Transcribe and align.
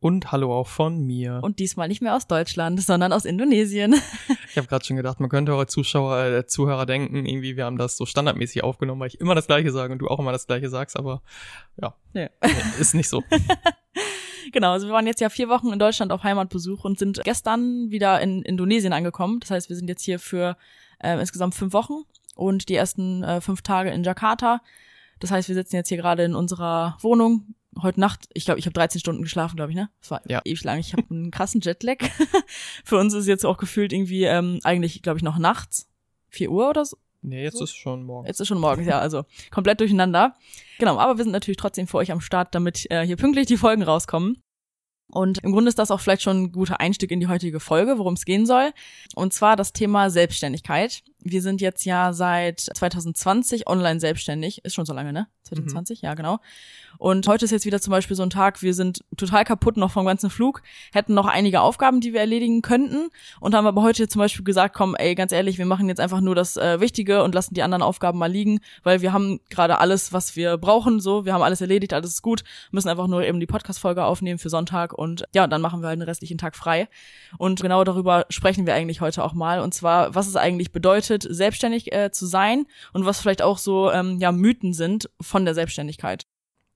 Und 0.00 0.30
hallo 0.30 0.54
auch 0.54 0.68
von 0.68 1.00
mir. 1.00 1.40
Und 1.42 1.58
diesmal 1.58 1.88
nicht 1.88 2.02
mehr 2.02 2.14
aus 2.14 2.28
Deutschland, 2.28 2.80
sondern 2.80 3.12
aus 3.12 3.24
Indonesien. 3.24 3.94
Ich 4.50 4.56
habe 4.56 4.66
gerade 4.66 4.84
schon 4.84 4.96
gedacht, 4.96 5.20
man 5.20 5.28
könnte 5.28 5.52
eure 5.52 5.66
Zuschauer, 5.66 6.24
äh, 6.24 6.46
Zuhörer 6.46 6.86
denken, 6.86 7.26
irgendwie, 7.26 7.56
wir 7.56 7.66
haben 7.66 7.76
das 7.76 7.98
so 7.98 8.06
standardmäßig 8.06 8.64
aufgenommen, 8.64 9.00
weil 9.00 9.08
ich 9.08 9.20
immer 9.20 9.34
das 9.34 9.46
Gleiche 9.46 9.70
sage 9.70 9.92
und 9.92 9.98
du 9.98 10.08
auch 10.08 10.18
immer 10.18 10.32
das 10.32 10.46
Gleiche 10.46 10.70
sagst, 10.70 10.96
aber 10.96 11.22
ja, 11.76 11.94
ja. 12.14 12.30
Nee, 12.42 12.48
ist 12.80 12.94
nicht 12.94 13.10
so. 13.10 13.22
genau, 14.52 14.72
also 14.72 14.86
wir 14.86 14.94
waren 14.94 15.06
jetzt 15.06 15.20
ja 15.20 15.28
vier 15.28 15.50
Wochen 15.50 15.70
in 15.70 15.78
Deutschland 15.78 16.12
auf 16.12 16.24
Heimatbesuch 16.24 16.84
und 16.84 16.98
sind 16.98 17.20
gestern 17.24 17.90
wieder 17.90 18.20
in 18.22 18.42
Indonesien 18.42 18.94
angekommen. 18.94 19.38
Das 19.40 19.50
heißt, 19.50 19.68
wir 19.68 19.76
sind 19.76 19.88
jetzt 19.88 20.02
hier 20.02 20.18
für 20.18 20.56
äh, 20.98 21.20
insgesamt 21.20 21.54
fünf 21.54 21.74
Wochen 21.74 22.04
und 22.34 22.70
die 22.70 22.74
ersten 22.74 23.22
äh, 23.22 23.42
fünf 23.42 23.60
Tage 23.60 23.90
in 23.90 24.02
Jakarta. 24.02 24.62
Das 25.20 25.30
heißt, 25.30 25.48
wir 25.48 25.54
sitzen 25.54 25.76
jetzt 25.76 25.88
hier 25.88 25.98
gerade 25.98 26.24
in 26.24 26.34
unserer 26.34 26.96
Wohnung. 27.02 27.54
Heute 27.82 28.00
Nacht, 28.00 28.28
ich 28.34 28.44
glaube, 28.44 28.58
ich 28.58 28.66
habe 28.66 28.74
13 28.74 29.00
Stunden 29.00 29.22
geschlafen, 29.22 29.56
glaube 29.56 29.70
ich, 29.70 29.76
ne? 29.76 29.90
Das 30.00 30.10
war 30.10 30.20
ja. 30.28 30.40
ewig 30.44 30.64
lang. 30.64 30.78
Ich 30.78 30.92
habe 30.92 31.04
einen 31.10 31.30
krassen 31.30 31.60
Jetlag. 31.60 31.98
Für 32.84 32.98
uns 32.98 33.14
ist 33.14 33.26
jetzt 33.26 33.46
auch 33.46 33.56
gefühlt 33.56 33.92
irgendwie 33.92 34.24
ähm, 34.24 34.60
eigentlich, 34.64 35.02
glaube 35.02 35.18
ich, 35.18 35.22
noch 35.22 35.38
nachts. 35.38 35.88
4 36.30 36.50
Uhr 36.50 36.70
oder 36.70 36.84
so. 36.84 36.96
Nee, 37.22 37.42
jetzt 37.42 37.58
so? 37.58 37.64
ist 37.64 37.74
schon 37.74 38.04
morgen. 38.04 38.26
Jetzt 38.26 38.40
ist 38.40 38.48
schon 38.48 38.60
morgens, 38.60 38.86
ja, 38.86 38.98
also 38.98 39.24
komplett 39.50 39.80
durcheinander. 39.80 40.34
Genau, 40.78 40.98
aber 40.98 41.18
wir 41.18 41.24
sind 41.24 41.32
natürlich 41.32 41.56
trotzdem 41.56 41.86
für 41.86 41.98
euch 41.98 42.12
am 42.12 42.20
Start, 42.20 42.54
damit 42.54 42.90
äh, 42.90 43.04
hier 43.04 43.16
pünktlich 43.16 43.46
die 43.46 43.56
Folgen 43.56 43.82
rauskommen. 43.82 44.40
Und 45.10 45.38
im 45.38 45.52
Grunde 45.52 45.70
ist 45.70 45.78
das 45.78 45.90
auch 45.90 46.00
vielleicht 46.00 46.22
schon 46.22 46.42
ein 46.42 46.52
guter 46.52 46.80
Einstieg 46.80 47.10
in 47.10 47.20
die 47.20 47.28
heutige 47.28 47.60
Folge, 47.60 47.98
worum 47.98 48.14
es 48.14 48.26
gehen 48.26 48.44
soll. 48.44 48.72
Und 49.14 49.32
zwar 49.32 49.56
das 49.56 49.72
Thema 49.72 50.10
Selbstständigkeit. 50.10 51.02
Wir 51.20 51.40
sind 51.40 51.60
jetzt 51.60 51.84
ja 51.84 52.12
seit 52.12 52.60
2020 52.60 53.66
online 53.66 54.00
selbstständig. 54.00 54.64
Ist 54.64 54.74
schon 54.74 54.86
so 54.86 54.92
lange, 54.92 55.12
ne? 55.12 55.26
2020, 55.48 56.02
mhm. 56.02 56.06
ja, 56.06 56.14
genau. 56.14 56.38
Und 56.98 57.28
heute 57.28 57.44
ist 57.44 57.52
jetzt 57.52 57.64
wieder 57.64 57.80
zum 57.80 57.92
Beispiel 57.92 58.16
so 58.16 58.22
ein 58.22 58.30
Tag, 58.30 58.60
wir 58.62 58.74
sind 58.74 59.04
total 59.16 59.44
kaputt 59.44 59.76
noch 59.76 59.90
vom 59.90 60.04
ganzen 60.04 60.30
Flug, 60.30 60.62
hätten 60.92 61.14
noch 61.14 61.26
einige 61.26 61.60
Aufgaben, 61.60 62.00
die 62.00 62.12
wir 62.12 62.20
erledigen 62.20 62.60
könnten 62.60 63.08
und 63.40 63.54
haben 63.54 63.66
aber 63.66 63.82
heute 63.82 64.08
zum 64.08 64.18
Beispiel 64.18 64.44
gesagt, 64.44 64.74
komm, 64.74 64.96
ey, 64.96 65.14
ganz 65.14 65.30
ehrlich, 65.30 65.58
wir 65.58 65.66
machen 65.66 65.88
jetzt 65.88 66.00
einfach 66.00 66.20
nur 66.20 66.34
das 66.34 66.56
äh, 66.56 66.80
Wichtige 66.80 67.22
und 67.22 67.34
lassen 67.34 67.54
die 67.54 67.62
anderen 67.62 67.82
Aufgaben 67.82 68.18
mal 68.18 68.30
liegen, 68.30 68.60
weil 68.82 69.00
wir 69.00 69.12
haben 69.12 69.40
gerade 69.48 69.78
alles, 69.78 70.12
was 70.12 70.34
wir 70.34 70.56
brauchen, 70.56 70.98
so, 70.98 71.24
wir 71.24 71.34
haben 71.34 71.42
alles 71.42 71.60
erledigt, 71.60 71.92
alles 71.92 72.14
ist 72.14 72.22
gut, 72.22 72.42
müssen 72.72 72.88
einfach 72.88 73.06
nur 73.06 73.22
eben 73.22 73.38
die 73.38 73.46
Podcast-Folge 73.46 74.04
aufnehmen 74.04 74.38
für 74.38 74.50
Sonntag 74.50 74.97
und 74.98 75.24
ja, 75.34 75.46
dann 75.46 75.62
machen 75.62 75.80
wir 75.82 75.88
halt 75.88 75.98
den 75.98 76.06
restlichen 76.06 76.38
Tag 76.38 76.56
frei. 76.56 76.88
Und 77.38 77.60
genau 77.60 77.84
darüber 77.84 78.26
sprechen 78.28 78.66
wir 78.66 78.74
eigentlich 78.74 79.00
heute 79.00 79.24
auch 79.24 79.32
mal 79.32 79.60
und 79.60 79.74
zwar, 79.74 80.14
was 80.14 80.26
es 80.28 80.36
eigentlich 80.36 80.72
bedeutet, 80.72 81.26
selbstständig 81.28 81.92
äh, 81.92 82.10
zu 82.10 82.26
sein 82.26 82.66
und 82.92 83.06
was 83.06 83.20
vielleicht 83.20 83.42
auch 83.42 83.58
so 83.58 83.90
ähm, 83.90 84.18
ja 84.20 84.32
Mythen 84.32 84.74
sind 84.74 85.10
von 85.20 85.44
der 85.44 85.54
Selbstständigkeit. 85.54 86.26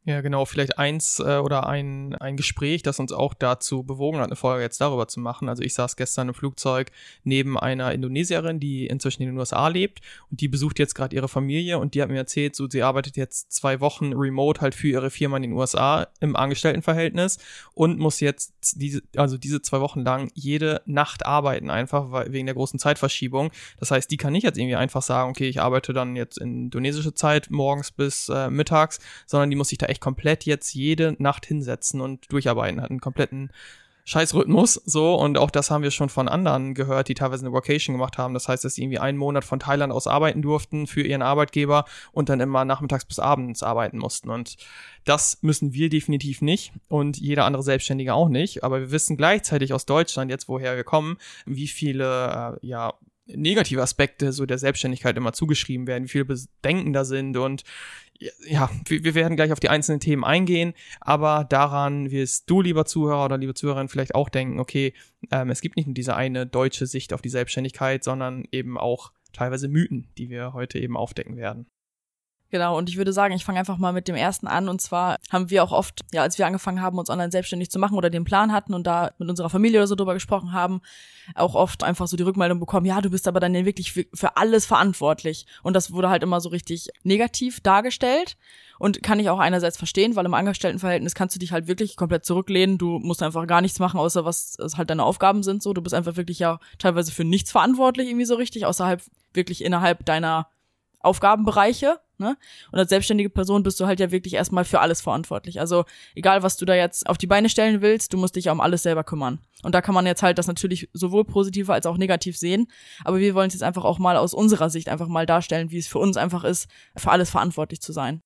Ja, 0.05 0.21
genau, 0.21 0.45
vielleicht 0.47 0.79
eins 0.79 1.21
äh, 1.21 1.37
oder 1.37 1.69
ein, 1.69 2.17
ein 2.17 2.37
Gespräch, 2.37 2.83
das 2.83 2.99
uns 2.99 3.13
auch 3.13 3.35
dazu 3.35 3.85
bewogen 3.85 4.19
hat, 4.19 4.27
eine 4.27 4.35
Folge 4.35 4.65
jetzt 4.65 4.81
darüber 4.81 5.07
zu 5.07 5.21
machen. 5.21 5.49
Also 5.49 5.63
ich 5.63 5.75
saß 5.75 5.95
gestern 5.95 6.27
im 6.27 6.35
Flugzeug 6.35 6.91
neben 7.23 7.57
einer 7.57 7.93
Indonesierin, 7.93 8.59
die 8.59 8.89
inzwischen 8.89 9.23
in 9.23 9.29
den 9.29 9.39
USA 9.39 9.69
lebt 9.69 10.01
und 10.29 10.41
die 10.41 10.49
besucht 10.49 10.81
jetzt 10.81 10.97
gerade 10.97 11.15
ihre 11.15 11.29
Familie 11.29 11.79
und 11.79 11.95
die 11.95 12.03
hat 12.03 12.09
mir 12.09 12.17
erzählt, 12.17 12.57
so 12.57 12.69
sie 12.69 12.83
arbeitet 12.83 13.17
jetzt 13.17 13.53
zwei 13.53 13.79
Wochen 13.79 14.13
remote 14.13 14.61
halt 14.61 14.75
für 14.75 14.89
ihre 14.89 15.11
Firma 15.11 15.37
in 15.37 15.45
den 15.45 15.53
USA 15.53 16.09
im 16.19 16.35
Angestelltenverhältnis 16.35 17.39
und 17.73 18.01
muss 18.01 18.19
jetzt 18.19 18.75
diese, 18.75 19.03
also 19.15 19.39
diese 19.39 19.63
zwei 19.63 19.79
Wochen 19.79 20.01
lang 20.01 20.33
jede 20.35 20.83
Nacht 20.85 21.25
arbeiten, 21.25 21.71
einfach 21.71 22.11
weil, 22.11 22.33
wegen 22.33 22.47
der 22.47 22.57
großen 22.57 22.81
Zeitverschiebung. 22.81 23.53
Das 23.79 23.93
heißt, 23.93 24.11
die 24.11 24.17
kann 24.17 24.33
nicht 24.33 24.43
jetzt 24.43 24.59
irgendwie 24.59 24.75
einfach 24.75 25.03
sagen, 25.03 25.31
okay, 25.31 25.49
ich 25.49 25.61
arbeite 25.61 25.93
dann 25.93 26.17
jetzt 26.17 26.39
in 26.39 26.65
indonesische 26.65 27.15
Zeit 27.15 27.51
morgens 27.51 27.93
bis 27.93 28.29
äh, 28.29 28.51
mittags, 28.51 28.99
sondern 29.27 29.49
die 29.49 29.55
muss 29.55 29.69
sich 29.69 29.79
da 29.79 29.92
echt 29.93 30.01
komplett 30.01 30.45
jetzt 30.45 30.75
jede 30.75 31.15
Nacht 31.19 31.47
hinsetzen 31.47 32.01
und 32.01 32.31
durcharbeiten, 32.33 32.81
hat 32.81 32.91
einen 32.91 33.01
kompletten 33.01 33.51
Scheißrhythmus, 34.05 34.75
so, 34.85 35.15
und 35.15 35.39
auch 35.39 35.51
das 35.51 35.71
haben 35.71 35.85
wir 35.85 35.93
schon 35.93 36.09
von 36.09 36.27
anderen 36.27 36.75
gehört, 36.75 37.07
die 37.07 37.15
teilweise 37.15 37.47
eine 37.47 37.55
Vacation 37.55 37.95
gemacht 37.95 38.19
haben. 38.19 38.35
Das 38.35 38.49
heißt, 38.49 38.65
dass 38.65 38.75
sie 38.75 38.83
irgendwie 38.83 38.99
einen 38.99 39.17
Monat 39.17 39.45
von 39.45 39.61
Thailand 39.61 39.93
aus 39.93 40.09
arbeiten 40.09 40.43
durften 40.43 40.89
für 40.89 41.03
ihren 41.03 41.23
Arbeitgeber 41.23 41.85
und 42.11 42.29
dann 42.29 42.41
immer 42.41 42.65
nachmittags 42.65 43.05
bis 43.05 43.21
abends 43.21 43.63
arbeiten 43.63 43.99
mussten. 43.99 44.31
Und 44.31 44.57
das 45.05 45.39
müssen 45.43 45.73
wir 45.73 45.89
definitiv 45.89 46.43
nicht 46.43 46.73
und 46.89 47.17
jeder 47.17 47.45
andere 47.45 47.63
Selbstständige 47.63 48.15
auch 48.15 48.29
nicht. 48.29 48.65
Aber 48.65 48.81
wir 48.81 48.91
wissen 48.91 49.17
gleichzeitig 49.17 49.73
aus 49.73 49.87
Deutschland, 49.87 50.33
jetzt 50.33 50.49
woher 50.49 50.75
wir 50.75 50.85
kommen, 50.85 51.17
wie 51.47 51.69
viele, 51.69 52.59
äh, 52.61 52.67
ja, 52.67 52.95
negative 53.27 53.83
Aspekte 53.83 54.33
so 54.33 54.47
der 54.47 54.59
Selbstständigkeit 54.59 55.17
immer 55.17 55.33
zugeschrieben 55.33 55.87
werden, 55.87 56.05
wie 56.05 56.09
viele 56.09 56.25
Bedenken 56.25 56.93
da 56.93 57.05
sind 57.05 57.37
und 57.37 57.65
ja, 58.45 58.71
wir 58.87 59.15
werden 59.15 59.37
gleich 59.37 59.53
auf 59.53 59.61
die 59.61 59.69
einzelnen 59.69 60.01
Themen 60.01 60.25
eingehen, 60.25 60.75
aber 61.01 61.45
daran 61.49 62.11
wirst 62.11 62.49
du, 62.49 62.61
lieber 62.61 62.85
Zuhörer 62.85 63.25
oder 63.25 63.39
liebe 63.39 63.55
Zuhörerin, 63.55 63.89
vielleicht 63.89 64.15
auch 64.15 64.29
denken, 64.29 64.61
okay, 64.61 64.95
ähm, 65.31 65.51
es 65.51 65.61
gibt 65.61 65.77
nicht 65.77 65.87
nur 65.87 65.95
diese 65.95 66.15
eine 66.15 66.47
deutsche 66.47 66.87
Sicht 66.87 67.13
auf 67.13 67.23
die 67.23 67.29
Selbstständigkeit, 67.29 68.05
sondern 68.05 68.45
eben 68.53 68.79
auch 68.79 69.13
teilweise 69.33 69.69
Mythen, 69.69 70.09
die 70.19 70.31
wir 70.31 70.53
heute 70.53 70.79
eben 70.79 70.97
aufdecken 70.97 71.37
werden. 71.37 71.67
Genau, 72.53 72.77
und 72.77 72.91
ich 72.91 72.99
würde 72.99 73.15
sagen, 73.15 73.35
ich 73.35 73.47
fange 73.47 73.59
einfach 73.59 73.79
mal 73.79 73.95
mit 73.95 74.09
dem 74.09 74.15
ersten 74.15 74.47
an. 74.47 74.69
Und 74.69 74.83
zwar 74.83 75.17
haben 75.31 75.49
wir 75.49 75.65
auch 75.65 75.73
oft, 75.73 76.03
ja, 76.13 76.21
als 76.21 76.37
wir 76.37 76.47
angefangen 76.47 76.83
haben, 76.83 76.99
uns 76.99 77.09
online 77.09 77.33
selbstständig 77.33 77.71
zu 77.71 77.79
machen 77.79 77.97
oder 77.97 78.11
den 78.11 78.25
Plan 78.25 78.53
hatten 78.53 78.75
und 78.75 78.87
da 78.87 79.13
mit 79.17 79.31
unserer 79.31 79.49
Familie 79.49 79.81
oder 79.81 79.87
so 79.87 79.95
drüber 79.95 80.13
gesprochen 80.13 80.53
haben, 80.53 80.83
auch 81.35 81.55
oft 81.55 81.83
einfach 81.83 82.07
so 82.07 82.15
die 82.15 82.25
Rückmeldung 82.25 82.61
bekommen, 82.61 82.85
ja, 82.85 83.01
du 83.01 83.09
bist 83.09 83.27
aber 83.27 83.41
dann 83.41 83.55
wirklich 83.55 83.93
für, 83.93 84.05
für 84.13 84.37
alles 84.37 84.67
verantwortlich. 84.67 85.47
Und 85.63 85.73
das 85.73 85.93
wurde 85.93 86.11
halt 86.11 86.23
immer 86.23 86.43
so 86.43 86.51
richtig 86.51 86.91
negativ 87.05 87.61
dargestellt. 87.63 88.37
Und 88.79 89.03
kann 89.03 89.19
ich 89.19 89.31
auch 89.31 89.39
einerseits 89.39 89.79
verstehen, 89.79 90.15
weil 90.15 90.27
im 90.27 90.35
Angestelltenverhältnis 90.35 91.15
kannst 91.15 91.35
du 91.35 91.39
dich 91.41 91.53
halt 91.53 91.69
wirklich 91.69 91.97
komplett 91.97 92.27
zurücklehnen. 92.27 92.77
Du 92.77 92.99
musst 92.99 93.23
einfach 93.23 93.47
gar 93.47 93.63
nichts 93.63 93.79
machen, 93.79 93.99
außer 93.99 94.27
was 94.27 94.59
halt 94.77 94.91
deine 94.91 95.05
Aufgaben 95.05 95.43
sind. 95.43 95.63
So, 95.63 95.73
du 95.73 95.81
bist 95.81 95.95
einfach 95.95 96.17
wirklich 96.17 96.39
ja 96.39 96.61
teilweise 96.79 97.13
für 97.13 97.25
nichts 97.25 97.51
verantwortlich 97.51 98.09
irgendwie 98.09 98.27
so 98.27 98.35
richtig, 98.35 98.67
außerhalb 98.67 99.01
wirklich 99.33 99.65
innerhalb 99.65 100.05
deiner 100.05 100.49
Aufgabenbereiche. 101.03 102.01
Ne? 102.19 102.37
Und 102.71 102.79
als 102.79 102.89
selbstständige 102.91 103.31
Person 103.31 103.63
bist 103.63 103.81
du 103.81 103.87
halt 103.87 103.99
ja 104.01 104.11
wirklich 104.11 104.35
erstmal 104.35 104.65
für 104.65 104.81
alles 104.81 105.01
verantwortlich. 105.01 105.61
Also 105.61 105.85
egal, 106.15 106.43
was 106.43 106.57
du 106.57 106.65
da 106.65 106.75
jetzt 106.75 107.09
auf 107.09 107.19
die 107.19 107.27
Beine 107.27 107.49
stellen 107.49 107.83
willst, 107.83 108.13
du 108.13 108.19
musst 108.19 108.37
dich 108.37 108.47
ja 108.47 108.53
um 108.53 108.61
alles 108.61 108.85
selber 108.85 109.03
kümmern. 109.03 109.41
Und 109.63 109.75
da 109.75 109.83
kann 109.83 109.95
man 109.95 110.07
jetzt 110.07 110.23
halt 110.23 110.39
das 110.39 110.47
natürlich 110.47 110.89
sowohl 110.93 111.25
positiv 111.25 111.69
als 111.71 111.87
auch 111.87 111.97
negativ 111.97 112.37
sehen. 112.39 112.69
Aber 113.05 113.19
wir 113.19 113.35
wollen 113.35 113.49
es 113.49 113.55
jetzt 113.55 113.63
einfach 113.63 113.85
auch 113.85 113.99
mal 113.99 114.17
aus 114.17 114.35
unserer 114.35 114.71
Sicht 114.71 114.89
einfach 114.89 115.09
mal 115.09 115.27
darstellen, 115.27 115.71
wie 115.71 115.79
es 115.79 115.89
für 115.89 115.99
uns 115.99 116.17
einfach 116.17 116.45
ist, 116.45 116.69
für 116.97 117.11
alles 117.11 117.31
verantwortlich 117.31 117.81
zu 117.81 117.93
sein. 117.93 118.23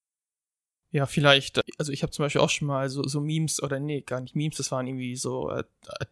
Ja, 0.96 1.04
vielleicht, 1.04 1.60
also 1.76 1.92
ich 1.92 2.02
habe 2.02 2.10
zum 2.10 2.24
Beispiel 2.24 2.40
auch 2.40 2.48
schon 2.48 2.68
mal 2.68 2.88
so, 2.88 3.06
so 3.06 3.20
Memes, 3.20 3.62
oder 3.62 3.78
nee, 3.78 4.00
gar 4.00 4.22
nicht 4.22 4.34
Memes, 4.34 4.56
das 4.56 4.72
waren 4.72 4.86
irgendwie 4.86 5.14
so 5.14 5.50
äh, 5.50 5.62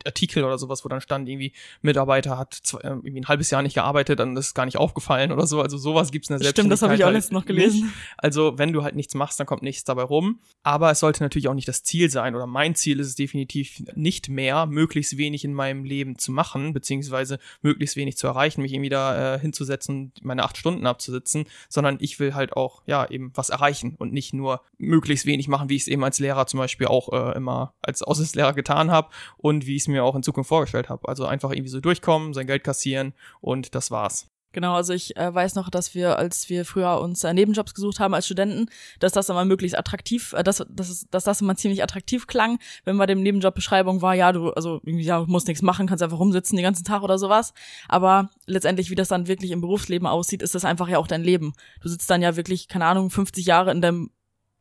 Artikel 0.05 0.44
oder 0.44 0.58
sowas, 0.58 0.85
wo 0.85 0.91
dann 0.91 1.00
stand, 1.00 1.26
irgendwie, 1.26 1.55
Mitarbeiter 1.81 2.37
hat 2.37 2.53
zwei, 2.53 2.81
äh, 2.81 2.88
irgendwie 2.88 3.19
ein 3.19 3.26
halbes 3.29 3.50
Jahr 3.50 3.62
nicht 3.62 3.73
gearbeitet, 3.73 4.19
dann 4.19 4.37
ist 4.37 4.53
gar 4.53 4.67
nicht 4.67 4.76
aufgefallen 4.76 5.32
oder 5.32 5.47
so. 5.47 5.62
Also 5.62 5.79
sowas 5.79 6.12
gibt's 6.12 6.29
in 6.29 6.38
der 6.38 6.50
Stimmt, 6.50 6.70
das 6.70 6.82
habe 6.82 6.97
ich 6.97 7.03
auch 7.03 7.06
halt 7.06 7.17
letztens 7.17 7.32
noch 7.32 7.47
gelesen. 7.47 7.85
Nicht. 7.85 7.94
Also 8.19 8.58
wenn 8.58 8.75
du 8.75 8.82
halt 8.82 8.94
nichts 8.94 9.14
machst, 9.14 9.41
dann 9.41 9.47
kommt 9.47 9.62
nichts 9.62 9.85
dabei 9.85 10.03
rum. 10.03 10.41
Aber 10.62 10.91
es 10.91 11.00
sollte 11.00 11.23
natürlich 11.23 11.49
auch 11.49 11.55
nicht 11.55 11.67
das 11.69 11.82
Ziel 11.82 12.11
sein, 12.11 12.35
oder 12.35 12.47
mein 12.47 12.75
Ziel 12.75 13.00
ist 13.00 13.06
es 13.06 13.14
definitiv 13.14 13.85
nicht 13.94 14.29
mehr, 14.29 14.67
möglichst 14.67 15.17
wenig 15.17 15.47
in 15.47 15.55
meinem 15.55 15.85
Leben 15.85 16.19
zu 16.19 16.31
machen, 16.31 16.75
beziehungsweise 16.75 17.38
möglichst 17.62 17.97
wenig 17.97 18.19
zu 18.19 18.26
erreichen, 18.26 18.61
mich 18.61 18.75
irgendwie 18.75 18.91
da 18.91 19.37
äh, 19.37 19.38
hinzusetzen, 19.38 20.12
meine 20.20 20.44
acht 20.44 20.58
Stunden 20.58 20.87
abzusitzen, 20.87 21.47
sondern 21.70 21.97
ich 22.00 22.20
will 22.20 22.35
halt 22.35 22.53
auch, 22.53 22.82
ja, 22.85 23.08
eben 23.08 23.32
was 23.35 23.49
erreichen 23.49 23.94
und 23.97 24.12
nicht 24.12 24.35
nur 24.35 24.61
möglichst 24.79 25.26
wenig 25.26 25.49
machen, 25.49 25.69
wie 25.69 25.76
ich 25.76 25.82
es 25.82 25.88
eben 25.88 26.05
als 26.05 26.19
Lehrer 26.19 26.47
zum 26.47 26.59
Beispiel 26.59 26.87
auch 26.87 27.12
äh, 27.12 27.37
immer 27.37 27.75
als 27.82 28.03
Aushilfslehrer 28.03 28.53
getan 28.53 28.91
habe 28.91 29.09
und 29.37 29.67
wie 29.67 29.76
ich 29.76 29.82
es 29.82 29.88
mir 29.88 30.05
auch 30.05 30.15
in 30.15 30.23
Zukunft 30.23 30.49
vorgestellt 30.49 30.88
habe. 30.88 31.09
Also 31.09 31.26
einfach 31.26 31.50
irgendwie 31.50 31.71
so 31.71 31.81
durchkommen, 31.81 32.35
sein 32.35 32.47
Geld 32.47 32.65
kassieren 32.65 33.15
und 33.41 33.75
das 33.75 33.91
war's. 33.91 34.29
Genau, 34.55 34.75
also 34.75 34.94
ich 34.94 35.17
äh, 35.17 35.35
weiß 35.35 35.56
noch, 35.56 35.69
dass 35.69 35.94
wir, 35.97 36.17
als 36.17 36.49
wir 36.49 36.65
früher 36.65 37.00
uns 37.00 37.25
äh, 37.25 37.35
Nebenjobs 37.35 37.75
gesucht 37.75 37.99
haben 37.99 38.15
als 38.15 38.26
Studenten, 38.26 38.67
dass 39.00 39.11
das 39.11 39.29
immer 39.29 39.44
möglichst 39.44 39.76
attraktiv, 39.76 40.32
äh, 40.32 40.44
dass, 40.44 40.65
dass, 40.71 41.06
dass 41.11 41.25
das 41.25 41.41
immer 41.41 41.56
ziemlich 41.56 41.82
attraktiv 41.82 42.29
klang, 42.29 42.61
wenn 42.85 42.97
bei 42.97 43.06
dem 43.06 43.20
Nebenjobbeschreibung 43.23 44.00
war, 44.00 44.15
ja, 44.15 44.31
du, 44.31 44.50
also 44.50 44.81
ja, 44.85 45.25
musst 45.27 45.49
nichts 45.49 45.62
machen, 45.62 45.88
kannst 45.88 46.05
einfach 46.05 46.20
rumsitzen 46.20 46.56
den 46.56 46.62
ganzen 46.62 46.85
Tag 46.85 47.03
oder 47.03 47.19
sowas. 47.19 47.53
Aber 47.88 48.31
letztendlich, 48.47 48.91
wie 48.91 48.94
das 48.94 49.09
dann 49.09 49.27
wirklich 49.27 49.50
im 49.50 49.61
Berufsleben 49.61 50.06
aussieht, 50.06 50.41
ist 50.41 50.55
das 50.55 50.65
einfach 50.65 50.88
ja 50.88 50.99
auch 50.99 51.09
dein 51.09 51.25
Leben. 51.25 51.55
Du 51.82 51.88
sitzt 51.88 52.09
dann 52.09 52.23
ja 52.23 52.37
wirklich, 52.37 52.69
keine 52.69 52.87
Ahnung, 52.87 53.11
50 53.11 53.44
Jahre 53.47 53.73
in 53.73 53.82
deinem 53.82 54.11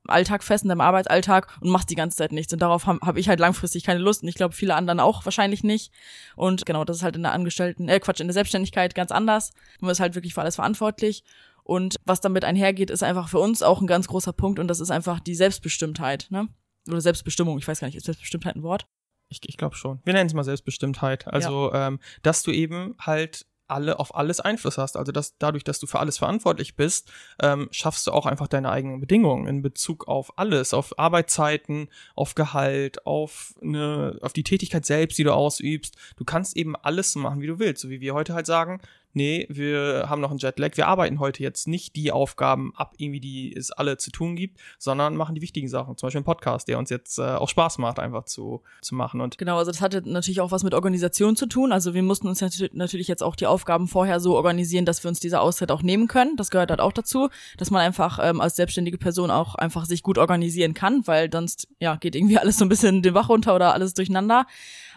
Alltag 0.08 0.44
fest, 0.44 0.64
in 0.64 0.70
deinem 0.70 0.82
Arbeitsalltag 0.82 1.58
und 1.62 1.70
machst 1.70 1.90
die 1.90 1.96
ganze 1.96 2.18
Zeit 2.18 2.32
nichts. 2.32 2.52
Und 2.54 2.62
darauf 2.62 2.86
habe 2.86 3.00
hab 3.02 3.18
ich 3.18 3.30
halt 3.30 3.40
langfristig 3.40 3.84
keine 3.84 4.00
Lust 4.00 4.24
und 4.24 4.30
ich 4.30 4.36
glaube 4.36 4.54
viele 4.54 4.76
anderen 4.76 5.00
auch 5.00 5.26
wahrscheinlich 5.26 5.64
nicht. 5.64 5.92
Und 6.36 6.66
genau, 6.66 6.84
das 6.84 6.98
ist 6.98 7.04
halt 7.04 7.16
in 7.16 7.24
der 7.24 7.32
Angestellten, 7.32 7.88
äh 7.88 8.00
Quatsch, 8.00 8.20
in 8.20 8.28
der 8.28 8.34
Selbstständigkeit 8.34 8.96
ganz 8.96 9.12
anders. 9.12 9.52
Man 9.80 9.92
ist 9.92 10.00
halt 10.00 10.16
wirklich 10.16 10.34
für 10.34 10.42
alles 10.42 10.56
verantwortlich. 10.56 11.24
Und 11.64 11.96
was 12.06 12.20
damit 12.20 12.44
einhergeht, 12.44 12.90
ist 12.90 13.04
einfach 13.04 13.30
für 13.30 13.40
uns 13.40 13.64
auch 13.64 13.80
ein 13.80 13.88
ganz 13.88 14.08
großer 14.08 14.34
Punkt 14.34 14.60
und 14.60 14.68
das 14.68 14.82
ist 14.82 14.92
einfach 14.92 15.22
die 15.22 15.36
Selbstbestimmtheit, 15.36 16.28
ne? 16.30 16.50
Oder 16.90 17.00
Selbstbestimmung, 17.00 17.58
ich 17.58 17.68
weiß 17.68 17.80
gar 17.80 17.88
nicht, 17.88 17.96
ist 17.96 18.06
Selbstbestimmtheit 18.06 18.58
ein 18.58 18.64
Wort? 18.64 18.86
Ich, 19.30 19.40
ich 19.46 19.56
glaube 19.56 19.76
schon. 19.76 20.02
Wir 20.04 20.14
nennen 20.14 20.28
es 20.28 20.34
mal 20.34 20.44
Selbstbestimmtheit. 20.44 21.28
Also, 21.28 21.72
ja. 21.72 21.88
ähm, 21.88 22.00
dass 22.22 22.44
du 22.44 22.52
eben 22.52 22.96
halt 23.00 23.46
alle 23.74 24.00
auf 24.00 24.16
alles 24.16 24.40
Einfluss 24.40 24.78
hast. 24.78 24.98
Also 24.98 25.12
dass 25.12 25.38
dadurch, 25.38 25.64
dass 25.64 25.80
du 25.80 25.88
für 25.88 26.00
alles 26.00 26.18
verantwortlich 26.18 26.76
bist, 26.76 27.12
ähm, 27.42 27.68
schaffst 27.72 28.08
du 28.08 28.12
auch 28.12 28.26
einfach 28.26 28.48
deine 28.48 28.70
eigenen 28.70 29.00
Bedingungen 29.00 29.48
in 29.48 29.62
Bezug 29.62 30.08
auf 30.08 30.38
alles, 30.38 30.74
auf 30.74 30.98
Arbeitszeiten, 30.98 31.90
auf 32.16 32.36
Gehalt, 32.36 33.06
auf 33.06 33.56
eine, 33.62 34.18
auf 34.22 34.34
die 34.34 34.44
Tätigkeit 34.44 34.86
selbst, 34.86 35.18
die 35.18 35.24
du 35.24 35.34
ausübst. 35.34 35.96
Du 36.18 36.24
kannst 36.24 36.56
eben 36.56 36.76
alles 36.76 37.16
machen, 37.16 37.42
wie 37.42 37.48
du 37.48 37.60
willst, 37.60 37.82
so 37.82 37.90
wie 37.90 38.02
wir 38.02 38.14
heute 38.14 38.34
halt 38.34 38.46
sagen 38.46 38.80
nee, 39.14 39.48
wir 39.50 40.06
haben 40.10 40.22
noch 40.22 40.30
einen 40.30 40.40
Jetlag, 40.40 40.76
wir 40.76 40.88
arbeiten 40.88 41.20
heute 41.20 41.44
jetzt 41.44 41.68
nicht 41.68 41.96
die 41.96 42.12
Aufgaben 42.12 42.74
ab, 42.76 42.94
irgendwie, 42.98 43.20
die 43.20 43.56
es 43.56 43.72
alle 43.72 43.98
zu 43.98 44.12
tun 44.12 44.36
gibt, 44.36 44.60
sondern 44.78 45.16
machen 45.16 45.36
die 45.36 45.42
wichtigen 45.42 45.68
Sachen, 45.68 45.98
zum 45.98 46.08
Beispiel 46.08 46.20
einen 46.20 46.26
Podcast, 46.26 46.68
der 46.68 46.80
uns 46.80 46.90
jetzt 46.90 47.20
äh, 47.20 47.24
auch 47.24 47.50
Spaß 47.50 47.78
macht, 47.78 48.00
einfach 48.00 48.26
zu, 48.26 48.62
zu 48.82 48.96
machen. 48.96 49.22
Und 49.22 49.38
genau, 49.38 49.58
also 49.58 49.72
das 49.72 49.82
hatte 49.82 50.02
natürlich 50.06 50.42
auch 50.42 50.52
was 50.52 50.64
mit 50.64 50.74
Organisation 50.74 51.36
zu 51.36 51.46
tun. 51.46 51.72
Also 51.72 51.94
wir 51.94 52.04
mussten 52.04 52.28
uns 52.28 52.42
natürlich 52.42 53.08
jetzt 53.08 53.24
auch 53.24 53.36
die 53.36 53.48
Aufgaben 53.48 53.88
vorher 53.88 54.20
so 54.20 54.36
organisieren, 54.36 54.86
dass 54.86 55.04
wir 55.04 55.10
uns 55.10 55.20
diese 55.20 55.40
Auszeit 55.40 55.72
auch 55.72 55.82
nehmen 55.82 56.08
können. 56.08 56.36
Das 56.38 56.50
gehört 56.50 56.70
halt 56.70 56.82
auch 56.82 56.94
dazu, 56.94 57.30
dass 57.58 57.72
man 57.72 57.82
einfach 57.82 58.20
ähm, 58.22 58.42
als 58.42 58.56
selbstständige 58.56 58.98
Person 58.98 59.32
auch 59.32 59.56
einfach 59.56 59.86
sich 59.86 60.04
gut 60.04 60.18
organisieren 60.18 60.74
kann, 60.74 61.06
weil 61.06 61.30
sonst 61.32 61.68
ja 61.80 61.96
geht 61.96 62.16
irgendwie 62.16 62.38
alles 62.40 62.58
so 62.58 62.66
ein 62.66 62.70
bisschen 62.70 63.02
den 63.02 63.14
Bach 63.14 63.30
runter 63.30 63.56
oder 63.56 63.74
alles 63.74 63.94
durcheinander. 63.94 64.46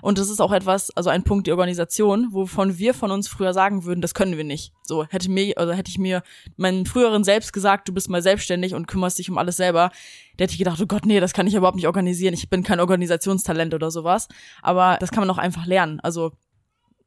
Und 0.03 0.19
das 0.19 0.29
ist 0.29 0.41
auch 0.41 0.53
etwas, 0.53 0.91
also 0.97 1.11
ein 1.11 1.23
Punkt 1.23 1.47
die 1.47 1.53
Organisation, 1.53 2.29
wovon 2.33 2.79
wir 2.79 2.95
von 2.95 3.11
uns 3.11 3.29
früher 3.29 3.53
sagen 3.53 3.85
würden, 3.85 4.01
das 4.01 4.15
können 4.15 4.37
wir 4.37 4.45
nicht. 4.45 4.73
So 4.83 5.05
hätte 5.07 5.31
mir, 5.31 5.57
also 5.59 5.73
hätte 5.73 5.91
ich 5.91 5.99
mir 5.99 6.23
meinen 6.57 6.87
früheren 6.87 7.25
selbst 7.25 7.53
gesagt, 7.53 7.89
du 7.89 7.93
bist 7.93 8.09
mal 8.09 8.23
selbstständig 8.23 8.75
und 8.75 8.87
kümmerst 8.87 9.19
dich 9.19 9.31
um 9.31 9.39
alles 9.39 9.57
selber, 9.57 9.91
der 10.39 10.45
hätte 10.45 10.53
ich 10.53 10.59
gedacht, 10.59 10.81
oh 10.81 10.87
Gott, 10.87 11.07
nee, 11.07 11.21
das 11.21 11.33
kann 11.33 11.47
ich 11.47 11.55
überhaupt 11.55 11.77
nicht 11.77 11.87
organisieren. 11.87 12.35
Ich 12.35 12.51
bin 12.51 12.63
kein 12.63 12.81
Organisationstalent 12.81 13.75
oder 13.75 13.91
sowas. 13.91 14.29
Aber 14.63 14.99
das 15.01 15.11
kann 15.11 15.27
man 15.27 15.31
auch 15.31 15.39
einfach 15.39 15.67
lernen. 15.67 16.01
Also 16.01 16.33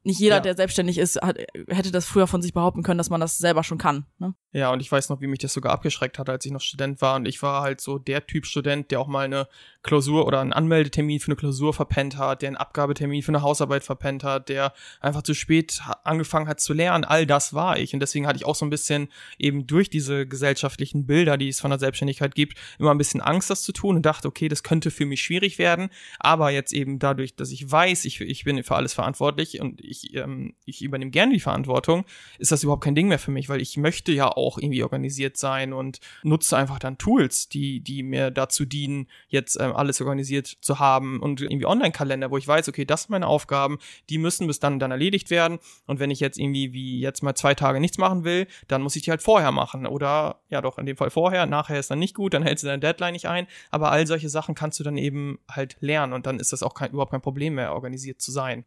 nicht 0.03 0.19
jeder, 0.19 0.35
ja. 0.35 0.41
der 0.41 0.55
selbstständig 0.55 0.97
ist, 0.97 1.21
hat, 1.21 1.37
hätte 1.67 1.91
das 1.91 2.05
früher 2.05 2.25
von 2.25 2.41
sich 2.41 2.53
behaupten 2.53 2.83
können, 2.83 2.97
dass 2.97 3.09
man 3.09 3.19
das 3.19 3.37
selber 3.37 3.63
schon 3.63 3.77
kann. 3.77 4.05
Ne? 4.17 4.33
Ja, 4.53 4.71
und 4.71 4.79
ich 4.79 4.91
weiß 4.91 5.09
noch, 5.09 5.19
wie 5.19 5.27
mich 5.27 5.39
das 5.39 5.53
sogar 5.53 5.73
abgeschreckt 5.73 6.19
hat, 6.19 6.29
als 6.29 6.45
ich 6.45 6.51
noch 6.51 6.61
Student 6.61 7.01
war. 7.01 7.17
Und 7.17 7.27
ich 7.27 7.41
war 7.41 7.61
halt 7.61 7.81
so 7.81 7.97
der 7.97 8.25
Typ 8.25 8.45
Student, 8.45 8.91
der 8.91 9.01
auch 9.01 9.07
mal 9.07 9.25
eine 9.25 9.47
Klausur 9.81 10.27
oder 10.27 10.41
einen 10.41 10.51
Anmeldetermin 10.51 11.19
für 11.19 11.27
eine 11.27 11.37
Klausur 11.37 11.73
verpennt 11.73 12.17
hat, 12.17 12.41
der 12.41 12.47
einen 12.47 12.57
Abgabetermin 12.57 13.21
für 13.21 13.29
eine 13.29 13.41
Hausarbeit 13.41 13.83
verpennt 13.83 14.25
hat, 14.25 14.49
der 14.49 14.73
einfach 14.99 15.21
zu 15.21 15.33
spät 15.33 15.81
angefangen 16.03 16.49
hat 16.49 16.59
zu 16.59 16.73
lernen. 16.73 17.05
All 17.05 17.25
das 17.25 17.53
war 17.53 17.79
ich. 17.79 17.93
Und 17.93 18.01
deswegen 18.01 18.27
hatte 18.27 18.37
ich 18.37 18.45
auch 18.45 18.55
so 18.55 18.65
ein 18.65 18.69
bisschen 18.69 19.07
eben 19.37 19.67
durch 19.67 19.89
diese 19.89 20.27
gesellschaftlichen 20.27 21.05
Bilder, 21.05 21.37
die 21.37 21.47
es 21.47 21.61
von 21.61 21.69
der 21.69 21.79
Selbstständigkeit 21.79 22.35
gibt, 22.35 22.57
immer 22.77 22.91
ein 22.91 22.97
bisschen 22.97 23.21
Angst, 23.21 23.49
das 23.49 23.63
zu 23.63 23.71
tun 23.71 23.95
und 23.95 24.05
dachte, 24.05 24.27
okay, 24.27 24.49
das 24.49 24.63
könnte 24.63 24.91
für 24.91 25.05
mich 25.05 25.21
schwierig 25.21 25.57
werden. 25.57 25.89
Aber 26.19 26.49
jetzt 26.49 26.73
eben 26.73 26.99
dadurch, 26.99 27.35
dass 27.35 27.51
ich 27.51 27.71
weiß, 27.71 28.03
ich, 28.03 28.19
ich 28.19 28.43
bin 28.43 28.61
für 28.63 28.75
alles 28.75 28.93
verantwortlich 28.93 29.61
und 29.61 29.79
ich, 29.79 30.13
ähm, 30.13 30.55
ich 30.65 30.81
übernehme 30.81 31.11
gerne 31.11 31.33
die 31.33 31.39
Verantwortung, 31.39 32.03
ist 32.37 32.51
das 32.51 32.63
überhaupt 32.63 32.83
kein 32.83 32.95
Ding 32.95 33.07
mehr 33.07 33.19
für 33.19 33.31
mich, 33.31 33.47
weil 33.47 33.61
ich 33.61 33.77
möchte 33.77 34.11
ja 34.11 34.27
auch 34.27 34.57
irgendwie 34.57 34.83
organisiert 34.83 35.37
sein 35.37 35.71
und 35.71 36.01
nutze 36.23 36.57
einfach 36.57 36.79
dann 36.79 36.97
Tools, 36.97 37.47
die, 37.47 37.79
die 37.79 38.03
mir 38.03 38.29
dazu 38.29 38.65
dienen, 38.65 39.07
jetzt 39.29 39.57
ähm, 39.59 39.68
alles 39.73 40.01
organisiert 40.01 40.47
zu 40.47 40.79
haben 40.79 41.19
und 41.19 41.41
irgendwie 41.41 41.65
Online-Kalender, 41.65 42.31
wo 42.31 42.37
ich 42.37 42.47
weiß, 42.47 42.67
okay, 42.69 42.85
das 42.85 43.03
sind 43.03 43.11
meine 43.11 43.27
Aufgaben, 43.27 43.79
die 44.09 44.17
müssen 44.17 44.47
bis 44.47 44.59
dann 44.59 44.79
dann 44.79 44.91
erledigt 44.91 45.29
werden. 45.29 45.59
Und 45.85 45.99
wenn 45.99 46.11
ich 46.11 46.19
jetzt 46.19 46.37
irgendwie 46.37 46.73
wie 46.73 46.99
jetzt 46.99 47.23
mal 47.23 47.35
zwei 47.35 47.53
Tage 47.53 47.79
nichts 47.79 47.97
machen 47.97 48.23
will, 48.23 48.47
dann 48.67 48.81
muss 48.81 48.95
ich 48.95 49.03
die 49.03 49.11
halt 49.11 49.21
vorher 49.21 49.51
machen. 49.51 49.85
Oder 49.85 50.41
ja 50.49 50.61
doch 50.61 50.77
in 50.77 50.85
dem 50.85 50.97
Fall 50.97 51.09
vorher, 51.09 51.45
nachher 51.45 51.79
ist 51.79 51.91
dann 51.91 51.99
nicht 51.99 52.15
gut, 52.15 52.33
dann 52.33 52.43
hältst 52.43 52.63
du 52.63 52.67
deine 52.67 52.79
Deadline 52.79 53.13
nicht 53.13 53.27
ein, 53.27 53.47
aber 53.71 53.91
all 53.91 54.07
solche 54.07 54.29
Sachen 54.29 54.55
kannst 54.55 54.79
du 54.79 54.83
dann 54.83 54.97
eben 54.97 55.39
halt 55.49 55.77
lernen. 55.79 56.13
Und 56.13 56.25
dann 56.25 56.39
ist 56.39 56.53
das 56.53 56.63
auch 56.63 56.73
kein, 56.73 56.91
überhaupt 56.91 57.11
kein 57.11 57.21
Problem 57.21 57.55
mehr, 57.55 57.73
organisiert 57.73 58.21
zu 58.21 58.31
sein. 58.31 58.65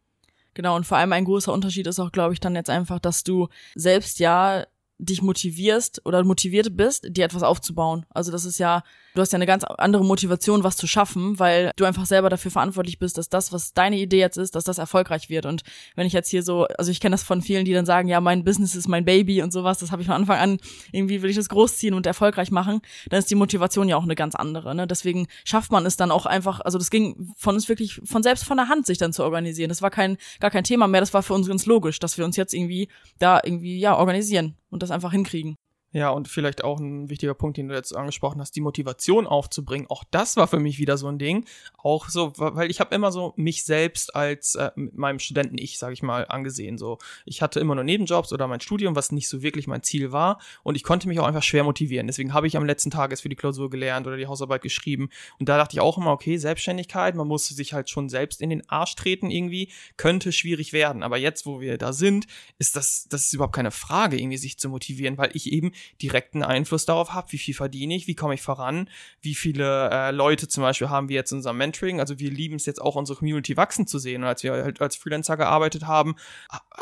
Genau, 0.53 0.75
und 0.75 0.85
vor 0.85 0.97
allem 0.97 1.13
ein 1.13 1.25
großer 1.25 1.51
Unterschied 1.51 1.87
ist 1.87 1.99
auch, 1.99 2.11
glaube 2.11 2.33
ich, 2.33 2.39
dann 2.39 2.55
jetzt 2.55 2.69
einfach, 2.69 2.99
dass 2.99 3.23
du 3.23 3.47
selbst 3.73 4.19
ja 4.19 4.65
dich 4.97 5.21
motivierst 5.21 6.01
oder 6.05 6.23
motiviert 6.23 6.75
bist, 6.77 7.07
dir 7.09 7.25
etwas 7.25 7.43
aufzubauen. 7.43 8.05
Also 8.09 8.31
das 8.31 8.45
ist 8.45 8.59
ja 8.59 8.83
du 9.13 9.21
hast 9.21 9.31
ja 9.31 9.37
eine 9.37 9.45
ganz 9.45 9.63
andere 9.63 10.03
Motivation, 10.03 10.63
was 10.63 10.75
zu 10.75 10.87
schaffen, 10.87 11.39
weil 11.39 11.71
du 11.75 11.85
einfach 11.85 12.05
selber 12.05 12.29
dafür 12.29 12.51
verantwortlich 12.51 12.99
bist, 12.99 13.17
dass 13.17 13.29
das, 13.29 13.51
was 13.51 13.73
deine 13.73 13.97
Idee 13.97 14.19
jetzt 14.19 14.37
ist, 14.37 14.55
dass 14.55 14.63
das 14.63 14.77
erfolgreich 14.77 15.29
wird. 15.29 15.45
Und 15.45 15.63
wenn 15.95 16.07
ich 16.07 16.13
jetzt 16.13 16.29
hier 16.29 16.43
so, 16.43 16.65
also 16.77 16.91
ich 16.91 16.99
kenne 16.99 17.13
das 17.13 17.23
von 17.23 17.41
vielen, 17.41 17.65
die 17.65 17.73
dann 17.73 17.85
sagen, 17.85 18.07
ja, 18.07 18.21
mein 18.21 18.43
Business 18.43 18.75
ist 18.75 18.87
mein 18.87 19.05
Baby 19.05 19.41
und 19.41 19.53
sowas, 19.53 19.77
das 19.77 19.91
habe 19.91 20.01
ich 20.01 20.07
von 20.07 20.15
Anfang 20.15 20.37
an, 20.37 20.57
irgendwie 20.91 21.21
will 21.21 21.29
ich 21.29 21.35
das 21.35 21.49
großziehen 21.49 21.93
und 21.93 22.05
erfolgreich 22.05 22.51
machen, 22.51 22.81
dann 23.09 23.19
ist 23.19 23.29
die 23.29 23.35
Motivation 23.35 23.87
ja 23.87 23.97
auch 23.97 24.03
eine 24.03 24.15
ganz 24.15 24.35
andere. 24.35 24.73
Ne? 24.75 24.87
Deswegen 24.87 25.27
schafft 25.45 25.71
man 25.71 25.85
es 25.85 25.97
dann 25.97 26.11
auch 26.11 26.25
einfach, 26.25 26.59
also 26.61 26.77
das 26.77 26.89
ging 26.89 27.33
von 27.37 27.55
uns 27.55 27.69
wirklich 27.69 28.01
von 28.03 28.23
selbst 28.23 28.45
von 28.45 28.57
der 28.57 28.69
Hand, 28.69 28.85
sich 28.85 28.97
dann 28.97 29.13
zu 29.13 29.23
organisieren. 29.23 29.69
Das 29.69 29.81
war 29.81 29.91
kein, 29.91 30.17
gar 30.39 30.51
kein 30.51 30.63
Thema 30.63 30.87
mehr, 30.87 31.01
das 31.01 31.13
war 31.13 31.23
für 31.23 31.33
uns 31.33 31.47
ganz 31.47 31.65
logisch, 31.65 31.99
dass 31.99 32.17
wir 32.17 32.25
uns 32.25 32.35
jetzt 32.35 32.53
irgendwie 32.53 32.89
da 33.19 33.39
irgendwie, 33.43 33.79
ja, 33.79 33.95
organisieren 33.97 34.55
und 34.73 34.83
das 34.83 34.91
einfach 34.91 35.11
hinkriegen. 35.11 35.55
Ja, 35.93 36.09
und 36.09 36.27
vielleicht 36.27 36.63
auch 36.63 36.79
ein 36.79 37.11
wichtiger 37.11 37.35
Punkt, 37.35 37.57
den 37.57 37.67
du 37.67 37.75
jetzt 37.75 37.95
angesprochen 37.95 38.41
hast, 38.41 38.55
die 38.55 38.61
Motivation 38.61 39.27
aufzubringen. 39.27 39.85
Auch 39.89 40.03
das 40.09 40.35
war 40.37 40.47
für 40.47 40.59
mich 40.59 40.79
wieder 40.79 40.97
so 40.97 41.07
ein 41.07 41.19
Ding. 41.19 41.45
Auch 41.77 42.09
so, 42.09 42.33
weil 42.35 42.71
ich 42.71 42.79
habe 42.79 42.95
immer 42.95 43.11
so 43.11 43.33
mich 43.35 43.63
selbst 43.63 44.15
als 44.15 44.55
äh, 44.55 44.71
mit 44.75 44.97
meinem 44.97 45.19
Studenten-Ich, 45.19 45.77
sage 45.77 45.93
ich 45.93 46.01
mal, 46.01 46.25
angesehen. 46.27 46.79
So, 46.79 46.97
ich 47.25 47.43
hatte 47.43 47.59
immer 47.59 47.75
nur 47.75 47.83
Nebenjobs 47.83 48.33
oder 48.33 48.47
mein 48.47 48.59
Studium, 48.59 48.95
was 48.95 49.11
nicht 49.11 49.29
so 49.29 49.43
wirklich 49.43 49.67
mein 49.67 49.83
Ziel 49.83 50.11
war. 50.11 50.41
Und 50.63 50.73
ich 50.73 50.81
konnte 50.81 51.07
mich 51.07 51.19
auch 51.19 51.27
einfach 51.27 51.43
schwer 51.43 51.63
motivieren. 51.63 52.07
Deswegen 52.07 52.33
habe 52.33 52.47
ich 52.47 52.57
am 52.57 52.65
letzten 52.65 52.89
Tag 52.89 53.11
es 53.11 53.21
für 53.21 53.29
die 53.29 53.35
Klausur 53.35 53.69
gelernt 53.69 54.07
oder 54.07 54.17
die 54.17 54.25
Hausarbeit 54.25 54.63
geschrieben. 54.63 55.09
Und 55.37 55.47
da 55.47 55.57
dachte 55.57 55.75
ich 55.75 55.79
auch 55.79 55.99
immer, 55.99 56.11
okay, 56.11 56.37
Selbstständigkeit, 56.37 57.13
man 57.13 57.27
muss 57.27 57.47
sich 57.49 57.73
halt 57.73 57.91
schon 57.91 58.09
selbst 58.09 58.41
in 58.41 58.49
den 58.49 58.67
Arsch 58.67 58.95
treten 58.95 59.29
irgendwie, 59.29 59.69
könnte 59.95 60.31
schwierig 60.31 60.73
werden. 60.73 61.03
Aber 61.03 61.17
jetzt, 61.17 61.45
wo 61.45 61.61
wir 61.61 61.77
da 61.77 61.93
sind, 61.93 62.25
ist 62.57 62.75
das, 62.75 63.05
das 63.09 63.25
ist 63.25 63.33
überhaupt 63.33 63.55
keine 63.55 63.69
Frage, 63.69 64.17
irgendwie 64.17 64.37
sich 64.37 64.57
zu 64.57 64.69
motivieren, 64.69 65.19
weil 65.19 65.29
ich 65.35 65.51
eben 65.51 65.71
direkten 66.01 66.43
Einfluss 66.43 66.85
darauf 66.85 67.13
habe, 67.13 67.31
wie 67.31 67.37
viel 67.37 67.53
verdiene 67.53 67.95
ich, 67.95 68.07
wie 68.07 68.15
komme 68.15 68.33
ich 68.33 68.41
voran, 68.41 68.89
wie 69.21 69.35
viele 69.35 69.89
äh, 69.89 70.11
Leute 70.11 70.47
zum 70.47 70.63
Beispiel 70.63 70.89
haben 70.89 71.09
wir 71.09 71.15
jetzt 71.15 71.31
in 71.31 71.37
unserem 71.37 71.57
Mentoring. 71.57 71.99
Also 71.99 72.19
wir 72.19 72.31
lieben 72.31 72.55
es 72.55 72.65
jetzt 72.65 72.81
auch, 72.81 72.95
unsere 72.95 73.17
Community 73.17 73.57
wachsen 73.57 73.87
zu 73.87 73.99
sehen. 73.99 74.23
Und 74.23 74.27
als 74.27 74.43
wir 74.43 74.53
halt 74.53 74.81
als 74.81 74.95
Freelancer 74.95 75.37
gearbeitet 75.37 75.85
haben, 75.87 76.15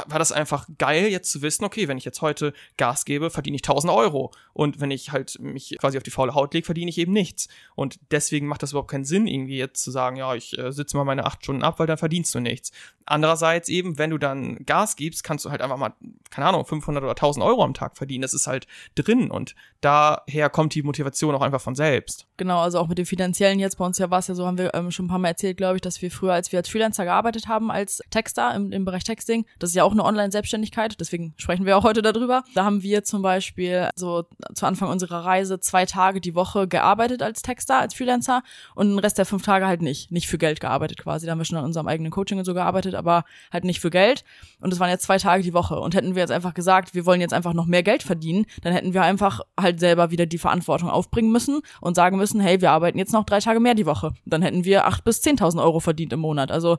war 0.05 0.19
das 0.19 0.31
einfach 0.31 0.67
geil, 0.77 1.07
jetzt 1.07 1.31
zu 1.31 1.41
wissen, 1.41 1.65
okay, 1.65 1.87
wenn 1.87 1.97
ich 1.97 2.05
jetzt 2.05 2.21
heute 2.21 2.53
Gas 2.77 3.05
gebe, 3.05 3.29
verdiene 3.29 3.55
ich 3.55 3.63
1000 3.63 3.91
Euro. 3.91 4.31
Und 4.53 4.79
wenn 4.79 4.91
ich 4.91 5.11
halt 5.11 5.39
mich 5.39 5.75
quasi 5.79 5.97
auf 5.97 6.03
die 6.03 6.11
faule 6.11 6.33
Haut 6.33 6.53
lege, 6.53 6.65
verdiene 6.65 6.89
ich 6.89 6.97
eben 6.97 7.13
nichts. 7.13 7.47
Und 7.75 7.99
deswegen 8.11 8.47
macht 8.47 8.63
das 8.63 8.71
überhaupt 8.71 8.91
keinen 8.91 9.05
Sinn, 9.05 9.27
irgendwie 9.27 9.57
jetzt 9.57 9.83
zu 9.83 9.91
sagen, 9.91 10.15
ja, 10.15 10.35
ich 10.35 10.57
äh, 10.57 10.71
sitze 10.71 10.97
mal 10.97 11.03
meine 11.03 11.25
acht 11.25 11.43
Stunden 11.43 11.63
ab, 11.63 11.79
weil 11.79 11.87
dann 11.87 11.97
verdienst 11.97 12.33
du 12.35 12.39
nichts. 12.39 12.71
Andererseits 13.05 13.69
eben, 13.69 13.97
wenn 13.97 14.09
du 14.09 14.17
dann 14.17 14.63
Gas 14.65 14.95
gibst, 14.95 15.23
kannst 15.23 15.45
du 15.45 15.51
halt 15.51 15.61
einfach 15.61 15.77
mal, 15.77 15.93
keine 16.29 16.47
Ahnung, 16.47 16.65
500 16.65 17.03
oder 17.03 17.11
1000 17.11 17.43
Euro 17.43 17.63
am 17.63 17.73
Tag 17.73 17.97
verdienen. 17.97 18.21
Das 18.21 18.33
ist 18.33 18.47
halt 18.47 18.67
drin 18.95 19.31
und 19.31 19.55
daher 19.81 20.49
kommt 20.49 20.75
die 20.75 20.83
Motivation 20.83 21.33
auch 21.33 21.41
einfach 21.41 21.61
von 21.61 21.75
selbst. 21.75 22.27
Genau, 22.37 22.59
also 22.59 22.79
auch 22.79 22.87
mit 22.87 22.97
dem 22.97 23.05
finanziellen 23.05 23.59
jetzt 23.59 23.77
bei 23.77 23.85
uns 23.85 23.97
ja 23.97 24.09
war 24.11 24.19
es 24.19 24.27
ja 24.27 24.35
so, 24.35 24.45
haben 24.45 24.57
wir 24.57 24.73
ähm, 24.73 24.91
schon 24.91 25.05
ein 25.05 25.09
paar 25.09 25.19
Mal 25.19 25.29
erzählt, 25.29 25.57
glaube 25.57 25.77
ich, 25.77 25.81
dass 25.81 26.01
wir 26.01 26.11
früher, 26.11 26.33
als 26.33 26.51
wir 26.51 26.59
als 26.59 26.69
Freelancer 26.69 27.03
gearbeitet 27.03 27.47
haben, 27.47 27.71
als 27.71 28.01
Texter 28.09 28.53
im, 28.55 28.71
im 28.71 28.85
Bereich 28.85 29.03
Texting, 29.03 29.45
das 29.59 29.71
ist 29.71 29.75
ja 29.75 29.83
auch 29.83 29.91
eine 29.91 30.03
Online-Selbstständigkeit, 30.03 30.99
deswegen 30.99 31.33
sprechen 31.37 31.65
wir 31.65 31.77
auch 31.77 31.83
heute 31.83 32.01
darüber. 32.01 32.43
Da 32.53 32.63
haben 32.63 32.83
wir 32.83 33.03
zum 33.03 33.21
Beispiel 33.21 33.89
so 33.95 34.25
zu 34.53 34.65
Anfang 34.65 34.89
unserer 34.89 35.25
Reise 35.25 35.59
zwei 35.59 35.85
Tage 35.85 36.21
die 36.21 36.35
Woche 36.35 36.67
gearbeitet 36.67 37.21
als 37.21 37.41
Texter, 37.41 37.79
als 37.79 37.93
Freelancer 37.93 38.43
und 38.75 38.89
den 38.89 38.99
Rest 38.99 39.17
der 39.17 39.25
fünf 39.25 39.43
Tage 39.43 39.65
halt 39.65 39.81
nicht, 39.81 40.11
nicht 40.11 40.27
für 40.27 40.37
Geld 40.37 40.59
gearbeitet 40.59 40.97
quasi. 40.99 41.25
Da 41.25 41.31
haben 41.31 41.39
wir 41.39 41.45
schon 41.45 41.57
an 41.57 41.65
unserem 41.65 41.87
eigenen 41.87 42.11
Coaching 42.11 42.37
und 42.37 42.45
so 42.45 42.53
gearbeitet, 42.53 42.95
aber 42.95 43.23
halt 43.51 43.63
nicht 43.63 43.79
für 43.79 43.89
Geld. 43.89 44.23
Und 44.59 44.71
das 44.71 44.79
waren 44.79 44.89
jetzt 44.89 45.03
zwei 45.03 45.17
Tage 45.17 45.43
die 45.43 45.53
Woche. 45.53 45.79
Und 45.79 45.95
hätten 45.95 46.15
wir 46.15 46.21
jetzt 46.21 46.31
einfach 46.31 46.53
gesagt, 46.53 46.93
wir 46.93 47.05
wollen 47.05 47.21
jetzt 47.21 47.33
einfach 47.33 47.53
noch 47.53 47.65
mehr 47.65 47.83
Geld 47.83 48.03
verdienen, 48.03 48.45
dann 48.61 48.73
hätten 48.81 48.93
wir 48.93 49.03
einfach 49.03 49.41
halt 49.59 49.79
selber 49.79 50.11
wieder 50.11 50.25
die 50.25 50.39
Verantwortung 50.39 50.89
aufbringen 50.89 51.31
müssen 51.31 51.61
und 51.79 51.95
sagen 51.95 52.17
müssen, 52.17 52.41
hey, 52.41 52.61
wir 52.61 52.71
arbeiten 52.71 52.97
jetzt 52.97 53.13
noch 53.13 53.25
drei 53.25 53.39
Tage 53.39 53.59
mehr 53.59 53.75
die 53.75 53.85
Woche. 53.85 54.13
Dann 54.25 54.41
hätten 54.41 54.65
wir 54.65 54.87
acht 54.87 55.03
bis 55.03 55.21
zehntausend 55.21 55.61
Euro 55.61 55.79
verdient 55.79 56.13
im 56.13 56.19
Monat. 56.19 56.51
Also 56.51 56.77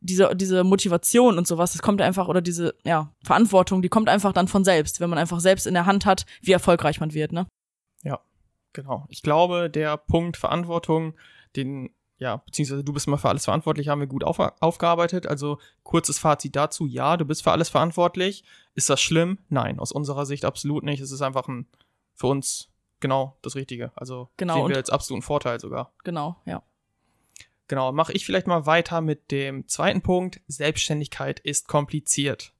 diese, 0.00 0.36
diese 0.36 0.64
Motivation 0.64 1.38
und 1.38 1.46
sowas, 1.46 1.72
das 1.72 1.82
kommt 1.82 2.00
einfach, 2.00 2.28
oder 2.28 2.40
diese, 2.40 2.74
ja, 2.84 3.12
Verantwortung, 3.24 3.82
die 3.82 3.88
kommt 3.88 4.08
einfach 4.08 4.32
dann 4.32 4.48
von 4.48 4.62
selbst, 4.62 5.00
wenn 5.00 5.10
man 5.10 5.18
einfach 5.18 5.40
selbst 5.40 5.66
in 5.66 5.74
der 5.74 5.86
Hand 5.86 6.06
hat, 6.06 6.24
wie 6.42 6.52
erfolgreich 6.52 7.00
man 7.00 7.14
wird, 7.14 7.32
ne? 7.32 7.46
Ja, 8.02 8.20
genau. 8.72 9.06
Ich 9.08 9.22
glaube, 9.22 9.70
der 9.70 9.96
Punkt 9.96 10.36
Verantwortung, 10.36 11.14
den, 11.56 11.90
ja, 12.18 12.36
beziehungsweise 12.36 12.84
du 12.84 12.92
bist 12.92 13.06
immer 13.06 13.18
für 13.18 13.28
alles 13.28 13.44
verantwortlich, 13.44 13.88
haben 13.88 14.00
wir 14.00 14.06
gut 14.06 14.24
auf, 14.24 14.38
aufgearbeitet. 14.38 15.26
Also 15.26 15.58
kurzes 15.82 16.18
Fazit 16.18 16.54
dazu, 16.54 16.86
ja, 16.86 17.16
du 17.16 17.24
bist 17.24 17.42
für 17.42 17.52
alles 17.52 17.68
verantwortlich. 17.68 18.44
Ist 18.74 18.88
das 18.88 19.00
schlimm? 19.00 19.38
Nein, 19.48 19.78
aus 19.78 19.92
unserer 19.92 20.26
Sicht 20.26 20.44
absolut 20.44 20.84
nicht. 20.84 21.00
Es 21.00 21.10
ist 21.10 21.22
einfach 21.22 21.48
ein, 21.48 21.66
für 22.14 22.28
uns 22.28 22.68
genau 23.00 23.36
das 23.42 23.56
Richtige. 23.56 23.92
Also 23.96 24.30
genau, 24.36 24.54
sehen 24.54 24.68
wir 24.68 24.76
als 24.76 24.90
absoluten 24.90 25.22
Vorteil 25.22 25.58
sogar. 25.60 25.92
Genau, 26.04 26.36
ja. 26.46 26.62
Genau, 27.66 27.92
mache 27.92 28.12
ich 28.12 28.26
vielleicht 28.26 28.46
mal 28.46 28.66
weiter 28.66 29.00
mit 29.00 29.30
dem 29.30 29.66
zweiten 29.66 30.02
Punkt. 30.02 30.40
Selbstständigkeit 30.46 31.40
ist 31.40 31.66
kompliziert. 31.66 32.52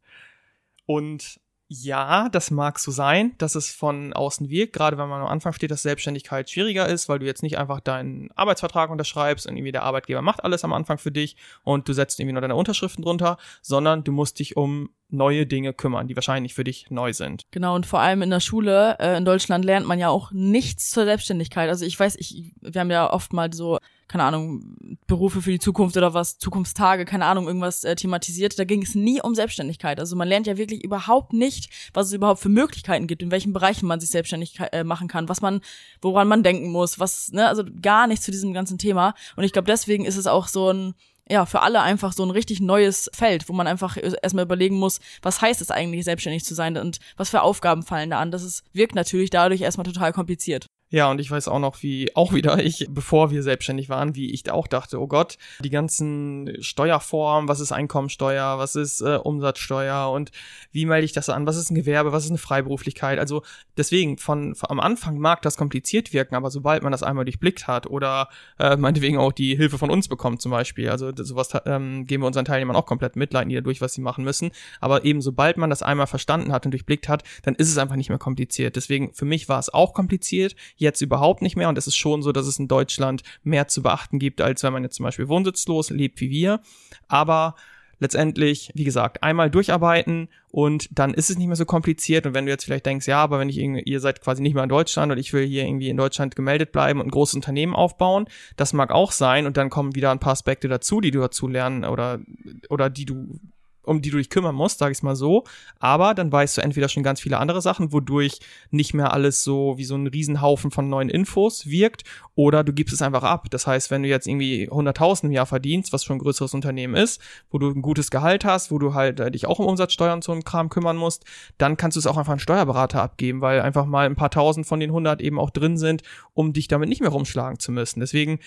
Und 0.86 1.40
ja, 1.82 2.28
das 2.28 2.50
mag 2.50 2.78
so 2.78 2.90
sein, 2.90 3.32
dass 3.38 3.54
es 3.54 3.70
von 3.70 4.12
außen 4.12 4.48
wirkt, 4.48 4.74
gerade 4.74 4.96
wenn 4.98 5.08
man 5.08 5.22
am 5.22 5.26
Anfang 5.26 5.52
steht, 5.52 5.70
dass 5.70 5.82
Selbstständigkeit 5.82 6.48
schwieriger 6.48 6.88
ist, 6.88 7.08
weil 7.08 7.18
du 7.18 7.26
jetzt 7.26 7.42
nicht 7.42 7.58
einfach 7.58 7.80
deinen 7.80 8.30
Arbeitsvertrag 8.36 8.90
unterschreibst 8.90 9.46
und 9.46 9.56
irgendwie 9.56 9.72
der 9.72 9.82
Arbeitgeber 9.82 10.22
macht 10.22 10.44
alles 10.44 10.64
am 10.64 10.72
Anfang 10.72 10.98
für 10.98 11.10
dich 11.10 11.36
und 11.64 11.88
du 11.88 11.92
setzt 11.92 12.20
irgendwie 12.20 12.34
nur 12.34 12.42
deine 12.42 12.54
Unterschriften 12.54 13.02
drunter, 13.02 13.38
sondern 13.62 14.04
du 14.04 14.12
musst 14.12 14.38
dich 14.38 14.56
um 14.56 14.90
neue 15.10 15.46
Dinge 15.46 15.72
kümmern, 15.72 16.08
die 16.08 16.16
wahrscheinlich 16.16 16.54
für 16.54 16.64
dich 16.64 16.90
neu 16.90 17.12
sind. 17.12 17.44
Genau, 17.50 17.74
und 17.74 17.86
vor 17.86 18.00
allem 18.00 18.22
in 18.22 18.30
der 18.30 18.40
Schule 18.40 18.96
äh, 18.98 19.16
in 19.16 19.24
Deutschland 19.24 19.64
lernt 19.64 19.86
man 19.86 19.98
ja 19.98 20.08
auch 20.08 20.32
nichts 20.32 20.90
zur 20.90 21.04
Selbstständigkeit. 21.04 21.68
Also 21.68 21.84
ich 21.84 21.98
weiß, 21.98 22.16
ich, 22.16 22.52
wir 22.60 22.80
haben 22.80 22.90
ja 22.90 23.12
oft 23.12 23.32
mal 23.32 23.52
so 23.52 23.78
keine 24.14 24.22
Ahnung, 24.26 24.76
Berufe 25.08 25.42
für 25.42 25.50
die 25.50 25.58
Zukunft 25.58 25.96
oder 25.96 26.14
was, 26.14 26.38
Zukunftstage, 26.38 27.04
keine 27.04 27.24
Ahnung, 27.24 27.48
irgendwas 27.48 27.82
äh, 27.82 27.96
thematisiert. 27.96 28.56
Da 28.56 28.62
ging 28.62 28.80
es 28.80 28.94
nie 28.94 29.20
um 29.20 29.34
Selbstständigkeit. 29.34 29.98
Also 29.98 30.14
man 30.14 30.28
lernt 30.28 30.46
ja 30.46 30.56
wirklich 30.56 30.84
überhaupt 30.84 31.32
nicht, 31.32 31.68
was 31.92 32.06
es 32.06 32.12
überhaupt 32.12 32.38
für 32.38 32.48
Möglichkeiten 32.48 33.08
gibt, 33.08 33.22
in 33.24 33.32
welchen 33.32 33.52
Bereichen 33.52 33.88
man 33.88 33.98
sich 33.98 34.10
selbstständig 34.10 34.56
äh, 34.70 34.84
machen 34.84 35.08
kann, 35.08 35.28
was 35.28 35.40
man, 35.40 35.62
woran 36.00 36.28
man 36.28 36.44
denken 36.44 36.70
muss, 36.70 37.00
was, 37.00 37.32
ne, 37.32 37.48
also 37.48 37.64
gar 37.82 38.06
nichts 38.06 38.24
zu 38.24 38.30
diesem 38.30 38.52
ganzen 38.52 38.78
Thema. 38.78 39.14
Und 39.34 39.42
ich 39.42 39.52
glaube, 39.52 39.66
deswegen 39.66 40.04
ist 40.04 40.16
es 40.16 40.28
auch 40.28 40.46
so 40.46 40.70
ein, 40.70 40.94
ja, 41.28 41.44
für 41.44 41.62
alle 41.62 41.82
einfach 41.82 42.12
so 42.12 42.22
ein 42.22 42.30
richtig 42.30 42.60
neues 42.60 43.10
Feld, 43.12 43.48
wo 43.48 43.52
man 43.52 43.66
einfach 43.66 43.96
erstmal 43.96 44.44
überlegen 44.44 44.76
muss, 44.76 45.00
was 45.22 45.40
heißt 45.40 45.60
es 45.60 45.72
eigentlich, 45.72 46.04
selbstständig 46.04 46.44
zu 46.44 46.54
sein 46.54 46.76
und 46.76 47.00
was 47.16 47.30
für 47.30 47.42
Aufgaben 47.42 47.82
fallen 47.82 48.10
da 48.10 48.20
an. 48.20 48.30
Das 48.30 48.44
ist, 48.44 48.62
wirkt 48.72 48.94
natürlich 48.94 49.30
dadurch 49.30 49.62
erstmal 49.62 49.86
total 49.86 50.12
kompliziert. 50.12 50.68
Ja, 50.94 51.10
und 51.10 51.20
ich 51.20 51.28
weiß 51.28 51.48
auch 51.48 51.58
noch, 51.58 51.82
wie, 51.82 52.14
auch 52.14 52.32
wieder 52.32 52.56
ich, 52.64 52.86
bevor 52.88 53.32
wir 53.32 53.42
selbstständig 53.42 53.88
waren, 53.88 54.14
wie 54.14 54.30
ich 54.30 54.48
auch 54.48 54.68
dachte, 54.68 55.00
oh 55.00 55.08
Gott, 55.08 55.38
die 55.58 55.70
ganzen 55.70 56.56
Steuerformen, 56.60 57.48
was 57.48 57.58
ist 57.58 57.72
Einkommensteuer, 57.72 58.58
was 58.58 58.76
ist 58.76 59.00
äh, 59.00 59.16
Umsatzsteuer 59.16 60.12
und 60.12 60.30
wie 60.70 60.86
melde 60.86 61.04
ich 61.04 61.10
das 61.12 61.28
an, 61.30 61.48
was 61.48 61.56
ist 61.56 61.72
ein 61.72 61.74
Gewerbe, 61.74 62.12
was 62.12 62.26
ist 62.26 62.30
eine 62.30 62.38
Freiberuflichkeit. 62.38 63.18
Also 63.18 63.42
deswegen, 63.76 64.18
von, 64.18 64.54
von 64.54 64.70
am 64.70 64.78
Anfang 64.78 65.18
mag 65.18 65.42
das 65.42 65.56
kompliziert 65.56 66.12
wirken, 66.12 66.36
aber 66.36 66.48
sobald 66.52 66.84
man 66.84 66.92
das 66.92 67.02
einmal 67.02 67.24
durchblickt 67.24 67.66
hat 67.66 67.88
oder 67.88 68.28
äh, 68.60 68.76
meinetwegen 68.76 69.18
auch 69.18 69.32
die 69.32 69.56
Hilfe 69.56 69.78
von 69.78 69.90
uns 69.90 70.06
bekommt 70.06 70.42
zum 70.42 70.52
Beispiel, 70.52 70.90
also 70.90 71.10
sowas 71.12 71.48
ähm, 71.66 72.06
geben 72.06 72.22
wir 72.22 72.28
unseren 72.28 72.44
Teilnehmern 72.44 72.76
auch 72.76 72.86
komplett 72.86 73.16
mit, 73.16 73.32
leiten 73.32 73.48
die 73.48 73.60
durch, 73.60 73.80
was 73.80 73.94
sie 73.94 74.00
machen 74.00 74.22
müssen. 74.22 74.52
Aber 74.80 75.04
eben 75.04 75.22
sobald 75.22 75.56
man 75.56 75.70
das 75.70 75.82
einmal 75.82 76.06
verstanden 76.06 76.52
hat 76.52 76.66
und 76.66 76.70
durchblickt 76.70 77.08
hat, 77.08 77.24
dann 77.42 77.56
ist 77.56 77.68
es 77.68 77.78
einfach 77.78 77.96
nicht 77.96 78.10
mehr 78.10 78.18
kompliziert. 78.18 78.76
Deswegen, 78.76 79.12
für 79.12 79.24
mich 79.24 79.48
war 79.48 79.58
es 79.58 79.74
auch 79.74 79.92
kompliziert 79.92 80.54
jetzt 80.84 81.00
überhaupt 81.00 81.42
nicht 81.42 81.56
mehr 81.56 81.68
und 81.68 81.76
es 81.76 81.86
ist 81.86 81.96
schon 81.96 82.22
so, 82.22 82.30
dass 82.30 82.46
es 82.46 82.58
in 82.58 82.68
Deutschland 82.68 83.22
mehr 83.42 83.66
zu 83.66 83.82
beachten 83.82 84.18
gibt, 84.18 84.40
als 84.40 84.62
wenn 84.62 84.72
man 84.72 84.84
jetzt 84.84 84.96
zum 84.96 85.04
Beispiel 85.04 85.28
wohnsitzlos 85.28 85.90
lebt 85.90 86.20
wie 86.20 86.30
wir. 86.30 86.60
Aber 87.08 87.56
letztendlich, 87.98 88.70
wie 88.74 88.84
gesagt, 88.84 89.22
einmal 89.22 89.50
durcharbeiten 89.50 90.28
und 90.50 90.88
dann 90.96 91.14
ist 91.14 91.30
es 91.30 91.38
nicht 91.38 91.46
mehr 91.46 91.56
so 91.56 91.64
kompliziert. 91.64 92.26
Und 92.26 92.34
wenn 92.34 92.46
du 92.46 92.52
jetzt 92.52 92.64
vielleicht 92.64 92.86
denkst, 92.86 93.06
ja, 93.06 93.18
aber 93.18 93.38
wenn 93.38 93.48
ich 93.48 93.58
irgendwie, 93.58 93.82
ihr 93.82 94.00
seid 94.00 94.20
quasi 94.20 94.42
nicht 94.42 94.54
mehr 94.54 94.62
in 94.62 94.68
Deutschland 94.68 95.10
und 95.10 95.18
ich 95.18 95.32
will 95.32 95.46
hier 95.46 95.64
irgendwie 95.64 95.88
in 95.88 95.96
Deutschland 95.96 96.36
gemeldet 96.36 96.72
bleiben 96.72 97.00
und 97.00 97.06
ein 97.06 97.10
großes 97.10 97.34
Unternehmen 97.34 97.74
aufbauen, 97.74 98.26
das 98.56 98.72
mag 98.72 98.90
auch 98.90 99.12
sein 99.12 99.46
und 99.46 99.56
dann 99.56 99.70
kommen 99.70 99.94
wieder 99.94 100.10
ein 100.10 100.20
paar 100.20 100.32
Aspekte 100.32 100.68
dazu, 100.68 101.00
die 101.00 101.10
du 101.10 101.20
dazu 101.20 101.48
lernen 101.48 101.84
oder, 101.84 102.20
oder 102.68 102.90
die 102.90 103.06
du 103.06 103.40
um 103.84 104.02
die 104.02 104.10
du 104.10 104.18
dich 104.18 104.30
kümmern 104.30 104.54
musst, 104.54 104.78
sag 104.78 104.92
ich 104.92 105.02
mal 105.02 105.16
so. 105.16 105.44
Aber 105.78 106.14
dann 106.14 106.30
weißt 106.30 106.56
du 106.56 106.62
entweder 106.62 106.88
schon 106.88 107.02
ganz 107.02 107.20
viele 107.20 107.38
andere 107.38 107.62
Sachen, 107.62 107.92
wodurch 107.92 108.40
nicht 108.70 108.94
mehr 108.94 109.12
alles 109.12 109.44
so 109.44 109.78
wie 109.78 109.84
so 109.84 109.94
ein 109.94 110.06
Riesenhaufen 110.06 110.70
von 110.70 110.88
neuen 110.88 111.08
Infos 111.08 111.66
wirkt, 111.66 112.04
oder 112.36 112.64
du 112.64 112.72
gibst 112.72 112.92
es 112.92 113.02
einfach 113.02 113.22
ab. 113.22 113.46
Das 113.50 113.66
heißt, 113.66 113.90
wenn 113.90 114.02
du 114.02 114.08
jetzt 114.08 114.26
irgendwie 114.26 114.68
100.000 114.68 115.24
im 115.24 115.32
Jahr 115.32 115.46
verdienst, 115.46 115.92
was 115.92 116.04
schon 116.04 116.16
ein 116.16 116.20
größeres 116.20 116.54
Unternehmen 116.54 116.94
ist, 116.94 117.20
wo 117.50 117.58
du 117.58 117.70
ein 117.70 117.82
gutes 117.82 118.10
Gehalt 118.10 118.44
hast, 118.44 118.70
wo 118.70 118.78
du 118.78 118.94
halt 118.94 119.20
äh, 119.20 119.30
dich 119.30 119.46
auch 119.46 119.58
um 119.58 119.66
Umsatzsteuern 119.66 120.14
und 120.14 120.24
so 120.24 120.32
einem 120.32 120.44
Kram 120.44 120.68
kümmern 120.68 120.96
musst, 120.96 121.24
dann 121.58 121.76
kannst 121.76 121.96
du 121.96 122.00
es 122.00 122.06
auch 122.06 122.16
einfach 122.16 122.32
einen 122.32 122.40
Steuerberater 122.40 123.02
abgeben, 123.02 123.40
weil 123.40 123.60
einfach 123.60 123.86
mal 123.86 124.06
ein 124.06 124.16
paar 124.16 124.30
tausend 124.30 124.66
von 124.66 124.80
den 124.80 124.90
100 124.90 125.20
eben 125.20 125.38
auch 125.38 125.50
drin 125.50 125.76
sind, 125.76 126.02
um 126.32 126.52
dich 126.52 126.68
damit 126.68 126.88
nicht 126.88 127.00
mehr 127.00 127.10
rumschlagen 127.10 127.58
zu 127.58 127.70
müssen. 127.70 128.00
Deswegen 128.00 128.40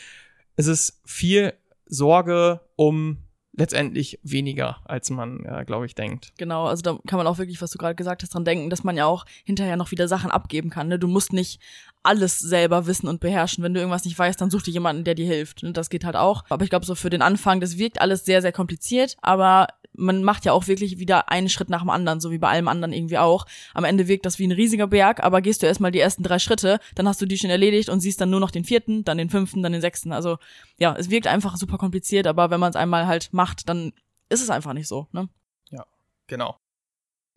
ist 0.58 0.68
es 0.68 1.02
viel 1.06 1.54
Sorge 1.86 2.62
um 2.76 3.20
letztendlich 3.58 4.20
weniger, 4.24 4.78
als 4.86 5.10
man, 5.10 5.44
ja, 5.44 5.64
glaube 5.64 5.88
ich, 5.88 5.96
denkt. 5.96 6.32
Genau, 6.38 6.68
also 6.68 6.82
da 6.84 7.00
kann 7.08 7.18
man 7.18 7.28
auch 7.28 7.40
wirklich, 7.40 7.62
was 7.62 7.72
du 7.72 7.78
gerade 7.78 7.96
gesagt 7.96 8.24
hast, 8.24 8.34
dran 8.34 8.46
denken, 8.46 8.70
dass 8.70 8.84
man 8.84 8.96
ja 8.96 9.06
auch 9.06 9.26
hinterher 9.44 9.76
noch 9.76 9.92
wieder 9.92 10.08
Sachen 10.08 10.32
abgeben 10.32 10.70
kann. 10.70 10.88
Ne? 10.88 11.00
Du 11.00 11.08
musst 11.08 11.34
nicht 11.34 11.60
alles 12.04 12.40
selber 12.40 12.86
wissen 12.86 13.08
und 13.08 13.20
beherrschen. 13.20 13.64
Wenn 13.64 13.74
du 13.74 13.80
irgendwas 13.80 14.06
nicht 14.06 14.18
weißt, 14.18 14.40
dann 14.40 14.52
such 14.52 14.62
dir 14.62 14.72
jemanden, 14.72 15.04
der 15.04 15.16
dir 15.16 15.26
hilft. 15.26 15.64
Ne? 15.64 15.74
Das 15.74 15.90
geht 15.90 16.06
halt 16.06 16.16
auch. 16.16 16.46
Aber 16.50 16.64
ich 16.64 16.70
glaube, 16.70 16.86
so 16.86 16.96
für 16.96 17.10
den 17.10 17.22
Anfang, 17.22 17.60
das 17.60 17.78
wirkt 17.78 18.00
alles 18.00 18.24
sehr, 18.24 18.42
sehr 18.42 18.54
kompliziert, 18.54 19.18
aber 19.22 19.68
man 19.98 20.24
macht 20.24 20.46
ja 20.46 20.54
auch 20.54 20.68
wirklich 20.68 21.00
wieder 21.00 21.30
einen 21.30 21.50
Schritt 21.50 21.70
nach 21.70 21.82
dem 21.82 21.90
anderen, 21.90 22.22
so 22.22 22.32
wie 22.32 22.38
bei 22.38 22.50
allem 22.50 22.68
anderen 22.68 22.94
irgendwie 22.94 23.18
auch. 23.18 23.46
Am 23.74 23.84
Ende 23.84 24.08
wirkt 24.08 24.26
das 24.26 24.40
wie 24.40 24.48
ein 24.48 24.52
riesiger 24.52 24.88
Berg, 24.88 25.24
aber 25.24 25.42
gehst 25.42 25.62
du 25.62 25.68
erstmal 25.68 25.92
die 25.92 26.00
ersten 26.00 26.24
drei 26.24 26.40
Schritte, 26.40 26.80
dann 26.96 27.08
hast 27.08 27.22
du 27.22 27.26
die 27.26 27.38
schon 27.38 27.50
erledigt 27.50 27.90
und 27.90 28.00
siehst 28.00 28.22
dann 28.22 28.30
nur 28.30 28.40
noch 28.40 28.52
den 28.52 28.64
vierten, 28.64 29.04
dann 29.04 29.18
den 29.18 29.30
fünften, 29.30 29.64
dann 29.64 29.74
den 29.74 29.82
sechsten. 29.82 30.14
Also 30.14 30.38
ja, 30.78 30.96
es 30.96 31.10
wirkt 31.10 31.28
einfach 31.28 31.58
super 31.58 31.78
kompliziert, 31.78 32.28
aber 32.28 32.50
wenn 32.50 32.60
man 32.60 32.70
es 32.70 32.76
einmal 32.76 33.08
halt 33.08 33.34
macht, 33.34 33.68
dann 33.68 33.92
ist 34.30 34.42
es 34.42 34.50
einfach 34.50 34.74
nicht 34.74 34.88
so, 34.88 35.08
ne? 35.12 35.30
Ja, 35.72 35.86
genau. 36.28 36.58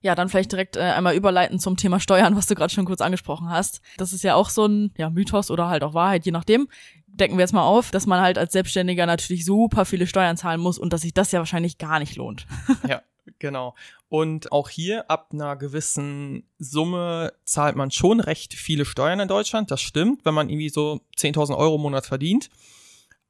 Ja, 0.02 0.14
dann 0.14 0.30
vielleicht 0.30 0.52
direkt 0.52 0.76
äh, 0.76 0.80
einmal 0.80 1.14
überleiten 1.14 1.58
zum 1.58 1.76
Thema 1.76 2.00
Steuern, 2.00 2.34
was 2.34 2.46
du 2.46 2.54
gerade 2.54 2.72
schon 2.72 2.86
kurz 2.86 3.02
angesprochen 3.02 3.50
hast. 3.50 3.82
Das 3.98 4.14
ist 4.14 4.24
ja 4.24 4.34
auch 4.34 4.48
so 4.48 4.64
ein 4.64 4.92
ja, 4.96 5.10
Mythos 5.10 5.50
oder 5.50 5.68
halt 5.68 5.82
auch 5.82 5.92
Wahrheit, 5.92 6.24
je 6.24 6.32
nachdem. 6.32 6.68
Decken 7.12 7.36
wir 7.36 7.42
jetzt 7.42 7.52
mal 7.52 7.64
auf, 7.64 7.90
dass 7.90 8.06
man 8.06 8.20
halt 8.20 8.38
als 8.38 8.52
Selbstständiger 8.52 9.06
natürlich 9.06 9.44
super 9.44 9.84
viele 9.84 10.06
Steuern 10.06 10.36
zahlen 10.36 10.60
muss 10.60 10.78
und 10.78 10.92
dass 10.92 11.02
sich 11.02 11.14
das 11.14 11.32
ja 11.32 11.38
wahrscheinlich 11.38 11.78
gar 11.78 11.98
nicht 11.98 12.16
lohnt. 12.16 12.46
ja, 12.88 13.02
genau. 13.38 13.74
Und 14.08 14.52
auch 14.52 14.68
hier 14.68 15.10
ab 15.10 15.30
einer 15.32 15.56
gewissen 15.56 16.44
Summe 16.58 17.32
zahlt 17.44 17.76
man 17.76 17.90
schon 17.90 18.20
recht 18.20 18.54
viele 18.54 18.84
Steuern 18.84 19.20
in 19.20 19.28
Deutschland. 19.28 19.70
Das 19.70 19.80
stimmt, 19.80 20.24
wenn 20.24 20.34
man 20.34 20.48
irgendwie 20.48 20.70
so 20.70 21.00
10.000 21.18 21.56
Euro 21.56 21.76
im 21.76 21.82
Monat 21.82 22.06
verdient. 22.06 22.50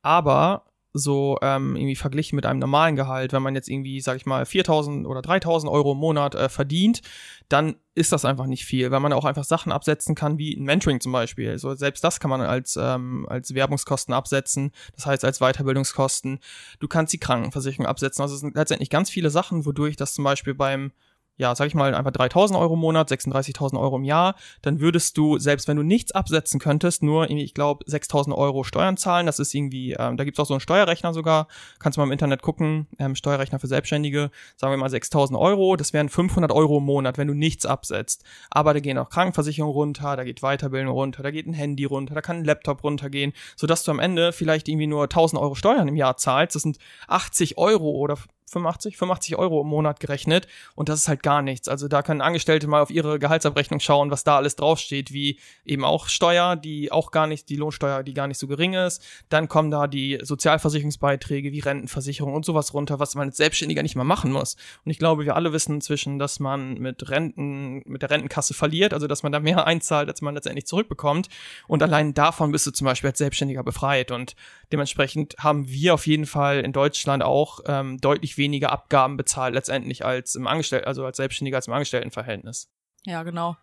Aber 0.02 0.64
so 0.92 1.38
ähm, 1.40 1.76
irgendwie 1.76 1.96
verglichen 1.96 2.36
mit 2.36 2.46
einem 2.46 2.58
normalen 2.58 2.96
Gehalt, 2.96 3.32
wenn 3.32 3.42
man 3.42 3.54
jetzt 3.54 3.68
irgendwie, 3.68 4.00
sag 4.00 4.16
ich 4.16 4.26
mal, 4.26 4.42
4.000 4.42 5.06
oder 5.06 5.20
3.000 5.20 5.70
Euro 5.70 5.92
im 5.92 5.98
Monat 5.98 6.34
äh, 6.34 6.48
verdient, 6.48 7.00
dann 7.48 7.76
ist 7.94 8.12
das 8.12 8.24
einfach 8.24 8.46
nicht 8.46 8.64
viel, 8.64 8.90
weil 8.90 9.00
man 9.00 9.12
auch 9.12 9.24
einfach 9.24 9.44
Sachen 9.44 9.72
absetzen 9.72 10.14
kann, 10.14 10.38
wie 10.38 10.54
ein 10.54 10.64
Mentoring 10.64 11.00
zum 11.00 11.12
Beispiel. 11.12 11.50
Also 11.50 11.74
selbst 11.74 12.02
das 12.02 12.18
kann 12.18 12.30
man 12.30 12.40
als, 12.40 12.76
ähm, 12.80 13.26
als 13.28 13.54
Werbungskosten 13.54 14.14
absetzen, 14.14 14.72
das 14.94 15.06
heißt 15.06 15.24
als 15.24 15.38
Weiterbildungskosten. 15.38 16.40
Du 16.80 16.88
kannst 16.88 17.12
die 17.12 17.18
Krankenversicherung 17.18 17.86
absetzen. 17.86 18.22
Also 18.22 18.34
es 18.34 18.40
sind 18.40 18.56
letztendlich 18.56 18.90
ganz 18.90 19.10
viele 19.10 19.30
Sachen, 19.30 19.66
wodurch 19.66 19.96
das 19.96 20.14
zum 20.14 20.24
Beispiel 20.24 20.54
beim 20.54 20.92
ja, 21.40 21.54
sag 21.54 21.66
ich 21.68 21.74
mal, 21.74 21.94
einfach 21.94 22.12
3000 22.12 22.58
Euro 22.58 22.74
im 22.74 22.80
Monat, 22.80 23.10
36.000 23.10 23.80
Euro 23.80 23.96
im 23.96 24.04
Jahr, 24.04 24.34
dann 24.60 24.78
würdest 24.78 25.16
du, 25.16 25.38
selbst 25.38 25.68
wenn 25.68 25.78
du 25.78 25.82
nichts 25.82 26.12
absetzen 26.12 26.60
könntest, 26.60 27.02
nur 27.02 27.30
ich 27.30 27.54
glaube, 27.54 27.82
6.000 27.86 28.36
Euro 28.36 28.62
Steuern 28.62 28.98
zahlen. 28.98 29.24
Das 29.24 29.38
ist 29.38 29.54
irgendwie, 29.54 29.92
ähm, 29.92 30.18
da 30.18 30.24
gibt's 30.24 30.38
auch 30.38 30.44
so 30.44 30.52
einen 30.52 30.60
Steuerrechner 30.60 31.14
sogar, 31.14 31.48
kannst 31.78 31.96
du 31.96 32.02
mal 32.02 32.04
im 32.04 32.12
Internet 32.12 32.42
gucken, 32.42 32.88
ähm, 32.98 33.14
Steuerrechner 33.14 33.58
für 33.58 33.68
Selbstständige, 33.68 34.30
sagen 34.56 34.70
wir 34.70 34.76
mal 34.76 34.90
6.000 34.90 35.38
Euro, 35.38 35.76
das 35.76 35.94
wären 35.94 36.10
500 36.10 36.52
Euro 36.52 36.76
im 36.76 36.84
Monat, 36.84 37.16
wenn 37.16 37.28
du 37.28 37.34
nichts 37.34 37.64
absetzt. 37.64 38.22
Aber 38.50 38.74
da 38.74 38.80
gehen 38.80 38.98
auch 38.98 39.08
Krankenversicherungen 39.08 39.74
runter, 39.74 40.16
da 40.16 40.24
geht 40.24 40.42
Weiterbildung 40.42 40.92
runter, 40.92 41.22
da 41.22 41.30
geht 41.30 41.46
ein 41.46 41.54
Handy 41.54 41.86
runter, 41.86 42.14
da 42.14 42.20
kann 42.20 42.36
ein 42.36 42.44
Laptop 42.44 42.84
runtergehen, 42.84 43.32
sodass 43.56 43.82
du 43.84 43.92
am 43.92 43.98
Ende 43.98 44.32
vielleicht 44.32 44.68
irgendwie 44.68 44.86
nur 44.86 45.06
1.000 45.06 45.40
Euro 45.40 45.54
Steuern 45.54 45.88
im 45.88 45.96
Jahr 45.96 46.18
zahlst. 46.18 46.54
Das 46.54 46.62
sind 46.64 46.76
80 47.08 47.56
Euro 47.56 47.92
oder 47.92 48.18
85, 48.50 48.96
85 48.96 49.36
Euro 49.36 49.60
im 49.62 49.68
Monat 49.68 50.00
gerechnet 50.00 50.46
und 50.74 50.88
das 50.88 51.00
ist 51.00 51.08
halt 51.08 51.22
gar 51.22 51.42
nichts. 51.42 51.68
Also 51.68 51.88
da 51.88 52.02
können 52.02 52.20
Angestellte 52.20 52.66
mal 52.66 52.82
auf 52.82 52.90
ihre 52.90 53.18
Gehaltsabrechnung 53.18 53.80
schauen, 53.80 54.10
was 54.10 54.24
da 54.24 54.36
alles 54.36 54.56
draufsteht, 54.56 55.12
wie 55.12 55.38
eben 55.64 55.84
auch 55.84 56.08
Steuer, 56.08 56.56
die 56.56 56.90
auch 56.90 57.10
gar 57.10 57.26
nicht, 57.26 57.48
die 57.48 57.56
Lohnsteuer, 57.56 58.02
die 58.02 58.14
gar 58.14 58.26
nicht 58.26 58.38
so 58.38 58.46
gering 58.46 58.74
ist. 58.74 59.02
Dann 59.28 59.48
kommen 59.48 59.70
da 59.70 59.86
die 59.86 60.18
Sozialversicherungsbeiträge 60.22 61.52
wie 61.52 61.60
Rentenversicherung 61.60 62.34
und 62.34 62.44
sowas 62.44 62.74
runter, 62.74 62.98
was 62.98 63.14
man 63.14 63.28
als 63.28 63.36
Selbstständiger 63.36 63.82
nicht 63.82 63.96
mal 63.96 64.04
machen 64.04 64.32
muss. 64.32 64.56
Und 64.84 64.90
ich 64.90 64.98
glaube, 64.98 65.24
wir 65.24 65.36
alle 65.36 65.52
wissen 65.52 65.76
inzwischen, 65.76 66.18
dass 66.18 66.40
man 66.40 66.74
mit 66.74 67.08
Renten, 67.08 67.82
mit 67.86 68.02
der 68.02 68.10
Rentenkasse 68.10 68.54
verliert, 68.54 68.92
also 68.92 69.06
dass 69.06 69.22
man 69.22 69.32
da 69.32 69.40
mehr 69.40 69.66
einzahlt, 69.66 70.08
als 70.08 70.22
man 70.22 70.34
letztendlich 70.34 70.66
zurückbekommt. 70.66 71.28
Und 71.68 71.82
allein 71.82 72.14
davon 72.14 72.50
bist 72.52 72.66
du 72.66 72.72
zum 72.72 72.84
Beispiel 72.84 73.10
als 73.10 73.18
Selbstständiger 73.18 73.62
befreit. 73.62 74.10
Und 74.10 74.34
dementsprechend 74.72 75.36
haben 75.38 75.68
wir 75.68 75.94
auf 75.94 76.06
jeden 76.06 76.26
Fall 76.26 76.60
in 76.60 76.72
Deutschland 76.72 77.22
auch 77.22 77.60
ähm, 77.66 77.98
deutlich 78.00 78.36
weniger 78.40 78.72
Abgaben 78.72 79.16
bezahlt 79.16 79.54
letztendlich 79.54 80.04
als 80.04 80.34
im 80.34 80.48
Angestellten, 80.48 80.88
also 80.88 81.04
als 81.04 81.18
Selbstständiger 81.18 81.58
als 81.58 81.68
im 81.68 81.74
Angestelltenverhältnis. 81.74 82.68
Ja, 83.04 83.22
genau. 83.22 83.56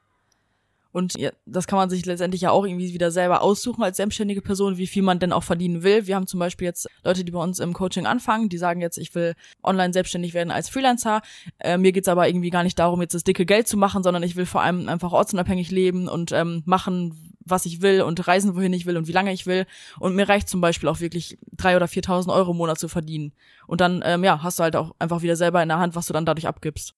Und 0.98 1.16
ja, 1.16 1.30
das 1.46 1.68
kann 1.68 1.78
man 1.78 1.92
sich 1.92 2.08
letztendlich 2.08 2.42
ja 2.42 2.50
auch 2.50 2.66
irgendwie 2.66 2.92
wieder 2.92 3.12
selber 3.12 3.44
aussuchen 3.44 3.84
als 3.84 3.98
selbstständige 3.98 4.42
Person, 4.42 4.78
wie 4.78 4.88
viel 4.88 5.04
man 5.04 5.20
denn 5.20 5.32
auch 5.32 5.44
verdienen 5.44 5.84
will. 5.84 6.08
Wir 6.08 6.16
haben 6.16 6.26
zum 6.26 6.40
Beispiel 6.40 6.66
jetzt 6.66 6.88
Leute, 7.04 7.24
die 7.24 7.32
bei 7.32 7.40
uns 7.40 7.60
im 7.60 7.74
Coaching 7.74 8.08
anfangen, 8.08 8.50
die 8.50 8.58
sagen 8.58 8.82
jetzt, 8.82 8.98
ich 8.98 9.14
will 9.14 9.36
online 9.62 9.94
selbstständig 9.94 10.34
werden 10.34 10.50
als 10.50 10.70
Freelancer. 10.70 11.22
Äh, 11.60 11.78
mir 11.78 11.92
geht's 11.92 12.08
aber 12.08 12.28
irgendwie 12.28 12.50
gar 12.50 12.64
nicht 12.64 12.80
darum, 12.80 13.00
jetzt 13.00 13.14
das 13.14 13.24
dicke 13.24 13.46
Geld 13.46 13.68
zu 13.68 13.78
machen, 13.78 14.02
sondern 14.02 14.24
ich 14.24 14.36
will 14.36 14.48
vor 14.48 14.62
allem 14.62 14.90
einfach 14.90 15.12
ortsunabhängig 15.12 15.70
leben 15.70 16.08
und 16.08 16.32
ähm, 16.32 16.64
machen, 16.66 17.36
was 17.46 17.68
ich 17.68 17.84
will 17.84 18.02
und 18.02 18.28
reisen, 18.28 18.56
wohin 18.56 18.74
ich 18.74 18.88
will 18.88 18.98
und 18.98 19.08
wie 19.08 19.12
lange 19.12 19.32
ich 19.32 19.46
will. 19.46 19.68
Und 20.00 20.16
mir 20.16 20.28
reicht 20.28 20.50
zum 20.50 20.62
Beispiel 20.62 20.90
auch 20.90 21.00
wirklich 21.00 21.38
drei 21.56 21.76
oder 21.76 21.86
4.000 21.86 22.34
Euro 22.34 22.54
im 22.54 22.58
Monat 22.58 22.80
zu 22.80 22.88
verdienen. 22.88 23.34
Und 23.68 23.82
dann, 23.82 24.02
ähm, 24.04 24.24
ja, 24.24 24.42
hast 24.42 24.58
du 24.58 24.64
halt 24.64 24.76
auch 24.76 24.96
einfach 24.98 25.22
wieder 25.22 25.36
selber 25.36 25.62
in 25.62 25.70
der 25.70 25.78
Hand, 25.78 25.96
was 25.96 26.08
du 26.08 26.14
dann 26.14 26.26
dadurch 26.26 26.48
abgibst. 26.48 26.96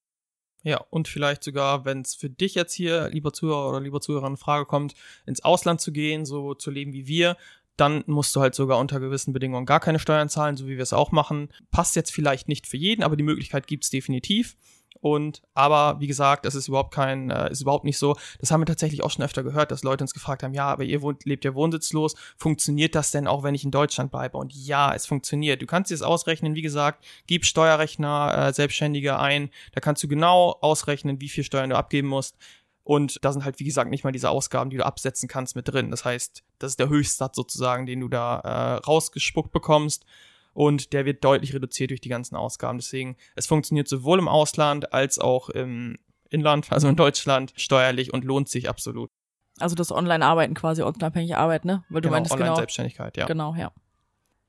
Ja, 0.62 0.84
und 0.90 1.08
vielleicht 1.08 1.42
sogar, 1.42 1.84
wenn 1.84 2.02
es 2.02 2.14
für 2.14 2.28
dich 2.28 2.54
jetzt 2.54 2.74
hier, 2.74 3.08
lieber 3.08 3.32
Zuhörer 3.32 3.70
oder 3.70 3.80
lieber 3.80 4.00
Zuhörer, 4.00 4.26
in 4.26 4.36
Frage 4.36 4.66
kommt, 4.66 4.94
ins 5.26 5.42
Ausland 5.42 5.80
zu 5.80 5.90
gehen, 5.90 6.26
so 6.26 6.54
zu 6.54 6.70
leben 6.70 6.92
wie 6.92 7.06
wir, 7.06 7.36
dann 7.76 8.04
musst 8.06 8.36
du 8.36 8.40
halt 8.40 8.54
sogar 8.54 8.78
unter 8.78 9.00
gewissen 9.00 9.32
Bedingungen 9.32 9.64
gar 9.64 9.80
keine 9.80 9.98
Steuern 9.98 10.28
zahlen, 10.28 10.58
so 10.58 10.66
wie 10.66 10.76
wir 10.76 10.82
es 10.82 10.92
auch 10.92 11.12
machen. 11.12 11.48
Passt 11.70 11.96
jetzt 11.96 12.12
vielleicht 12.12 12.46
nicht 12.46 12.66
für 12.66 12.76
jeden, 12.76 13.02
aber 13.02 13.16
die 13.16 13.22
Möglichkeit 13.22 13.66
gibt's 13.66 13.88
definitiv. 13.88 14.56
Und 15.00 15.40
aber 15.54 15.98
wie 16.00 16.06
gesagt, 16.06 16.44
das 16.44 16.54
ist 16.54 16.68
überhaupt 16.68 16.92
kein, 16.92 17.30
äh, 17.30 17.50
ist 17.50 17.62
überhaupt 17.62 17.84
nicht 17.84 17.98
so. 17.98 18.16
Das 18.38 18.50
haben 18.50 18.60
wir 18.60 18.66
tatsächlich 18.66 19.02
auch 19.02 19.10
schon 19.10 19.24
öfter 19.24 19.42
gehört, 19.42 19.70
dass 19.70 19.82
Leute 19.82 20.04
uns 20.04 20.12
gefragt 20.12 20.42
haben, 20.42 20.52
ja, 20.52 20.66
aber 20.66 20.84
ihr 20.84 21.00
wohnt, 21.00 21.24
lebt 21.24 21.44
ja 21.44 21.54
wohnsitzlos. 21.54 22.14
Funktioniert 22.36 22.94
das 22.94 23.10
denn 23.10 23.26
auch, 23.26 23.42
wenn 23.42 23.54
ich 23.54 23.64
in 23.64 23.70
Deutschland 23.70 24.10
bleibe? 24.10 24.36
Und 24.36 24.52
ja, 24.52 24.94
es 24.94 25.06
funktioniert. 25.06 25.62
Du 25.62 25.66
kannst 25.66 25.90
dir 25.90 25.94
das 25.94 26.02
ausrechnen, 26.02 26.54
wie 26.54 26.62
gesagt, 26.62 27.04
gib 27.26 27.46
Steuerrechner, 27.46 28.48
äh, 28.48 28.52
Selbstständige 28.52 29.18
ein. 29.18 29.50
Da 29.72 29.80
kannst 29.80 30.02
du 30.02 30.08
genau 30.08 30.58
ausrechnen, 30.60 31.20
wie 31.20 31.28
viel 31.30 31.44
Steuern 31.44 31.70
du 31.70 31.76
abgeben 31.76 32.08
musst. 32.08 32.36
Und 32.84 33.24
da 33.24 33.32
sind 33.32 33.44
halt, 33.44 33.58
wie 33.58 33.64
gesagt, 33.64 33.90
nicht 33.90 34.04
mal 34.04 34.12
diese 34.12 34.30
Ausgaben, 34.30 34.68
die 34.68 34.76
du 34.76 34.84
absetzen 34.84 35.28
kannst, 35.28 35.56
mit 35.56 35.68
drin. 35.68 35.90
Das 35.90 36.04
heißt, 36.04 36.42
das 36.58 36.72
ist 36.72 36.80
der 36.80 36.88
Höchstsatz 36.88 37.36
sozusagen, 37.36 37.86
den 37.86 38.00
du 38.00 38.08
da 38.08 38.40
äh, 38.40 38.74
rausgespuckt 38.84 39.52
bekommst 39.52 40.04
und 40.52 40.92
der 40.92 41.04
wird 41.04 41.24
deutlich 41.24 41.54
reduziert 41.54 41.90
durch 41.90 42.00
die 42.00 42.08
ganzen 42.08 42.36
Ausgaben. 42.36 42.78
Deswegen, 42.78 43.16
es 43.36 43.46
funktioniert 43.46 43.88
sowohl 43.88 44.18
im 44.18 44.28
Ausland 44.28 44.92
als 44.92 45.18
auch 45.18 45.48
im 45.48 45.98
Inland, 46.28 46.70
also 46.70 46.88
in 46.88 46.96
Deutschland, 46.96 47.52
steuerlich 47.56 48.12
und 48.12 48.24
lohnt 48.24 48.48
sich 48.48 48.68
absolut. 48.68 49.10
Also 49.58 49.74
das 49.74 49.92
Online-Arbeiten 49.92 50.54
quasi, 50.54 50.82
unabhängige 50.82 51.36
Arbeit, 51.36 51.64
ne? 51.64 51.84
Weil 51.88 52.00
du 52.00 52.08
genau, 52.08 52.16
meintest 52.16 52.34
genau. 52.34 52.46
Online-Selbstständigkeit, 52.46 53.16
ja. 53.16 53.26
Genau, 53.26 53.54
ja. 53.54 53.72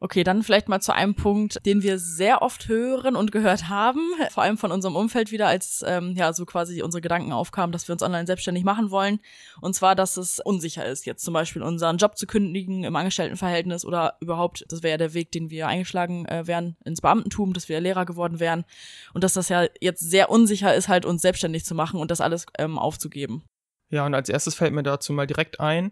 Okay, 0.03 0.23
dann 0.23 0.41
vielleicht 0.41 0.67
mal 0.67 0.81
zu 0.81 0.95
einem 0.95 1.13
Punkt, 1.13 1.63
den 1.63 1.83
wir 1.83 1.99
sehr 1.99 2.41
oft 2.41 2.67
hören 2.67 3.15
und 3.15 3.31
gehört 3.31 3.69
haben, 3.69 4.01
vor 4.31 4.41
allem 4.41 4.57
von 4.57 4.71
unserem 4.71 4.95
Umfeld 4.95 5.31
wieder, 5.31 5.47
als 5.47 5.85
ähm, 5.87 6.15
ja 6.17 6.33
so 6.33 6.43
quasi 6.47 6.81
unsere 6.81 7.01
Gedanken 7.01 7.31
aufkamen, 7.31 7.71
dass 7.71 7.87
wir 7.87 7.93
uns 7.93 8.01
online 8.01 8.25
selbstständig 8.25 8.63
machen 8.63 8.89
wollen. 8.89 9.19
Und 9.61 9.75
zwar, 9.75 9.93
dass 9.93 10.17
es 10.17 10.39
unsicher 10.39 10.83
ist, 10.83 11.05
jetzt 11.05 11.23
zum 11.23 11.35
Beispiel 11.35 11.61
unseren 11.61 11.97
Job 11.97 12.17
zu 12.17 12.25
kündigen 12.25 12.83
im 12.83 12.95
Angestelltenverhältnis 12.95 13.85
oder 13.85 14.17
überhaupt, 14.21 14.65
das 14.69 14.81
wäre 14.81 14.93
ja 14.93 14.97
der 14.97 15.13
Weg, 15.13 15.31
den 15.33 15.51
wir 15.51 15.67
eingeschlagen 15.67 16.25
äh, 16.25 16.47
wären 16.47 16.77
ins 16.83 17.01
Beamtentum, 17.01 17.53
dass 17.53 17.69
wir 17.69 17.79
Lehrer 17.79 18.05
geworden 18.05 18.39
wären. 18.39 18.65
Und 19.13 19.23
dass 19.23 19.33
das 19.33 19.49
ja 19.49 19.67
jetzt 19.81 19.99
sehr 19.99 20.31
unsicher 20.31 20.73
ist, 20.73 20.89
halt 20.89 21.05
uns 21.05 21.21
selbstständig 21.21 21.63
zu 21.63 21.75
machen 21.75 21.99
und 21.99 22.09
das 22.09 22.21
alles 22.21 22.47
ähm, 22.57 22.79
aufzugeben. 22.79 23.43
Ja, 23.91 24.05
und 24.07 24.15
als 24.15 24.29
erstes 24.29 24.55
fällt 24.55 24.73
mir 24.73 24.83
dazu 24.83 25.13
mal 25.13 25.27
direkt 25.27 25.59
ein, 25.59 25.91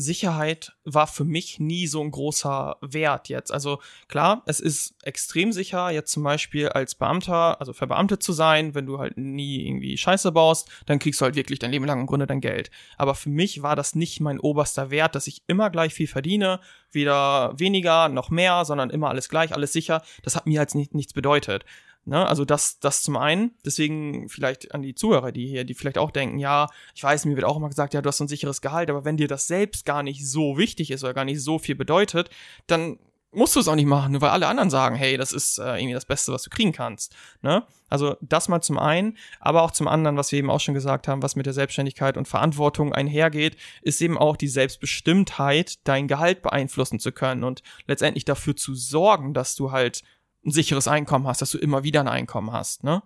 Sicherheit 0.00 0.76
war 0.84 1.08
für 1.08 1.24
mich 1.24 1.58
nie 1.58 1.88
so 1.88 2.00
ein 2.00 2.12
großer 2.12 2.76
Wert 2.80 3.28
jetzt. 3.28 3.52
Also 3.52 3.80
klar, 4.06 4.44
es 4.46 4.60
ist 4.60 4.94
extrem 5.02 5.52
sicher, 5.52 5.90
jetzt 5.90 6.12
zum 6.12 6.22
Beispiel 6.22 6.68
als 6.68 6.94
Beamter, 6.94 7.60
also 7.60 7.72
verbeamtet 7.72 8.22
zu 8.22 8.32
sein, 8.32 8.76
wenn 8.76 8.86
du 8.86 9.00
halt 9.00 9.18
nie 9.18 9.66
irgendwie 9.66 9.98
Scheiße 9.98 10.30
baust, 10.30 10.70
dann 10.86 11.00
kriegst 11.00 11.20
du 11.20 11.24
halt 11.24 11.34
wirklich 11.34 11.58
dein 11.58 11.72
Leben 11.72 11.84
lang 11.84 12.00
im 12.00 12.06
Grunde 12.06 12.28
dein 12.28 12.40
Geld. 12.40 12.70
Aber 12.96 13.16
für 13.16 13.28
mich 13.28 13.62
war 13.62 13.74
das 13.74 13.96
nicht 13.96 14.20
mein 14.20 14.38
oberster 14.38 14.90
Wert, 14.90 15.16
dass 15.16 15.26
ich 15.26 15.42
immer 15.48 15.68
gleich 15.68 15.92
viel 15.92 16.06
verdiene, 16.06 16.60
weder 16.92 17.58
weniger 17.58 18.08
noch 18.08 18.30
mehr, 18.30 18.64
sondern 18.64 18.90
immer 18.90 19.08
alles 19.08 19.28
gleich, 19.28 19.52
alles 19.52 19.72
sicher. 19.72 20.02
Das 20.22 20.36
hat 20.36 20.46
mir 20.46 20.60
halt 20.60 20.76
nicht, 20.76 20.94
nichts 20.94 21.12
bedeutet. 21.12 21.64
Ne? 22.08 22.26
Also 22.26 22.46
das, 22.46 22.78
das 22.80 23.02
zum 23.02 23.16
einen. 23.16 23.52
Deswegen 23.64 24.28
vielleicht 24.30 24.74
an 24.74 24.80
die 24.80 24.94
Zuhörer, 24.94 25.30
die 25.30 25.46
hier, 25.46 25.64
die 25.64 25.74
vielleicht 25.74 25.98
auch 25.98 26.10
denken, 26.10 26.38
ja, 26.38 26.68
ich 26.94 27.02
weiß, 27.02 27.26
mir 27.26 27.36
wird 27.36 27.44
auch 27.44 27.56
immer 27.56 27.68
gesagt, 27.68 27.92
ja, 27.92 28.00
du 28.00 28.08
hast 28.08 28.20
ein 28.20 28.28
sicheres 28.28 28.62
Gehalt, 28.62 28.88
aber 28.88 29.04
wenn 29.04 29.18
dir 29.18 29.28
das 29.28 29.46
selbst 29.46 29.84
gar 29.84 30.02
nicht 30.02 30.26
so 30.26 30.56
wichtig 30.56 30.90
ist 30.90 31.04
oder 31.04 31.12
gar 31.12 31.26
nicht 31.26 31.42
so 31.42 31.58
viel 31.58 31.74
bedeutet, 31.74 32.30
dann 32.66 32.98
musst 33.30 33.54
du 33.56 33.60
es 33.60 33.68
auch 33.68 33.74
nicht 33.74 33.86
machen, 33.86 34.12
nur 34.12 34.22
weil 34.22 34.30
alle 34.30 34.46
anderen 34.46 34.70
sagen, 34.70 34.96
hey, 34.96 35.18
das 35.18 35.34
ist 35.34 35.58
äh, 35.58 35.76
irgendwie 35.76 35.92
das 35.92 36.06
Beste, 36.06 36.32
was 36.32 36.44
du 36.44 36.50
kriegen 36.50 36.72
kannst. 36.72 37.14
Ne? 37.42 37.62
Also 37.90 38.16
das 38.22 38.48
mal 38.48 38.62
zum 38.62 38.78
einen, 38.78 39.18
aber 39.38 39.62
auch 39.62 39.70
zum 39.70 39.86
anderen, 39.86 40.16
was 40.16 40.32
wir 40.32 40.38
eben 40.38 40.48
auch 40.48 40.60
schon 40.60 40.72
gesagt 40.72 41.08
haben, 41.08 41.22
was 41.22 41.36
mit 41.36 41.44
der 41.44 41.52
Selbstständigkeit 41.52 42.16
und 42.16 42.26
Verantwortung 42.26 42.94
einhergeht, 42.94 43.58
ist 43.82 44.00
eben 44.00 44.16
auch 44.16 44.38
die 44.38 44.48
Selbstbestimmtheit, 44.48 45.74
dein 45.84 46.08
Gehalt 46.08 46.40
beeinflussen 46.40 47.00
zu 47.00 47.12
können 47.12 47.44
und 47.44 47.62
letztendlich 47.86 48.24
dafür 48.24 48.56
zu 48.56 48.74
sorgen, 48.74 49.34
dass 49.34 49.54
du 49.54 49.72
halt 49.72 50.02
ein 50.48 50.52
sicheres 50.52 50.88
Einkommen 50.88 51.26
hast, 51.26 51.42
dass 51.42 51.50
du 51.50 51.58
immer 51.58 51.84
wieder 51.84 52.00
ein 52.00 52.08
Einkommen 52.08 52.52
hast, 52.52 52.84
ne? 52.84 53.02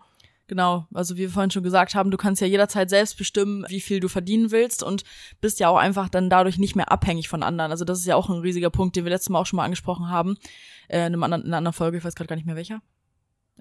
Genau, 0.48 0.86
also 0.92 1.14
wie 1.14 1.20
wir 1.20 1.30
vorhin 1.30 1.50
schon 1.50 1.62
gesagt 1.62 1.94
haben, 1.94 2.10
du 2.10 2.18
kannst 2.18 2.42
ja 2.42 2.46
jederzeit 2.46 2.90
selbst 2.90 3.16
bestimmen, 3.16 3.64
wie 3.68 3.80
viel 3.80 4.00
du 4.00 4.08
verdienen 4.08 4.50
willst 4.50 4.82
und 4.82 5.04
bist 5.40 5.60
ja 5.60 5.68
auch 5.68 5.78
einfach 5.78 6.08
dann 6.08 6.28
dadurch 6.28 6.58
nicht 6.58 6.76
mehr 6.76 6.92
abhängig 6.92 7.28
von 7.28 7.42
anderen. 7.42 7.70
Also 7.70 7.84
das 7.84 8.00
ist 8.00 8.06
ja 8.06 8.16
auch 8.16 8.28
ein 8.28 8.40
riesiger 8.40 8.68
Punkt, 8.68 8.96
den 8.96 9.04
wir 9.04 9.10
letztes 9.10 9.30
Mal 9.30 9.38
auch 9.38 9.46
schon 9.46 9.56
mal 9.56 9.64
angesprochen 9.64 10.10
haben, 10.10 10.36
äh, 10.88 10.98
in, 10.98 11.04
einem 11.04 11.22
anderen, 11.22 11.42
in 11.44 11.48
einer 11.48 11.58
anderen 11.58 11.72
Folge, 11.72 11.96
ich 11.96 12.04
weiß 12.04 12.14
gerade 12.14 12.28
gar 12.28 12.36
nicht 12.36 12.44
mehr 12.44 12.56
welcher 12.56 12.82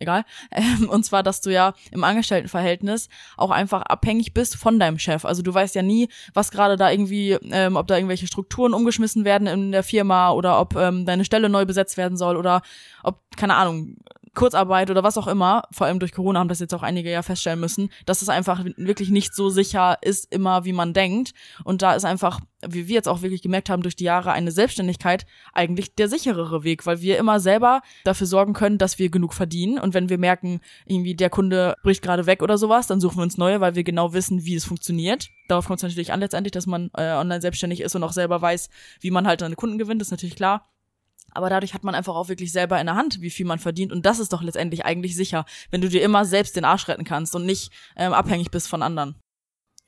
egal. 0.01 0.25
Ähm, 0.53 0.89
und 0.89 1.05
zwar, 1.05 1.23
dass 1.23 1.39
du 1.39 1.49
ja 1.49 1.73
im 1.91 2.03
Angestelltenverhältnis 2.03 3.07
auch 3.37 3.51
einfach 3.51 3.83
abhängig 3.83 4.33
bist 4.33 4.57
von 4.57 4.79
deinem 4.79 4.99
Chef. 4.99 5.23
Also 5.23 5.41
du 5.41 5.53
weißt 5.53 5.75
ja 5.75 5.81
nie, 5.81 6.09
was 6.33 6.51
gerade 6.51 6.75
da 6.75 6.91
irgendwie, 6.91 7.31
ähm, 7.31 7.77
ob 7.77 7.87
da 7.87 7.95
irgendwelche 7.95 8.27
Strukturen 8.27 8.73
umgeschmissen 8.73 9.23
werden 9.23 9.47
in 9.47 9.71
der 9.71 9.83
Firma 9.83 10.31
oder 10.31 10.59
ob 10.59 10.75
ähm, 10.75 11.05
deine 11.05 11.23
Stelle 11.23 11.47
neu 11.47 11.65
besetzt 11.65 11.95
werden 11.95 12.17
soll 12.17 12.35
oder 12.35 12.61
ob, 13.03 13.19
keine 13.37 13.55
Ahnung, 13.55 13.95
Kurzarbeit 14.33 14.89
oder 14.89 15.03
was 15.03 15.17
auch 15.17 15.27
immer, 15.27 15.63
vor 15.71 15.87
allem 15.87 15.99
durch 15.99 16.13
Corona 16.13 16.39
haben 16.39 16.47
das 16.47 16.59
jetzt 16.59 16.73
auch 16.73 16.83
einige 16.83 17.11
ja 17.11 17.21
feststellen 17.21 17.59
müssen, 17.59 17.89
dass 18.05 18.21
es 18.21 18.29
einfach 18.29 18.63
wirklich 18.77 19.09
nicht 19.09 19.35
so 19.35 19.49
sicher 19.49 19.97
ist 20.01 20.31
immer, 20.31 20.63
wie 20.63 20.71
man 20.71 20.93
denkt. 20.93 21.33
Und 21.65 21.81
da 21.81 21.93
ist 21.93 22.05
einfach, 22.05 22.39
wie 22.65 22.87
wir 22.87 22.95
jetzt 22.95 23.09
auch 23.09 23.23
wirklich 23.23 23.41
gemerkt 23.41 23.69
haben, 23.69 23.83
durch 23.83 23.97
die 23.97 24.05
Jahre 24.05 24.31
eine 24.31 24.51
Selbstständigkeit 24.51 25.25
eigentlich 25.53 25.95
der 25.95 26.07
sicherere 26.07 26.63
Weg, 26.63 26.85
weil 26.85 27.01
wir 27.01 27.17
immer 27.17 27.41
selber 27.41 27.81
dafür 28.05 28.25
sorgen 28.25 28.53
können, 28.53 28.77
dass 28.77 28.99
wir 28.99 29.09
genug 29.09 29.33
verdienen. 29.33 29.77
Und 29.77 29.93
wenn 29.93 30.07
wir 30.07 30.17
merken, 30.17 30.61
irgendwie 30.85 31.15
der 31.15 31.29
Kunde 31.29 31.75
bricht 31.83 32.01
gerade 32.01 32.25
weg 32.25 32.41
oder 32.41 32.57
sowas, 32.57 32.87
dann 32.87 33.01
suchen 33.01 33.17
wir 33.17 33.23
uns 33.23 33.37
neue, 33.37 33.59
weil 33.59 33.75
wir 33.75 33.83
genau 33.83 34.13
wissen, 34.13 34.45
wie 34.45 34.55
es 34.55 34.63
funktioniert. 34.63 35.29
Darauf 35.49 35.67
kommt 35.67 35.79
es 35.79 35.83
natürlich 35.83 36.13
an 36.13 36.21
letztendlich, 36.21 36.53
dass 36.53 36.67
man 36.67 36.89
äh, 36.95 37.11
online 37.11 37.41
selbstständig 37.41 37.81
ist 37.81 37.95
und 37.95 38.03
auch 38.03 38.13
selber 38.13 38.41
weiß, 38.41 38.69
wie 39.01 39.11
man 39.11 39.27
halt 39.27 39.41
seine 39.41 39.55
Kunden 39.55 39.77
gewinnt, 39.77 40.01
ist 40.01 40.11
natürlich 40.11 40.37
klar. 40.37 40.70
Aber 41.31 41.49
dadurch 41.49 41.73
hat 41.73 41.83
man 41.83 41.95
einfach 41.95 42.15
auch 42.15 42.29
wirklich 42.29 42.51
selber 42.51 42.79
in 42.79 42.87
der 42.87 42.95
Hand, 42.95 43.21
wie 43.21 43.29
viel 43.29 43.45
man 43.45 43.59
verdient. 43.59 43.91
Und 43.91 44.05
das 44.05 44.19
ist 44.19 44.33
doch 44.33 44.41
letztendlich 44.41 44.85
eigentlich 44.85 45.15
sicher, 45.15 45.45
wenn 45.69 45.81
du 45.81 45.89
dir 45.89 46.03
immer 46.03 46.25
selbst 46.25 46.55
den 46.55 46.65
Arsch 46.65 46.87
retten 46.87 47.03
kannst 47.03 47.35
und 47.35 47.45
nicht 47.45 47.71
ähm, 47.95 48.13
abhängig 48.13 48.51
bist 48.51 48.67
von 48.67 48.83
anderen. 48.83 49.15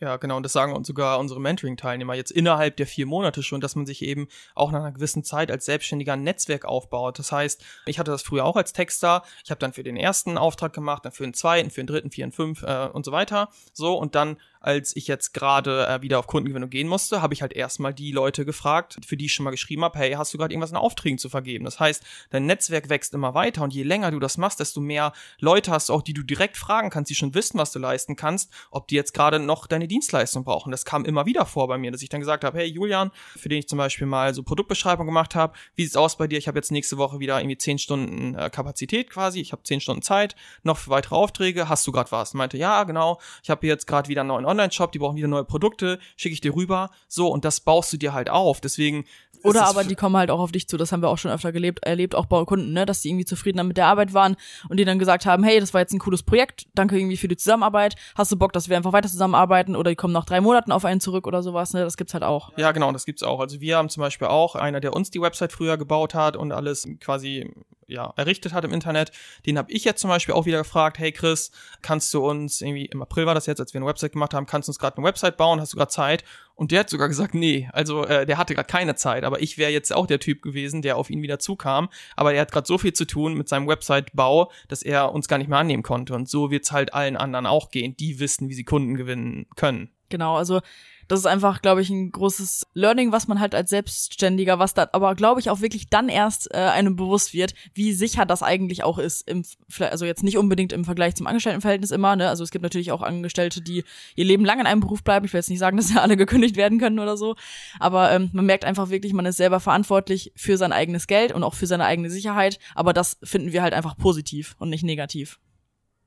Ja, 0.03 0.17
genau, 0.17 0.35
und 0.35 0.43
das 0.43 0.51
sagen 0.51 0.73
uns 0.73 0.85
sogar 0.85 1.17
unsere 1.17 1.39
Mentoring-Teilnehmer 1.39 2.13
jetzt 2.13 2.31
innerhalb 2.31 2.75
der 2.75 2.87
vier 2.87 3.05
Monate 3.05 3.41
schon, 3.41 3.61
dass 3.61 3.77
man 3.77 3.85
sich 3.85 4.01
eben 4.01 4.27
auch 4.53 4.69
nach 4.71 4.81
einer 4.81 4.91
gewissen 4.91 5.23
Zeit 5.23 5.49
als 5.49 5.63
Selbstständiger 5.63 6.11
ein 6.11 6.23
Netzwerk 6.23 6.65
aufbaut. 6.65 7.19
Das 7.19 7.31
heißt, 7.31 7.63
ich 7.85 7.99
hatte 7.99 8.11
das 8.11 8.21
früher 8.21 8.43
auch 8.43 8.57
als 8.57 8.73
Texter. 8.73 9.23
Ich 9.45 9.49
habe 9.49 9.59
dann 9.59 9.71
für 9.71 9.83
den 9.83 9.95
ersten 9.95 10.37
Auftrag 10.37 10.73
gemacht, 10.73 11.05
dann 11.05 11.13
für 11.13 11.23
den 11.23 11.33
zweiten, 11.33 11.69
für 11.69 11.79
den 11.79 11.87
dritten, 11.87 12.11
vierten, 12.11 12.33
fünf 12.33 12.63
äh, 12.63 12.89
und 12.91 13.05
so 13.05 13.13
weiter. 13.13 13.47
So, 13.71 13.97
und 13.97 14.13
dann 14.15 14.35
als 14.63 14.95
ich 14.95 15.07
jetzt 15.07 15.33
gerade 15.33 15.85
äh, 15.87 16.01
wieder 16.01 16.17
auf 16.19 16.27
Kundengewinnung 16.27 16.69
gehen 16.69 16.87
musste, 16.87 17.21
habe 17.21 17.33
ich 17.33 17.41
halt 17.41 17.53
erstmal 17.53 17.93
die 17.93 18.11
Leute 18.11 18.45
gefragt, 18.45 18.97
für 19.05 19.17
die 19.17 19.25
ich 19.25 19.33
schon 19.33 19.43
mal 19.43 19.51
geschrieben 19.51 19.83
habe, 19.83 19.99
hey, 19.99 20.13
hast 20.13 20.33
du 20.33 20.37
gerade 20.37 20.53
irgendwas 20.53 20.71
in 20.71 20.77
Aufträgen 20.77 21.17
zu 21.17 21.29
vergeben? 21.29 21.65
Das 21.65 21.79
heißt, 21.79 22.01
dein 22.29 22.45
Netzwerk 22.45 22.89
wächst 22.89 23.13
immer 23.13 23.33
weiter 23.33 23.61
und 23.61 23.73
je 23.73 23.83
länger 23.83 24.09
du 24.11 24.19
das 24.19 24.37
machst, 24.37 24.61
desto 24.61 24.79
mehr 24.79 25.11
Leute 25.39 25.69
hast 25.71 25.89
du 25.89 25.93
auch, 25.93 26.01
die 26.01 26.13
du 26.13 26.23
direkt 26.23 26.55
fragen 26.55 26.89
kannst, 26.89 27.11
die 27.11 27.15
schon 27.15 27.33
wissen, 27.33 27.59
was 27.59 27.71
du 27.71 27.79
leisten 27.79 28.15
kannst, 28.15 28.51
ob 28.71 28.87
die 28.87 28.95
jetzt 28.95 29.13
gerade 29.13 29.37
noch 29.37 29.67
deine 29.67 29.87
Dienstleistung 29.87 30.45
brauchen. 30.45 30.71
Das 30.71 30.85
kam 30.85 31.03
immer 31.03 31.25
wieder 31.25 31.45
vor 31.45 31.67
bei 31.67 31.77
mir, 31.77 31.91
dass 31.91 32.01
ich 32.01 32.09
dann 32.09 32.21
gesagt 32.21 32.45
habe, 32.45 32.57
hey 32.57 32.67
Julian, 32.67 33.11
für 33.35 33.49
den 33.49 33.59
ich 33.59 33.67
zum 33.67 33.77
Beispiel 33.77 34.07
mal 34.07 34.33
so 34.33 34.43
Produktbeschreibung 34.43 35.05
gemacht 35.05 35.35
habe, 35.35 35.53
wie 35.75 35.83
sieht's 35.83 35.97
aus 35.97 36.17
bei 36.17 36.27
dir? 36.27 36.37
Ich 36.37 36.47
habe 36.47 36.57
jetzt 36.57 36.71
nächste 36.71 36.97
Woche 36.97 37.19
wieder 37.19 37.37
irgendwie 37.37 37.57
zehn 37.57 37.77
Stunden 37.77 38.35
äh, 38.35 38.49
Kapazität 38.49 39.09
quasi, 39.09 39.41
ich 39.41 39.51
habe 39.51 39.63
zehn 39.63 39.81
Stunden 39.81 40.01
Zeit, 40.01 40.37
noch 40.63 40.77
für 40.77 40.89
weitere 40.89 41.15
Aufträge, 41.15 41.67
hast 41.67 41.85
du 41.85 41.91
gerade 41.91 42.11
was? 42.11 42.33
Meinte, 42.33 42.57
ja, 42.57 42.85
genau, 42.85 43.19
ich 43.43 43.49
habe 43.49 43.67
jetzt 43.67 43.87
gerade 43.87 44.07
wieder 44.07 44.21
einen 44.21 44.29
neuen 44.29 44.45
Online-Shop, 44.53 44.91
die 44.91 44.99
brauchen 44.99 45.15
wieder 45.15 45.27
neue 45.27 45.43
Produkte, 45.43 45.99
schicke 46.15 46.33
ich 46.33 46.41
dir 46.41 46.55
rüber. 46.55 46.89
So, 47.07 47.27
und 47.27 47.45
das 47.45 47.59
baust 47.59 47.91
du 47.93 47.97
dir 47.97 48.13
halt 48.13 48.29
auf. 48.29 48.61
Deswegen 48.61 49.05
oder 49.43 49.65
aber 49.65 49.83
die 49.83 49.95
kommen 49.95 50.15
halt 50.15 50.31
auch 50.31 50.39
auf 50.39 50.51
dich 50.51 50.67
zu. 50.67 50.77
Das 50.77 50.91
haben 50.91 51.01
wir 51.01 51.09
auch 51.09 51.17
schon 51.17 51.31
öfter 51.31 51.51
gelebt, 51.51 51.83
erlebt, 51.83 52.15
auch 52.15 52.25
bei 52.25 52.43
Kunden, 52.45 52.73
ne, 52.73 52.85
dass 52.85 53.01
die 53.01 53.09
irgendwie 53.09 53.25
zufriedener 53.25 53.63
mit 53.63 53.77
der 53.77 53.87
Arbeit 53.87 54.13
waren 54.13 54.37
und 54.69 54.77
die 54.77 54.85
dann 54.85 54.99
gesagt 54.99 55.25
haben, 55.25 55.43
hey, 55.43 55.59
das 55.59 55.73
war 55.73 55.81
jetzt 55.81 55.93
ein 55.93 55.99
cooles 55.99 56.23
Projekt, 56.23 56.67
danke 56.75 56.97
irgendwie 56.97 57.17
für 57.17 57.27
die 57.27 57.35
Zusammenarbeit. 57.35 57.95
Hast 58.15 58.31
du 58.31 58.37
Bock, 58.37 58.53
dass 58.53 58.69
wir 58.69 58.77
einfach 58.77 58.93
weiter 58.93 59.09
zusammenarbeiten 59.09 59.75
oder 59.75 59.91
die 59.91 59.95
kommen 59.95 60.13
nach 60.13 60.25
drei 60.25 60.39
Monaten 60.39 60.71
auf 60.71 60.85
einen 60.85 61.01
zurück 61.01 61.27
oder 61.27 61.43
sowas, 61.43 61.73
ne? 61.73 61.81
Das 61.81 61.97
gibt's 61.97 62.13
halt 62.13 62.23
auch. 62.23 62.51
Ja, 62.57 62.71
genau, 62.71 62.91
das 62.91 63.05
gibt's 63.05 63.23
auch. 63.23 63.39
Also 63.39 63.59
wir 63.59 63.77
haben 63.77 63.89
zum 63.89 64.01
Beispiel 64.01 64.27
auch 64.27 64.55
einer, 64.55 64.79
der 64.79 64.93
uns 64.93 65.11
die 65.11 65.21
Website 65.21 65.51
früher 65.51 65.77
gebaut 65.77 66.13
hat 66.13 66.37
und 66.37 66.51
alles 66.51 66.87
quasi 67.01 67.51
ja, 67.87 68.13
errichtet 68.17 68.53
hat 68.53 68.63
im 68.65 68.73
Internet. 68.73 69.11
Den 69.45 69.57
habe 69.57 69.71
ich 69.71 69.83
jetzt 69.83 70.01
zum 70.01 70.09
Beispiel 70.09 70.35
auch 70.35 70.45
wieder 70.45 70.59
gefragt, 70.59 70.99
hey 70.99 71.11
Chris, 71.11 71.51
kannst 71.81 72.13
du 72.13 72.25
uns, 72.25 72.61
irgendwie 72.61 72.85
im 72.85 73.01
April 73.01 73.25
war 73.25 73.35
das 73.35 73.45
jetzt, 73.45 73.59
als 73.59 73.73
wir 73.73 73.79
eine 73.79 73.87
Website 73.87 74.13
gemacht 74.13 74.33
haben, 74.33 74.45
kannst 74.45 74.67
du 74.67 74.71
uns 74.71 74.79
gerade 74.79 74.97
eine 74.97 75.05
Website 75.05 75.37
bauen, 75.37 75.59
hast 75.59 75.73
du 75.73 75.77
gerade 75.77 75.91
Zeit? 75.91 76.23
Und 76.55 76.71
der 76.71 76.81
hat 76.81 76.89
sogar 76.89 77.07
gesagt, 77.07 77.33
nee, 77.33 77.67
also 77.73 78.05
äh, 78.05 78.25
der 78.25 78.37
hatte 78.37 78.53
gerade 78.53 78.67
keine 78.67 78.95
Zeit, 78.95 79.23
aber 79.23 79.41
ich 79.41 79.57
wäre 79.57 79.71
jetzt 79.71 79.91
auch 79.93 80.05
der 80.05 80.19
Typ 80.19 80.41
gewesen, 80.41 80.81
der 80.81 80.97
auf 80.97 81.09
ihn 81.09 81.21
wieder 81.21 81.39
zukam. 81.39 81.89
Aber 82.15 82.33
er 82.33 82.41
hat 82.41 82.51
gerade 82.51 82.67
so 82.67 82.77
viel 82.77 82.93
zu 82.93 83.05
tun 83.05 83.33
mit 83.33 83.49
seinem 83.49 83.67
Website-Bau, 83.67 84.51
dass 84.67 84.83
er 84.83 85.11
uns 85.13 85.27
gar 85.27 85.39
nicht 85.39 85.49
mehr 85.49 85.57
annehmen 85.57 85.83
konnte. 85.83 86.13
Und 86.13 86.29
so 86.29 86.51
wird's 86.51 86.71
halt 86.71 86.93
allen 86.93 87.17
anderen 87.17 87.47
auch 87.47 87.71
gehen, 87.71 87.97
die 87.97 88.19
wissen, 88.19 88.49
wie 88.49 88.53
sie 88.53 88.63
Kunden 88.63 88.95
gewinnen 88.95 89.47
können. 89.55 89.89
Genau, 90.09 90.35
also 90.35 90.61
das 91.07 91.19
ist 91.19 91.25
einfach, 91.25 91.61
glaube 91.61 91.81
ich, 91.81 91.89
ein 91.89 92.11
großes 92.11 92.67
Learning, 92.73 93.11
was 93.11 93.27
man 93.27 93.39
halt 93.39 93.55
als 93.55 93.69
Selbstständiger, 93.69 94.59
was 94.59 94.73
da 94.73 94.89
aber, 94.91 95.15
glaube 95.15 95.39
ich, 95.39 95.49
auch 95.49 95.61
wirklich 95.61 95.89
dann 95.89 96.09
erst 96.09 96.53
äh, 96.53 96.57
einem 96.57 96.95
bewusst 96.95 97.33
wird, 97.33 97.53
wie 97.73 97.93
sicher 97.93 98.25
das 98.25 98.43
eigentlich 98.43 98.83
auch 98.83 98.97
ist. 98.97 99.27
Im, 99.29 99.43
also 99.79 100.05
jetzt 100.05 100.23
nicht 100.23 100.37
unbedingt 100.37 100.73
im 100.73 100.85
Vergleich 100.85 101.15
zum 101.15 101.27
Angestelltenverhältnis 101.27 101.91
immer, 101.91 102.15
ne? 102.15 102.29
Also 102.29 102.43
es 102.43 102.51
gibt 102.51 102.63
natürlich 102.63 102.91
auch 102.91 103.01
Angestellte, 103.01 103.61
die 103.61 103.83
ihr 104.15 104.25
Leben 104.25 104.45
lang 104.45 104.59
in 104.59 104.67
einem 104.67 104.81
Beruf 104.81 105.03
bleiben. 105.03 105.25
Ich 105.25 105.33
will 105.33 105.39
jetzt 105.39 105.49
nicht 105.49 105.59
sagen, 105.59 105.77
dass 105.83 105.93
ja 105.93 106.01
alle 106.01 106.17
gekündigt 106.17 106.55
werden 106.55 106.79
können 106.79 106.99
oder 106.99 107.17
so. 107.17 107.35
Aber 107.79 108.11
ähm, 108.11 108.29
man 108.33 108.45
merkt 108.45 108.65
einfach 108.65 108.89
wirklich, 108.89 109.13
man 109.13 109.25
ist 109.25 109.37
selber 109.37 109.59
verantwortlich 109.59 110.31
für 110.35 110.57
sein 110.57 110.71
eigenes 110.71 111.07
Geld 111.07 111.31
und 111.31 111.43
auch 111.43 111.53
für 111.53 111.67
seine 111.67 111.85
eigene 111.85 112.09
Sicherheit. 112.09 112.59
Aber 112.75 112.93
das 112.93 113.17
finden 113.23 113.51
wir 113.51 113.63
halt 113.63 113.73
einfach 113.73 113.97
positiv 113.97 114.55
und 114.59 114.69
nicht 114.69 114.83
negativ. 114.83 115.39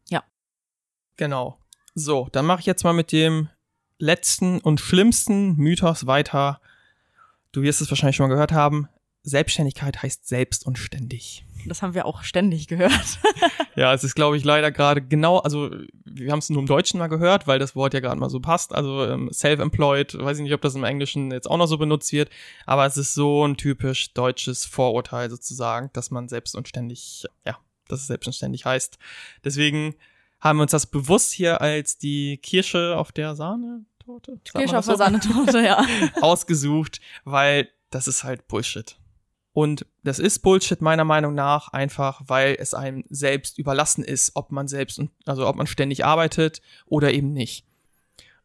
Ja. 0.09 0.25
Genau. 1.17 1.59
So, 1.95 2.29
dann 2.33 2.45
mache 2.45 2.61
ich 2.61 2.67
jetzt 2.67 2.85
mal 2.85 2.93
mit 2.93 3.11
dem 3.11 3.49
letzten 3.99 4.61
und 4.61 4.81
schlimmsten 4.81 5.57
Mythos 5.57 6.07
weiter. 6.07 6.61
Du 7.53 7.63
wirst 7.63 7.81
es 7.81 7.91
wahrscheinlich 7.91 8.17
schon 8.17 8.29
mal 8.29 8.35
gehört 8.35 8.53
haben. 8.53 8.89
Selbstständigkeit 9.23 10.03
heißt 10.03 10.29
selbst 10.29 10.65
und 10.67 10.79
ständig. 10.79 11.45
Das 11.67 11.83
haben 11.83 11.95
wir 11.95 12.07
auch 12.07 12.23
ständig 12.23 12.69
gehört. 12.69 13.19
ja, 13.77 13.93
es 13.93 14.05
ist, 14.05 14.15
glaube 14.15 14.37
ich, 14.37 14.45
leider 14.45 14.71
gerade 14.71 15.03
genau, 15.03 15.39
also 15.39 15.71
wir 16.05 16.31
haben 16.31 16.39
es 16.39 16.49
nur 16.49 16.61
im 16.61 16.67
Deutschen 16.67 16.99
mal 16.99 17.09
gehört, 17.09 17.49
weil 17.49 17.59
das 17.59 17.75
Wort 17.75 17.93
ja 17.93 18.01
gerade 18.01 18.21
mal 18.21 18.31
so 18.31 18.39
passt. 18.39 18.73
Also 18.73 19.05
ähm, 19.05 19.29
self-employed, 19.33 20.17
weiß 20.19 20.39
ich 20.39 20.45
nicht, 20.45 20.55
ob 20.55 20.61
das 20.61 20.77
im 20.77 20.85
Englischen 20.85 21.33
jetzt 21.33 21.51
auch 21.51 21.57
noch 21.57 21.67
so 21.67 21.77
benutzt 21.77 22.13
wird, 22.13 22.31
aber 22.67 22.87
es 22.87 22.97
ist 22.97 23.15
so 23.15 23.45
ein 23.45 23.57
typisch 23.57 24.13
deutsches 24.15 24.65
Vorurteil 24.65 25.29
sozusagen, 25.29 25.91
dass 25.93 26.13
man 26.13 26.29
selbst 26.29 26.55
und 26.55 26.69
ständig, 26.69 27.25
ja, 27.45 27.59
dass 27.89 28.01
es 28.01 28.07
selbst 28.07 28.29
und 28.29 28.35
ständig 28.35 28.65
heißt. 28.65 28.99
Deswegen 29.45 29.97
haben 30.41 30.59
wir 30.59 30.63
uns 30.63 30.73
das 30.73 30.87
bewusst 30.87 31.33
hier 31.33 31.61
als 31.61 31.99
die 31.99 32.39
Kirsche 32.39 32.97
auf 32.97 33.13
der 33.13 33.35
Sahnetorte, 33.35 34.39
Kirsche 34.45 34.79
auf 34.79 34.87
der 34.87 34.97
Sahnetorte, 34.97 35.61
ja, 35.61 35.85
ausgesucht, 36.21 37.01
weil 37.25 37.69
das 37.91 38.09
ist 38.09 38.25
halt 38.25 38.49
Bullshit. 38.49 38.99
Und 39.53 39.87
das 40.05 40.19
ist 40.19 40.41
Bullshit 40.41 40.83
meiner 40.83 41.05
Meinung 41.05 41.35
nach 41.35 41.69
einfach, 41.69 42.21
weil 42.27 42.57
es 42.59 42.75
einem 42.75 43.05
selbst 43.09 43.59
überlassen 43.59 44.05
ist, 44.05 44.33
ob 44.35 44.53
man 44.53 44.69
selbst, 44.69 45.01
also 45.25 45.49
ob 45.49 45.57
man 45.57 45.67
ständig 45.67 46.05
arbeitet 46.05 46.61
oder 46.85 47.13
eben 47.15 47.33
nicht. 47.33 47.66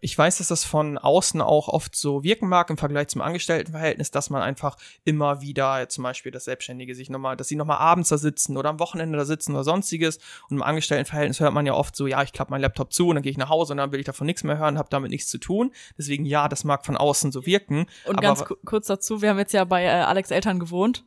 Ich 0.01 0.17
weiß, 0.17 0.39
dass 0.39 0.47
das 0.47 0.65
von 0.65 0.97
außen 0.97 1.41
auch 1.41 1.67
oft 1.67 1.95
so 1.95 2.23
wirken 2.23 2.49
mag 2.49 2.69
im 2.69 2.77
Vergleich 2.77 3.07
zum 3.09 3.21
Angestelltenverhältnis, 3.21 4.11
dass 4.11 4.29
man 4.29 4.41
einfach 4.41 4.77
immer 5.03 5.41
wieder, 5.41 5.87
zum 5.89 6.03
Beispiel 6.03 6.31
das 6.31 6.45
Selbstständige 6.45 6.95
sich 6.95 7.09
nochmal, 7.09 7.37
dass 7.37 7.47
sie 7.47 7.55
nochmal 7.55 7.77
abends 7.77 8.09
da 8.09 8.17
sitzen 8.17 8.57
oder 8.57 8.69
am 8.69 8.79
Wochenende 8.79 9.17
da 9.17 9.25
sitzen 9.25 9.53
oder 9.53 9.63
sonstiges. 9.63 10.17
Und 10.49 10.57
im 10.57 10.63
Angestelltenverhältnis 10.63 11.39
hört 11.39 11.53
man 11.53 11.65
ja 11.65 11.73
oft 11.73 11.95
so, 11.95 12.07
ja, 12.07 12.23
ich 12.23 12.33
klappe 12.33 12.51
meinen 12.51 12.61
Laptop 12.61 12.91
zu 12.91 13.07
und 13.07 13.15
dann 13.15 13.23
gehe 13.23 13.31
ich 13.31 13.37
nach 13.37 13.49
Hause 13.49 13.73
und 13.73 13.77
dann 13.77 13.91
will 13.91 13.99
ich 13.99 14.05
davon 14.05 14.25
nichts 14.25 14.43
mehr 14.43 14.57
hören, 14.57 14.77
habe 14.77 14.89
damit 14.89 15.11
nichts 15.11 15.29
zu 15.29 15.37
tun. 15.37 15.71
Deswegen 15.97 16.25
ja, 16.25 16.49
das 16.49 16.63
mag 16.63 16.85
von 16.85 16.97
außen 16.97 17.31
so 17.31 17.45
wirken. 17.45 17.85
Und 18.05 18.19
ganz 18.19 18.43
kurz 18.65 18.87
dazu, 18.87 19.21
wir 19.21 19.29
haben 19.29 19.39
jetzt 19.39 19.53
ja 19.53 19.63
bei 19.63 19.83
äh, 19.83 19.89
Alex 19.89 20.31
Eltern 20.31 20.59
gewohnt 20.59 21.05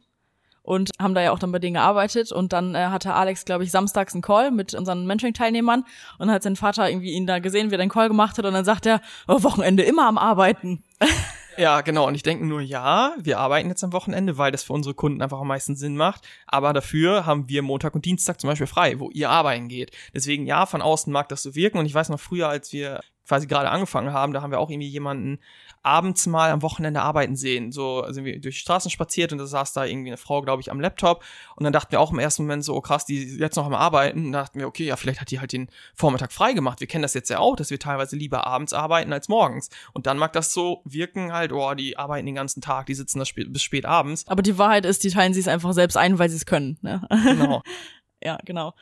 und 0.65 0.91
haben 1.01 1.15
da 1.15 1.23
ja 1.23 1.31
auch 1.31 1.39
dann 1.39 1.53
bei 1.53 1.61
denen 1.61 1.75
gearbeitet 1.75 2.33
und 2.33 2.53
dann 2.53 2.75
äh, 2.75 2.87
hatte 2.87 3.15
Alex, 3.15 3.45
glaube 3.45 3.63
ich, 3.63 3.71
samstags 3.71 4.15
einen 4.15 4.23
Call 4.23 4.51
mit 4.51 4.75
unseren 4.75 5.07
Mentoring-Teilnehmern 5.07 5.85
und 6.19 6.31
hat 6.31 6.43
sein 6.43 6.57
Vater 6.57 6.89
irgendwie 6.89 7.13
ihn 7.13 7.27
da 7.27 7.39
gesehen, 7.39 7.71
wie 7.71 7.75
er 7.75 7.79
den 7.79 7.91
Call 7.91 8.09
gemacht 8.09 8.39
hat 8.39 8.47
und 8.47 8.55
dann 8.55 8.65
sagt 8.65 8.87
er, 8.87 9.01
oh, 9.29 9.43
Wochenende 9.43 9.85
immer 9.85 10.09
am 10.09 10.19
Arbeiten. 10.19 10.83
Ja, 11.57 11.83
genau. 11.83 12.09
Und 12.09 12.17
ich 12.17 12.25
denke 12.25 12.45
nur, 12.45 12.61
ja, 12.61 13.15
wir 13.17 13.39
arbeiten 13.39 13.69
jetzt 13.69 13.85
am 13.85 13.93
Wochenende, 13.93 14.39
weil 14.39 14.51
das 14.51 14.65
für 14.65 14.73
unsere 14.73 14.93
Kunden 14.93 15.23
einfach 15.23 15.39
am 15.39 15.47
meisten 15.47 15.77
Sinn 15.77 15.97
macht. 15.97 16.27
Aber 16.47 16.73
dafür 16.73 17.27
haben 17.27 17.49
wir 17.49 17.63
Montag 17.63 17.95
und 17.95 18.05
Dienstag 18.05 18.41
zum 18.41 18.51
Beispiel 18.51 18.67
frei, 18.67 18.99
wo 18.99 19.09
ihr 19.11 19.31
arbeiten 19.31 19.69
geht. 19.69 19.93
Deswegen, 20.13 20.47
ja, 20.47 20.67
von 20.67 20.83
außen 20.83 21.13
mag 21.13 21.29
das 21.29 21.45
so 21.45 21.55
wirken. 21.55 21.79
Und 21.79 21.87
ich 21.87 21.95
weiß 21.95 22.09
noch 22.09 22.19
früher, 22.19 22.49
als 22.49 22.73
wir 22.73 23.01
quasi 23.27 23.47
gerade 23.47 23.71
angefangen 23.71 24.13
haben, 24.13 24.33
da 24.33 24.43
haben 24.43 24.51
wir 24.51 24.61
auch 24.61 24.71
irgendwie 24.71 24.89
jemanden 24.89 25.39
abends 25.83 26.27
mal 26.27 26.51
am 26.51 26.63
Wochenende 26.63 27.03
arbeiten 27.03 27.37
sehen. 27.37 27.71
So 27.71 28.05
sind 28.09 28.25
wir 28.25 28.41
durch 28.41 28.57
die 28.57 28.61
Straßen 28.61 28.91
spaziert 28.91 29.33
und 29.33 29.39
da 29.39 29.47
saß 29.47 29.73
da 29.75 29.85
irgendwie 29.85 30.11
eine 30.11 30.17
Frau, 30.17 30.41
glaube 30.43 30.63
ich, 30.63 30.71
am 30.71 30.81
Laptop. 30.81 31.23
Und 31.57 31.65
dann 31.65 31.73
dachten 31.73 31.93
wir 31.93 32.01
auch 32.01 32.11
im 32.11 32.19
ersten 32.19 32.43
Moment 32.43 32.65
so, 32.65 32.75
oh 32.75 32.81
krass, 32.81 33.05
die 33.05 33.37
jetzt 33.37 33.57
noch 33.57 33.67
am 33.67 33.75
Arbeiten. 33.75 34.27
Und 34.27 34.33
dann 34.33 34.45
dachten 34.45 34.59
wir, 34.59 34.67
okay, 34.67 34.85
ja, 34.85 34.97
vielleicht 34.97 35.21
hat 35.21 35.31
die 35.31 35.41
halt 35.41 35.53
den 35.53 35.69
Vormittag 35.95 36.33
frei 36.33 36.55
gemacht. 36.55 36.81
Wir 36.81 36.87
kennen 36.87 37.03
das 37.03 37.15
jetzt 37.15 37.29
ja 37.29 37.39
auch, 37.39 37.57
dass 37.57 37.71
wir 37.71 37.79
teilweise 37.79 38.17
lieber 38.17 38.47
abends 38.47 38.73
arbeiten 38.73 39.13
als 39.13 39.29
morgens. 39.29 39.69
Und 39.93 40.07
dann 40.07 40.19
mag 40.19 40.33
das 40.33 40.53
so 40.53 40.83
wirken 40.85 41.33
halt, 41.33 41.53
oh, 41.53 41.75
die 41.75 41.99
arbeiten 41.99 42.27
den 42.27 42.35
ganzen 42.35 42.63
Tag, 42.63 42.87
die 42.87 42.95
sitzen 42.95 43.19
da 43.19 43.27
spät, 43.27 43.53
bis 43.53 43.63
spät 43.63 43.85
abends. 43.85 44.27
Aber 44.27 44.43
die 44.43 44.57
Wahrheit 44.59 44.87
ist, 44.87 45.05
die 45.05 45.11
teilen 45.11 45.35
sie 45.35 45.41
es 45.41 45.49
einfach 45.49 45.73
selbst 45.73 45.97
ein, 45.97 46.19
weil 46.19 46.31
sie 46.31 46.37
es 46.37 46.47
können. 46.47 46.79
Ne? 46.81 47.07
Genau. 47.25 47.63
ja, 48.23 48.39
genau. 48.45 48.75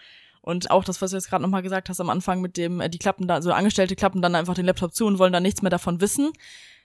Und 0.43 0.71
auch 0.71 0.85
das, 0.85 1.01
was 1.01 1.13
du 1.13 1.17
jetzt 1.17 1.31
gerade 1.31 1.43
nochmal 1.43 1.63
gesagt 1.63 1.89
hast 1.89 2.01
am 2.01 2.11
Anfang 2.11 2.41
mit 2.41 2.57
dem, 2.57 2.81
äh, 2.81 2.91
die 2.91 2.99
klappen 2.99 3.27
da, 3.27 3.35
also 3.35 3.53
Angestellte 3.53 3.97
klappen 3.97 4.21
dann 4.21 4.35
einfach 4.35 4.55
den 4.55 4.67
Laptop 4.67 4.95
zu 4.95 5.07
und 5.07 5.19
wollen 5.19 5.33
dann 5.33 5.43
nichts 5.43 5.63
mehr 5.63 5.71
davon 5.71 6.01
wissen 6.01 6.33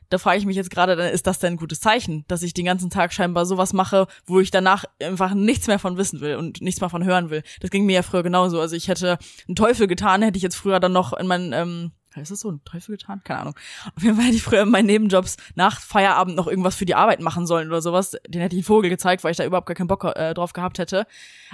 da 0.10 0.18
frage 0.18 0.40
ich 0.40 0.46
mich 0.46 0.56
jetzt 0.56 0.70
gerade, 0.70 0.94
ist 1.10 1.28
das 1.28 1.40
denn 1.40 1.54
ein 1.54 1.58
gutes 1.58 1.80
Zeichen, 1.80 2.24
dass 2.28 2.44
ich 2.44 2.54
den 2.54 2.66
ganzen 2.66 2.90
Tag 2.90 3.14
scheinbar 3.14 3.46
sowas 3.46 3.74
mache, 3.74 4.08
wo 4.26 4.40
ich 4.40 4.52
danach 4.52 4.86
einfach 5.02 5.34
nichts 5.34 5.68
mehr 5.68 5.80
von 5.80 5.98
wissen 5.98 6.22
will 6.22 6.36
und 6.36 6.62
nichts 6.62 6.82
mehr 6.82 6.90
von 6.90 7.04
hören 7.04 7.30
will. 7.30 7.44
Das 7.60 7.72
ging 7.72 7.86
mir 7.86 7.96
ja 7.96 8.02
früher 8.04 8.24
genauso. 8.24 8.60
Also 8.60 8.76
ich 8.76 8.88
hätte 8.88 9.18
einen 9.48 9.56
Teufel 9.56 9.88
getan, 9.88 10.22
hätte 10.22 10.38
ich 10.38 10.44
jetzt 10.44 10.56
früher 10.56 10.80
dann 10.80 10.94
noch 10.94 11.14
in 11.14 11.28
meinen 11.28 11.54
ähm, 11.54 11.92
ist 12.22 12.32
das 12.32 12.40
so 12.40 12.52
ein 12.52 12.62
Teufel 12.66 12.98
getan? 12.98 13.22
Keine 13.24 13.42
Ahnung. 13.42 13.56
Auf 13.96 14.04
jeden 14.04 14.16
Fall 14.16 14.26
hätte 14.26 14.36
ich 14.36 14.44
früher 14.44 14.64
in 14.64 14.70
meinen 14.70 14.86
Nebenjobs 14.86 15.38
nach 15.56 15.80
Feierabend 15.80 16.36
noch 16.36 16.48
irgendwas 16.48 16.76
für 16.76 16.86
die 16.86 16.96
Arbeit 16.96 17.20
machen 17.20 17.48
sollen 17.48 17.68
oder 17.68 17.82
sowas. 17.82 18.18
Den 18.28 18.42
hätte 18.42 18.56
ich 18.56 18.62
einen 18.62 18.66
Vogel 18.66 18.90
gezeigt, 18.90 19.24
weil 19.24 19.32
ich 19.32 19.38
da 19.38 19.46
überhaupt 19.46 19.68
gar 19.68 19.76
keinen 19.76 19.88
Bock 19.88 20.04
äh, 20.04 20.34
drauf 20.34 20.54
gehabt 20.54 20.80
hätte. 20.80 21.06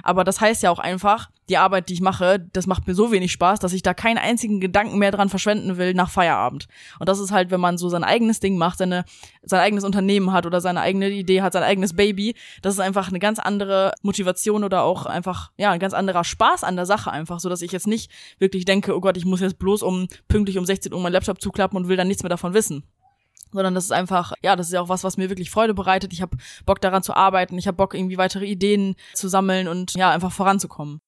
Aber 0.02 0.24
das 0.24 0.42
heißt 0.42 0.64
ja 0.64 0.72
auch 0.72 0.80
einfach, 0.80 1.30
die 1.50 1.58
Arbeit, 1.58 1.90
die 1.90 1.94
ich 1.94 2.02
mache, 2.02 2.40
das 2.54 2.68
macht 2.68 2.88
mir 2.88 2.96
so 2.96 3.12
wenig 3.12 3.32
Spaß, 3.32 3.60
dass 3.60 3.74
ich 3.74 3.84
da 3.84 3.94
keinen 3.94 4.18
einzigen 4.18 4.62
Gedanken 4.62 4.98
mehr 4.98 5.12
dran 5.12 5.30
verschwenden 5.30 5.78
will 5.78 5.94
nach 5.94 6.10
Feierabend. 6.10 6.68
Und 7.00 7.10
das 7.10 7.20
ist 7.20 7.32
halt, 7.32 7.52
wenn 7.52 7.60
man 7.60 7.78
so 7.78 7.90
sein 7.90 8.04
eigenes 8.04 8.40
Ding 8.40 8.58
macht, 8.58 8.78
seine, 8.78 9.04
sein 9.44 9.60
eigenes 9.60 9.84
Unternehmen 9.84 10.32
hat 10.32 10.46
oder 10.46 10.62
seine 10.62 10.82
eigene 10.82 11.10
Idee 11.10 11.42
hat, 11.42 11.54
sein 11.54 11.64
eigenes 11.64 11.96
Baby, 11.96 12.36
das 12.62 12.76
ist 12.76 12.80
einfach 12.80 13.10
eine 13.10 13.20
ganz 13.20 13.40
andere 13.40 13.94
Motivation 14.02 14.64
oder 14.64 14.84
auch 14.84 15.06
einfach, 15.06 15.52
ja, 15.58 15.72
ein 15.72 15.80
ganz 15.80 15.94
anderer 15.94 16.24
Spaß 16.24 16.64
an 16.64 16.76
der 16.76 16.86
Sache 16.86 17.12
einfach, 17.12 17.40
so 17.40 17.50
dass 17.50 17.62
ich 17.62 17.72
jetzt 17.72 17.88
nicht 17.88 18.10
wirklich 18.40 18.66
denke, 18.66 18.96
oh 18.96 19.02
Gott, 19.02 19.18
ich 19.18 19.26
muss 19.26 19.42
jetzt 19.42 19.60
bloß 19.60 19.84
um 19.84 20.08
pünktlich 20.28 20.53
um 20.58 20.66
16 20.66 20.94
Uhr 20.94 21.00
meinen 21.00 21.14
Laptop 21.14 21.42
zuklappen 21.42 21.78
und 21.78 21.88
will 21.88 21.98
dann 21.98 22.08
nichts 22.08 22.24
mehr 22.24 22.30
davon 22.30 22.54
wissen 22.54 22.84
sondern 23.54 23.76
das 23.76 23.86
ist 23.86 23.92
einfach, 23.92 24.34
ja, 24.42 24.56
das 24.56 24.68
ist 24.68 24.74
ja 24.74 24.82
auch 24.82 24.90
was, 24.90 25.04
was 25.04 25.18
mir 25.18 25.30
wirklich 25.30 25.52
Freude 25.52 25.74
bereitet. 25.74 26.12
Ich 26.12 26.22
habe 26.22 26.36
Bock 26.66 26.82
daran 26.82 27.04
zu 27.04 27.16
arbeiten, 27.16 27.58
ich 27.58 27.68
habe 27.68 27.78
Bock 27.78 27.94
irgendwie 27.94 28.18
weitere 28.18 28.46
Ideen 28.46 28.96
zu 29.14 29.28
sammeln 29.28 29.68
und 29.68 29.94
ja, 29.94 30.10
einfach 30.10 30.32
voranzukommen. 30.32 31.02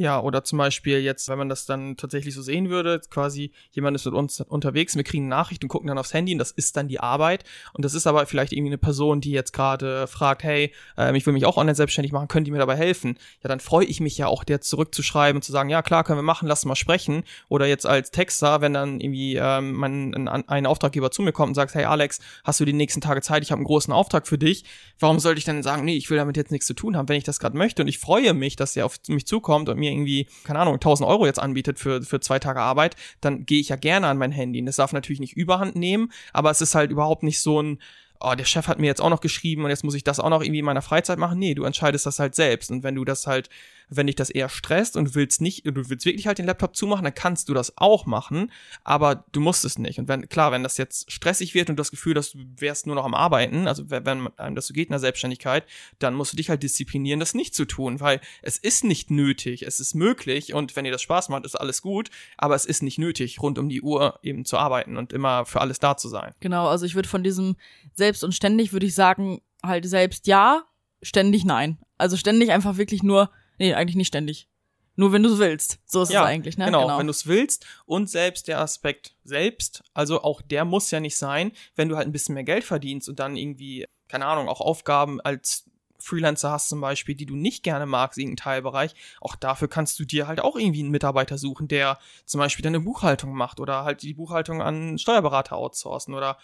Ja, 0.00 0.20
oder 0.20 0.44
zum 0.44 0.58
Beispiel 0.58 1.00
jetzt, 1.00 1.28
wenn 1.28 1.38
man 1.38 1.48
das 1.48 1.66
dann 1.66 1.96
tatsächlich 1.96 2.32
so 2.32 2.40
sehen 2.40 2.70
würde, 2.70 3.00
quasi 3.10 3.50
jemand 3.72 3.96
ist 3.96 4.04
mit 4.04 4.14
uns 4.14 4.40
unterwegs, 4.40 4.94
wir 4.94 5.02
kriegen 5.02 5.24
eine 5.24 5.30
Nachricht 5.30 5.64
und 5.64 5.68
gucken 5.68 5.88
dann 5.88 5.98
aufs 5.98 6.14
Handy 6.14 6.32
und 6.32 6.38
das 6.38 6.52
ist 6.52 6.76
dann 6.76 6.86
die 6.86 7.00
Arbeit. 7.00 7.42
Und 7.72 7.84
das 7.84 7.94
ist 7.94 8.06
aber 8.06 8.24
vielleicht 8.26 8.52
irgendwie 8.52 8.70
eine 8.70 8.78
Person, 8.78 9.20
die 9.20 9.32
jetzt 9.32 9.52
gerade 9.52 10.06
fragt, 10.06 10.44
hey, 10.44 10.72
äh, 10.96 11.16
ich 11.16 11.26
will 11.26 11.32
mich 11.32 11.46
auch 11.46 11.56
online 11.56 11.74
selbstständig 11.74 12.12
machen, 12.12 12.28
können 12.28 12.44
die 12.44 12.52
mir 12.52 12.58
dabei 12.58 12.76
helfen? 12.76 13.18
Ja, 13.42 13.48
dann 13.48 13.58
freue 13.58 13.86
ich 13.86 13.98
mich 13.98 14.16
ja 14.16 14.28
auch, 14.28 14.44
der 14.44 14.60
zurückzuschreiben 14.60 15.38
und 15.38 15.42
zu 15.42 15.50
sagen, 15.50 15.68
ja 15.68 15.82
klar, 15.82 16.04
können 16.04 16.20
wir 16.20 16.22
machen, 16.22 16.46
lass 16.46 16.64
mal 16.64 16.76
sprechen. 16.76 17.24
Oder 17.48 17.66
jetzt 17.66 17.84
als 17.84 18.12
Texter, 18.12 18.60
wenn 18.60 18.74
dann 18.74 19.00
irgendwie 19.00 19.34
ähm, 19.34 19.72
mein, 19.72 20.14
ein, 20.14 20.48
ein 20.48 20.66
Auftraggeber 20.66 21.10
zu 21.10 21.22
mir 21.22 21.32
kommt 21.32 21.48
und 21.48 21.54
sagt, 21.54 21.74
hey 21.74 21.86
Alex, 21.86 22.20
hast 22.44 22.60
du 22.60 22.64
die 22.64 22.72
nächsten 22.72 23.00
Tage 23.00 23.20
Zeit, 23.20 23.42
ich 23.42 23.50
habe 23.50 23.58
einen 23.58 23.66
großen 23.66 23.92
Auftrag 23.92 24.28
für 24.28 24.38
dich. 24.38 24.64
Warum 25.00 25.18
sollte 25.18 25.40
ich 25.40 25.44
dann 25.44 25.64
sagen, 25.64 25.84
nee, 25.84 25.96
ich 25.96 26.08
will 26.08 26.18
damit 26.18 26.36
jetzt 26.36 26.52
nichts 26.52 26.68
zu 26.68 26.74
tun 26.74 26.96
haben, 26.96 27.08
wenn 27.08 27.16
ich 27.16 27.24
das 27.24 27.40
gerade 27.40 27.56
möchte 27.56 27.82
und 27.82 27.88
ich 27.88 27.98
freue 27.98 28.32
mich, 28.32 28.54
dass 28.54 28.76
er 28.76 28.86
auf 28.86 29.00
mich 29.08 29.26
zukommt 29.26 29.68
und 29.68 29.76
mir 29.76 29.87
mir 29.88 29.94
irgendwie, 29.94 30.26
keine 30.44 30.58
Ahnung, 30.60 30.74
1000 30.74 31.08
Euro 31.08 31.26
jetzt 31.26 31.38
anbietet 31.38 31.78
für, 31.78 32.02
für 32.02 32.20
zwei 32.20 32.38
Tage 32.38 32.60
Arbeit, 32.60 32.96
dann 33.20 33.46
gehe 33.46 33.60
ich 33.60 33.68
ja 33.68 33.76
gerne 33.76 34.06
an 34.06 34.18
mein 34.18 34.32
Handy. 34.32 34.60
Und 34.60 34.66
das 34.66 34.76
darf 34.76 34.92
natürlich 34.92 35.20
nicht 35.20 35.36
überhand 35.36 35.76
nehmen, 35.76 36.12
aber 36.32 36.50
es 36.50 36.60
ist 36.60 36.74
halt 36.74 36.90
überhaupt 36.90 37.22
nicht 37.22 37.40
so 37.40 37.62
ein, 37.62 37.78
oh, 38.20 38.34
der 38.36 38.44
Chef 38.44 38.68
hat 38.68 38.78
mir 38.78 38.86
jetzt 38.86 39.00
auch 39.00 39.10
noch 39.10 39.20
geschrieben 39.20 39.64
und 39.64 39.70
jetzt 39.70 39.84
muss 39.84 39.94
ich 39.94 40.04
das 40.04 40.20
auch 40.20 40.30
noch 40.30 40.42
irgendwie 40.42 40.60
in 40.60 40.64
meiner 40.64 40.82
Freizeit 40.82 41.18
machen. 41.18 41.38
Nee, 41.38 41.54
du 41.54 41.64
entscheidest 41.64 42.06
das 42.06 42.18
halt 42.18 42.34
selbst. 42.34 42.70
Und 42.70 42.82
wenn 42.82 42.94
du 42.94 43.04
das 43.04 43.26
halt 43.26 43.48
wenn 43.88 44.06
dich 44.06 44.16
das 44.16 44.30
eher 44.30 44.48
stresst 44.48 44.96
und 44.96 45.06
du 45.06 45.14
willst 45.14 45.40
nicht, 45.40 45.66
du 45.66 45.88
willst 45.88 46.04
wirklich 46.04 46.26
halt 46.26 46.38
den 46.38 46.46
Laptop 46.46 46.76
zumachen, 46.76 47.04
dann 47.04 47.14
kannst 47.14 47.48
du 47.48 47.54
das 47.54 47.72
auch 47.76 48.06
machen, 48.06 48.50
aber 48.84 49.24
du 49.32 49.40
musst 49.40 49.64
es 49.64 49.78
nicht. 49.78 49.98
Und 49.98 50.08
wenn, 50.08 50.28
klar, 50.28 50.52
wenn 50.52 50.62
das 50.62 50.76
jetzt 50.76 51.10
stressig 51.10 51.54
wird 51.54 51.70
und 51.70 51.76
du 51.76 51.80
das 51.80 51.90
Gefühl, 51.90 52.14
dass 52.14 52.32
du 52.32 52.38
wärst 52.58 52.86
nur 52.86 52.94
noch 52.94 53.04
am 53.04 53.14
Arbeiten, 53.14 53.66
also 53.68 53.90
wenn 53.90 54.28
einem 54.36 54.54
das 54.54 54.66
so 54.66 54.74
geht 54.74 54.88
in 54.88 54.92
der 54.92 55.00
Selbstständigkeit, 55.00 55.64
dann 55.98 56.14
musst 56.14 56.32
du 56.32 56.36
dich 56.36 56.50
halt 56.50 56.62
disziplinieren, 56.62 57.20
das 57.20 57.34
nicht 57.34 57.54
zu 57.54 57.64
tun, 57.64 58.00
weil 58.00 58.20
es 58.42 58.58
ist 58.58 58.84
nicht 58.84 59.10
nötig, 59.10 59.62
es 59.62 59.80
ist 59.80 59.94
möglich 59.94 60.54
und 60.54 60.76
wenn 60.76 60.84
dir 60.84 60.92
das 60.92 61.02
Spaß 61.02 61.28
macht, 61.28 61.44
ist 61.44 61.56
alles 61.56 61.82
gut, 61.82 62.10
aber 62.36 62.54
es 62.54 62.66
ist 62.66 62.82
nicht 62.82 62.98
nötig, 62.98 63.40
rund 63.40 63.58
um 63.58 63.68
die 63.68 63.82
Uhr 63.82 64.18
eben 64.22 64.44
zu 64.44 64.58
arbeiten 64.58 64.96
und 64.96 65.12
immer 65.12 65.46
für 65.46 65.60
alles 65.60 65.78
da 65.78 65.96
zu 65.96 66.08
sein. 66.08 66.34
Genau, 66.40 66.68
also 66.68 66.86
ich 66.86 66.94
würde 66.94 67.08
von 67.08 67.22
diesem 67.22 67.56
selbst 67.94 68.24
und 68.24 68.32
ständig 68.32 68.72
würde 68.72 68.86
ich 68.86 68.94
sagen, 68.94 69.40
halt 69.62 69.86
selbst 69.86 70.26
ja, 70.26 70.64
ständig 71.02 71.44
nein. 71.44 71.78
Also 71.96 72.16
ständig 72.16 72.50
einfach 72.50 72.76
wirklich 72.76 73.02
nur 73.02 73.30
Nee, 73.58 73.74
eigentlich 73.74 73.96
nicht 73.96 74.08
ständig. 74.08 74.48
Nur 74.96 75.12
wenn 75.12 75.22
du 75.22 75.32
es 75.32 75.38
willst. 75.38 75.78
So 75.84 76.02
ist 76.02 76.10
ja, 76.10 76.22
es 76.22 76.26
eigentlich, 76.26 76.58
ne? 76.58 76.64
Genau, 76.64 76.82
genau. 76.82 76.98
wenn 76.98 77.06
du 77.06 77.12
es 77.12 77.28
willst. 77.28 77.64
Und 77.86 78.10
selbst 78.10 78.48
der 78.48 78.60
Aspekt 78.60 79.14
selbst, 79.22 79.84
also 79.94 80.22
auch 80.22 80.42
der 80.42 80.64
muss 80.64 80.90
ja 80.90 80.98
nicht 80.98 81.16
sein, 81.16 81.52
wenn 81.76 81.88
du 81.88 81.96
halt 81.96 82.08
ein 82.08 82.12
bisschen 82.12 82.34
mehr 82.34 82.42
Geld 82.42 82.64
verdienst 82.64 83.08
und 83.08 83.20
dann 83.20 83.36
irgendwie, 83.36 83.86
keine 84.08 84.26
Ahnung, 84.26 84.48
auch 84.48 84.60
Aufgaben 84.60 85.20
als 85.20 85.68
Freelancer 86.00 86.50
hast 86.50 86.68
zum 86.68 86.80
Beispiel, 86.80 87.14
die 87.14 87.26
du 87.26 87.36
nicht 87.36 87.62
gerne 87.62 87.86
magst, 87.86 88.18
irgendeinen 88.18 88.36
Teilbereich, 88.36 88.94
auch 89.20 89.36
dafür 89.36 89.68
kannst 89.68 89.98
du 89.98 90.04
dir 90.04 90.26
halt 90.26 90.40
auch 90.40 90.56
irgendwie 90.56 90.80
einen 90.80 90.90
Mitarbeiter 90.90 91.38
suchen, 91.38 91.68
der 91.68 91.98
zum 92.24 92.38
Beispiel 92.38 92.62
deine 92.62 92.80
Buchhaltung 92.80 93.34
macht 93.34 93.60
oder 93.60 93.84
halt 93.84 94.02
die 94.02 94.14
Buchhaltung 94.14 94.62
an 94.62 94.98
Steuerberater 94.98 95.56
outsourcen 95.56 96.14
oder 96.14 96.38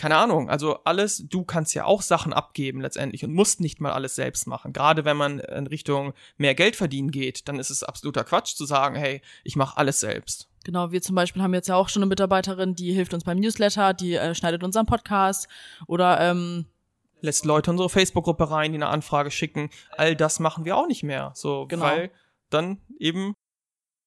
keine 0.00 0.16
Ahnung, 0.16 0.48
also 0.48 0.78
alles, 0.84 1.26
du 1.28 1.44
kannst 1.44 1.74
ja 1.74 1.84
auch 1.84 2.00
Sachen 2.00 2.32
abgeben 2.32 2.80
letztendlich 2.80 3.22
und 3.22 3.34
musst 3.34 3.60
nicht 3.60 3.82
mal 3.82 3.92
alles 3.92 4.14
selbst 4.14 4.46
machen. 4.46 4.72
Gerade 4.72 5.04
wenn 5.04 5.18
man 5.18 5.40
in 5.40 5.66
Richtung 5.66 6.14
mehr 6.38 6.54
Geld 6.54 6.74
verdienen 6.74 7.10
geht, 7.10 7.48
dann 7.48 7.58
ist 7.58 7.68
es 7.68 7.82
absoluter 7.82 8.24
Quatsch 8.24 8.54
zu 8.54 8.64
sagen, 8.64 8.94
hey, 8.96 9.20
ich 9.44 9.56
mache 9.56 9.76
alles 9.76 10.00
selbst. 10.00 10.48
Genau, 10.64 10.90
wir 10.90 11.02
zum 11.02 11.16
Beispiel 11.16 11.42
haben 11.42 11.52
jetzt 11.52 11.68
ja 11.68 11.74
auch 11.74 11.90
schon 11.90 12.00
eine 12.02 12.08
Mitarbeiterin, 12.08 12.74
die 12.74 12.94
hilft 12.94 13.12
uns 13.12 13.24
beim 13.24 13.38
Newsletter, 13.38 13.92
die 13.92 14.14
äh, 14.14 14.34
schneidet 14.34 14.64
unseren 14.64 14.86
Podcast 14.86 15.48
oder 15.86 16.18
ähm, 16.18 16.64
lässt 17.20 17.44
Leute 17.44 17.70
unsere 17.70 17.90
Facebook-Gruppe 17.90 18.50
rein, 18.50 18.72
die 18.72 18.78
eine 18.78 18.88
Anfrage 18.88 19.30
schicken. 19.30 19.68
All 19.98 20.16
das 20.16 20.40
machen 20.40 20.64
wir 20.64 20.78
auch 20.78 20.86
nicht 20.86 21.02
mehr, 21.02 21.32
so 21.34 21.66
genau. 21.66 21.84
weil 21.84 22.10
dann 22.48 22.78
eben 22.98 23.34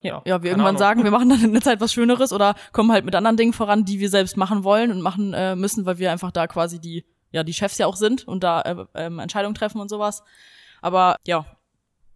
ja, 0.03 0.21
ja 0.25 0.43
wir 0.43 0.51
irgendwann 0.51 0.75
Ahnung. 0.75 0.79
sagen, 0.79 1.03
wir 1.03 1.11
machen 1.11 1.29
dann 1.29 1.43
in 1.43 1.53
der 1.53 1.61
Zeit 1.61 1.81
was 1.81 1.91
Schöneres 1.91 2.31
oder 2.31 2.55
kommen 2.71 2.91
halt 2.91 3.05
mit 3.05 3.15
anderen 3.15 3.37
Dingen 3.37 3.53
voran, 3.53 3.85
die 3.85 3.99
wir 3.99 4.09
selbst 4.09 4.37
machen 4.37 4.63
wollen 4.63 4.91
und 4.91 5.01
machen 5.01 5.33
äh, 5.33 5.55
müssen, 5.55 5.85
weil 5.85 5.97
wir 5.97 6.11
einfach 6.11 6.31
da 6.31 6.45
quasi 6.47 6.79
die, 6.79 7.05
ja, 7.31 7.43
die 7.43 7.53
Chefs 7.53 7.77
ja 7.77 7.87
auch 7.87 7.95
sind 7.95 8.27
und 8.27 8.43
da 8.43 8.61
äh, 8.61 8.85
ähm, 8.93 9.19
Entscheidungen 9.19 9.55
treffen 9.55 9.81
und 9.81 9.89
sowas. 9.89 10.23
Aber 10.81 11.15
ja, 11.25 11.45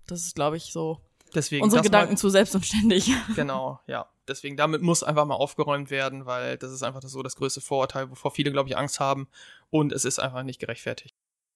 das 0.05 0.21
ist, 0.21 0.35
glaube 0.35 0.57
ich, 0.57 0.71
so 0.71 0.99
Deswegen, 1.33 1.63
unsere 1.63 1.81
Gedanken 1.81 2.13
mal, 2.13 2.17
zu 2.17 2.29
selbst 2.29 2.55
und 2.55 2.65
ständig. 2.65 3.11
Genau, 3.35 3.79
ja. 3.87 4.07
Deswegen, 4.27 4.57
damit 4.57 4.81
muss 4.81 5.03
einfach 5.03 5.25
mal 5.25 5.35
aufgeräumt 5.35 5.89
werden, 5.89 6.25
weil 6.25 6.57
das 6.57 6.71
ist 6.71 6.83
einfach 6.83 7.01
so 7.01 7.23
das 7.23 7.37
größte 7.37 7.61
Vorurteil, 7.61 8.11
wovor 8.11 8.31
viele, 8.31 8.51
glaube 8.51 8.67
ich, 8.67 8.77
Angst 8.77 8.99
haben. 8.99 9.29
Und 9.69 9.93
es 9.93 10.03
ist 10.03 10.19
einfach 10.19 10.43
nicht 10.43 10.59
gerechtfertigt. 10.59 11.15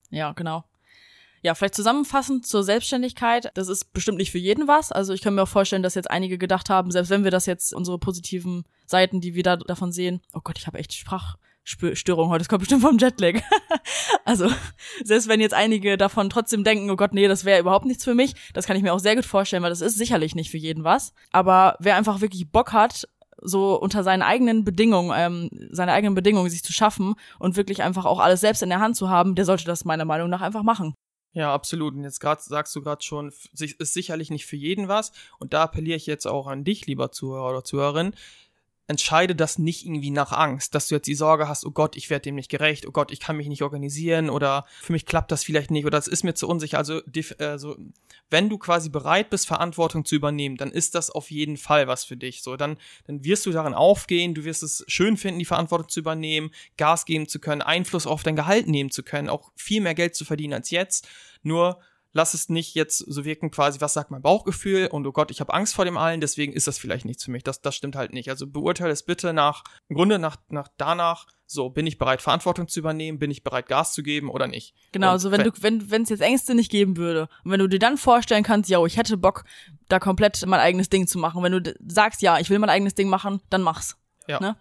Ja, 0.10 0.32
genau. 0.32 0.63
Ja, 1.43 1.56
vielleicht 1.56 1.75
zusammenfassend 1.75 2.45
zur 2.45 2.63
Selbstständigkeit. 2.63 3.51
Das 3.56 3.67
ist 3.67 3.93
bestimmt 3.93 4.19
nicht 4.19 4.32
für 4.32 4.38
jeden 4.38 4.67
was. 4.67 4.91
Also 4.91 5.13
ich 5.13 5.21
kann 5.21 5.34
mir 5.34 5.43
auch 5.43 5.47
vorstellen, 5.47 5.82
dass 5.82 5.95
jetzt 5.95 6.12
einige 6.12 6.38
gedacht 6.38 6.69
haben, 6.69 6.91
selbst 6.91 7.10
wenn 7.10 7.23
wir 7.23 7.32
das 7.32 7.47
jetzt, 7.47 7.73
unsere 7.73 7.97
positiven 7.97 8.63
Seiten, 8.86 9.21
die 9.21 9.34
wir 9.34 9.43
da 9.43 9.58
davon 9.58 9.91
sehen, 9.91 10.21
oh 10.34 10.41
Gott, 10.43 10.60
ich 10.60 10.67
habe 10.67 10.77
echt 10.77 10.93
Sprachstörung 10.93 12.30
heute, 12.30 12.39
das 12.39 12.49
kommt 12.49 12.60
bestimmt 12.60 12.84
vom 12.84 12.99
Jetlag. 12.99 13.41
also, 14.25 14.49
selbst 15.04 15.27
wenn 15.27 15.41
jetzt 15.41 15.56
einige 15.56 15.97
davon 15.97 16.30
trotzdem 16.30 16.63
denken, 16.63 16.91
oh 16.91 16.95
Gott, 16.95 17.13
nee, 17.13 17.27
das 17.27 17.43
wäre 17.43 17.60
überhaupt 17.60 17.86
nichts 17.86 18.04
für 18.04 18.13
mich, 18.13 18.36
das 18.54 18.67
kann 18.67 18.77
ich 18.77 18.84
mir 18.84 18.93
auch 18.93 18.99
sehr 18.99 19.15
gut 19.15 19.25
vorstellen, 19.25 19.63
weil 19.63 19.71
das 19.71 19.82
ist 19.82 19.97
sicherlich 19.97 20.36
nicht 20.36 20.51
für 20.51 20.58
jeden 20.58 20.84
was. 20.84 21.12
Aber 21.32 21.75
wer 21.80 21.95
einfach 21.95 22.21
wirklich 22.21 22.51
Bock 22.51 22.71
hat, 22.71 23.08
so 23.41 23.80
unter 23.80 24.04
seinen 24.04 24.21
eigenen 24.21 24.63
Bedingungen, 24.63 25.12
ähm, 25.15 25.49
seine 25.71 25.93
eigenen 25.93 26.13
Bedingungen 26.13 26.51
sich 26.51 26.63
zu 26.63 26.73
schaffen 26.73 27.15
und 27.39 27.58
wirklich 27.58 27.82
einfach 27.82 28.06
auch 28.06 28.19
alles 28.19 28.41
selbst 28.41 28.62
in 28.62 28.69
der 28.69 28.80
Hand 28.80 28.95
zu 28.95 29.10
haben, 29.10 29.34
der 29.34 29.45
sollte 29.45 29.65
das 29.65 29.86
meiner 29.86 30.06
Meinung 30.06 30.30
nach 30.30 30.41
einfach 30.41 30.62
machen. 30.62 30.93
Ja, 31.34 31.54
absolut. 31.54 31.96
Und 31.96 32.04
jetzt 32.04 32.20
gerade 32.20 32.41
sagst 32.41 32.76
du 32.76 32.82
gerade 32.82 33.04
schon, 33.04 33.32
ist 33.54 33.94
sicherlich 33.94 34.30
nicht 34.30 34.46
für 34.46 34.58
jeden 34.58 34.88
was. 34.88 35.13
Und 35.39 35.54
da 35.54 35.63
appelliere 35.63 35.96
ich 35.96 36.06
jetzt 36.06 36.28
auch 36.28 36.48
an 36.48 36.63
dich, 36.63 36.88
lieber 36.88 37.12
Zuhörer 37.12 37.50
oder 37.50 37.63
Zuhörerin 37.63 38.13
entscheide 38.88 39.36
das 39.36 39.58
nicht 39.58 39.86
irgendwie 39.86 40.12
nach 40.12 40.32
Angst, 40.32 40.76
dass 40.76 40.88
du 40.88 40.96
jetzt 40.96 41.08
die 41.08 41.15
Sorge 41.15 41.48
hast, 41.48 41.65
oh 41.65 41.72
Gott, 41.72 41.96
ich 41.96 42.10
werde 42.10 42.24
dem 42.24 42.36
nicht 42.36 42.50
gerecht, 42.50 42.86
oh 42.88 42.91
Gott, 42.91 43.12
ich 43.12 43.20
kann 43.20 43.38
mich 43.38 43.48
nicht 43.48 43.62
organisieren 43.63 44.30
oder 44.30 44.65
für 44.82 44.91
mich 44.91 45.06
klappt 45.06 45.32
das 45.32 45.44
vielleicht 45.44 45.72
nicht 45.72 45.86
oder 45.86 45.98
es 45.98 46.08
ist 46.08 46.24
mir 46.24 46.34
zu 46.34 46.48
unsicher. 46.48 46.78
Also, 46.78 47.02
also 47.39 47.78
wenn 48.30 48.50
du 48.50 48.58
quasi 48.58 48.89
bereit 48.89 49.30
bist, 49.30 49.48
Verantwortung 49.48 50.04
zu 50.04 50.15
übernehmen, 50.15 50.58
dann 50.58 50.72
ist 50.72 50.96
das 50.96 51.10
auf 51.10 51.32
jeden 51.32 51.58
Fall 51.58 51.88
was 51.88 52.04
für 52.04 52.17
dich. 52.17 52.44
So, 52.44 52.58
dann, 52.58 52.78
dann 53.08 53.24
wirst 53.24 53.46
du 53.46 53.52
darin 53.52 53.74
aufgehen, 53.74 54.34
du 54.34 54.44
wirst 54.44 54.63
es 54.63 54.84
schön 54.88 55.15
finden, 55.17 55.39
die 55.39 55.46
Verantwortung 55.46 55.89
zu 55.89 56.00
übernehmen, 56.00 56.52
Gas 56.78 57.06
geben 57.06 57.28
zu 57.28 57.39
können, 57.39 57.62
Einfluss 57.62 58.08
auf 58.08 58.24
dein 58.24 58.36
Gehalt 58.36 58.67
nehmen 58.67 58.91
zu 58.91 59.04
können, 59.04 59.30
auch 59.30 59.52
viel 59.56 59.82
mehr 59.82 59.96
Geld 59.96 60.15
zu 60.15 60.26
verdienen 60.26 60.54
als 60.54 60.70
jetzt. 60.70 61.08
Nur 61.44 61.80
lass 62.13 62.34
es 62.34 62.50
nicht 62.50 62.76
jetzt 62.76 62.97
so 63.00 63.26
wirken, 63.26 63.52
quasi, 63.52 63.82
was 63.82 63.93
sagt 63.93 64.12
mein 64.12 64.21
Bauchgefühl 64.21 64.88
und 64.88 65.06
oh 65.08 65.12
Gott, 65.12 65.32
ich 65.32 65.39
habe 65.39 65.54
Angst 65.54 65.76
vor 65.76 65.86
dem 65.86 65.97
allen, 65.97 66.21
deswegen 66.21 66.54
ist 66.54 66.67
das 66.67 66.78
vielleicht 66.78 67.06
nichts 67.06 67.24
für 67.24 67.32
mich. 67.32 67.43
Das, 67.43 67.62
das 67.62 67.76
stimmt 67.76 67.95
halt 67.95 68.13
nicht. 68.13 68.30
Also 68.30 68.47
beurteile 68.47 68.91
es 68.91 69.04
bitte 69.04 69.34
nach, 69.34 69.63
im 69.88 69.95
Grunde 69.95 70.19
nach, 70.19 70.38
nach 70.50 70.67
danach, 70.78 71.28
so, 71.45 71.69
bin 71.69 71.86
ich 71.86 71.97
bereit, 71.97 72.21
Verantwortung 72.21 72.69
zu 72.69 72.80
übernehmen, 72.80 73.19
bin 73.19 73.30
ich 73.30 73.43
bereit, 73.43 73.67
Gas 73.67 73.93
zu 73.93 74.04
geben 74.04 74.30
oder 74.30 74.47
nicht. 74.47 74.74
Genau, 74.93 75.08
und 75.08 75.13
also 75.13 75.32
wenn 75.32 75.43
du, 75.43 75.52
wenn, 75.60 75.91
wenn 75.91 76.04
es 76.04 76.10
jetzt 76.10 76.21
Ängste 76.21 76.56
nicht 76.56 76.71
geben 76.71 76.95
würde 76.95 77.28
und 77.43 77.52
wenn 77.52 77.60
du 77.60 77.67
dir 77.67 77.80
dann 77.80 77.97
vorstellen 77.97 78.43
kannst, 78.43 78.69
ja, 78.69 78.84
ich 78.86 78.97
hätte 78.97 79.17
Bock, 79.17 79.43
da 79.89 80.00
komplett 80.00 80.45
mein 80.45 80.62
eigenes 80.62 80.89
Ding 80.89 81.08
zu 81.08 81.17
machen, 81.17 81.43
wenn 81.43 81.52
du 81.52 81.76
sagst, 81.86 82.21
ja, 82.21 82.39
ich 82.39 82.50
will 82.50 82.60
mein 82.60 82.69
eigenes 82.69 82.95
Ding 82.95 83.10
machen, 83.10 83.41
dann 83.50 83.62
mach's. 83.62 83.97
Ja. 84.28 84.39
Ne? 84.39 84.56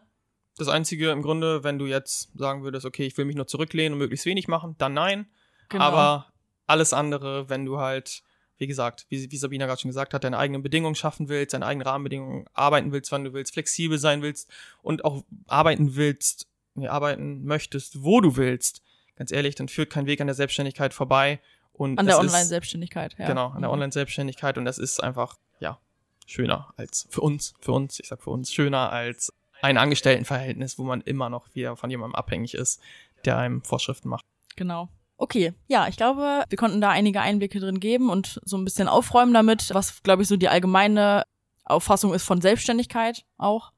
Das 0.57 0.69
Einzige 0.69 1.11
im 1.11 1.23
Grunde, 1.23 1.63
wenn 1.63 1.79
du 1.79 1.87
jetzt 1.87 2.37
sagen 2.37 2.65
würdest, 2.65 2.85
okay, 2.85 3.07
ich 3.07 3.17
will 3.17 3.25
mich 3.25 3.37
nur 3.37 3.47
zurücklehnen 3.47 3.93
und 3.93 3.99
möglichst 3.99 4.27
wenig 4.27 4.49
machen, 4.49 4.75
dann 4.79 4.93
nein. 4.93 5.31
Genau. 5.69 5.85
Aber 5.85 6.30
alles 6.71 6.93
andere, 6.93 7.49
wenn 7.49 7.67
du 7.67 7.79
halt, 7.79 8.23
wie 8.59 8.67
gesagt, 8.67 9.07
wie, 9.09 9.31
wie 9.31 9.37
Sabina 9.37 9.67
gerade 9.67 9.81
schon 9.81 9.91
gesagt 9.91 10.15
hat, 10.15 10.25
deine 10.25 10.39
eigenen 10.39 10.63
Bedingungen 10.63 10.95
schaffen 10.95 11.29
willst, 11.29 11.55
deine 11.55 11.67
eigenen 11.67 11.87
Rahmenbedingungen 11.87 12.47
arbeiten 12.55 12.93
willst, 12.93 13.13
wann 13.13 13.25
du 13.25 13.33
willst, 13.33 13.53
flexibel 13.53 13.99
sein 13.99 14.23
willst 14.23 14.51
und 14.83 15.05
auch 15.05 15.25
arbeiten 15.47 15.97
willst, 15.97 16.47
nee, 16.75 16.89
arbeiten 16.89 17.45
möchtest, 17.45 18.03
wo 18.03 18.21
du 18.21 18.37
willst, 18.37 18.83
ganz 19.17 19.33
ehrlich, 19.33 19.55
dann 19.55 19.69
führt 19.69 19.91
kein 19.91 20.07
Weg 20.07 20.21
an 20.21 20.27
der 20.27 20.35
Selbstständigkeit 20.35 20.95
vorbei. 20.95 21.41
Und 21.73 21.99
an 21.99 22.07
der 22.07 22.19
Online-Selbstständigkeit, 22.19 23.17
ja. 23.19 23.27
Genau, 23.27 23.49
an 23.49 23.61
der 23.63 23.69
mhm. 23.69 23.75
Online-Selbstständigkeit 23.75 24.59
und 24.59 24.65
das 24.65 24.79
ist 24.79 25.03
einfach, 25.03 25.37
ja, 25.61 25.79
schöner 26.27 26.73
als 26.77 27.07
für 27.11 27.21
uns, 27.21 27.55
für 27.61 27.73
uns, 27.73 27.99
ich 28.01 28.09
sag 28.09 28.23
für 28.23 28.31
uns, 28.31 28.53
schöner 28.53 28.93
als 28.93 29.33
ein 29.63 29.77
Angestelltenverhältnis, 29.77 30.79
wo 30.79 30.85
man 30.85 31.01
immer 31.01 31.29
noch 31.29 31.55
wieder 31.55 31.77
von 31.77 31.91
jemandem 31.91 32.15
abhängig 32.15 32.55
ist, 32.55 32.81
der 33.25 33.39
einem 33.39 33.63
Vorschriften 33.63 34.09
macht. 34.09 34.25
Genau. 34.57 34.89
Okay, 35.23 35.53
ja, 35.69 35.87
ich 35.87 35.99
glaube, 35.99 36.45
wir 36.49 36.57
konnten 36.57 36.81
da 36.81 36.89
einige 36.89 37.21
Einblicke 37.21 37.61
drin 37.61 37.79
geben 37.79 38.09
und 38.09 38.41
so 38.43 38.57
ein 38.57 38.65
bisschen 38.65 38.89
aufräumen 38.89 39.35
damit, 39.35 39.69
was, 39.75 40.03
glaube 40.03 40.23
ich, 40.23 40.29
so 40.29 40.39
die 40.39 40.49
allgemeine 40.49 41.25
Auffassung 41.67 42.15
ist 42.15 42.25
von 42.25 42.41
Selbstständigkeit 42.41 43.27
auch. 43.37 43.73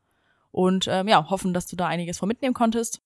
Und 0.53 0.87
ähm, 0.89 1.09
ja, 1.09 1.29
hoffen, 1.31 1.53
dass 1.53 1.67
du 1.67 1.75
da 1.75 1.89
einiges 1.89 2.19
von 2.19 2.29
mitnehmen 2.29 2.55
konntest. 2.55 3.03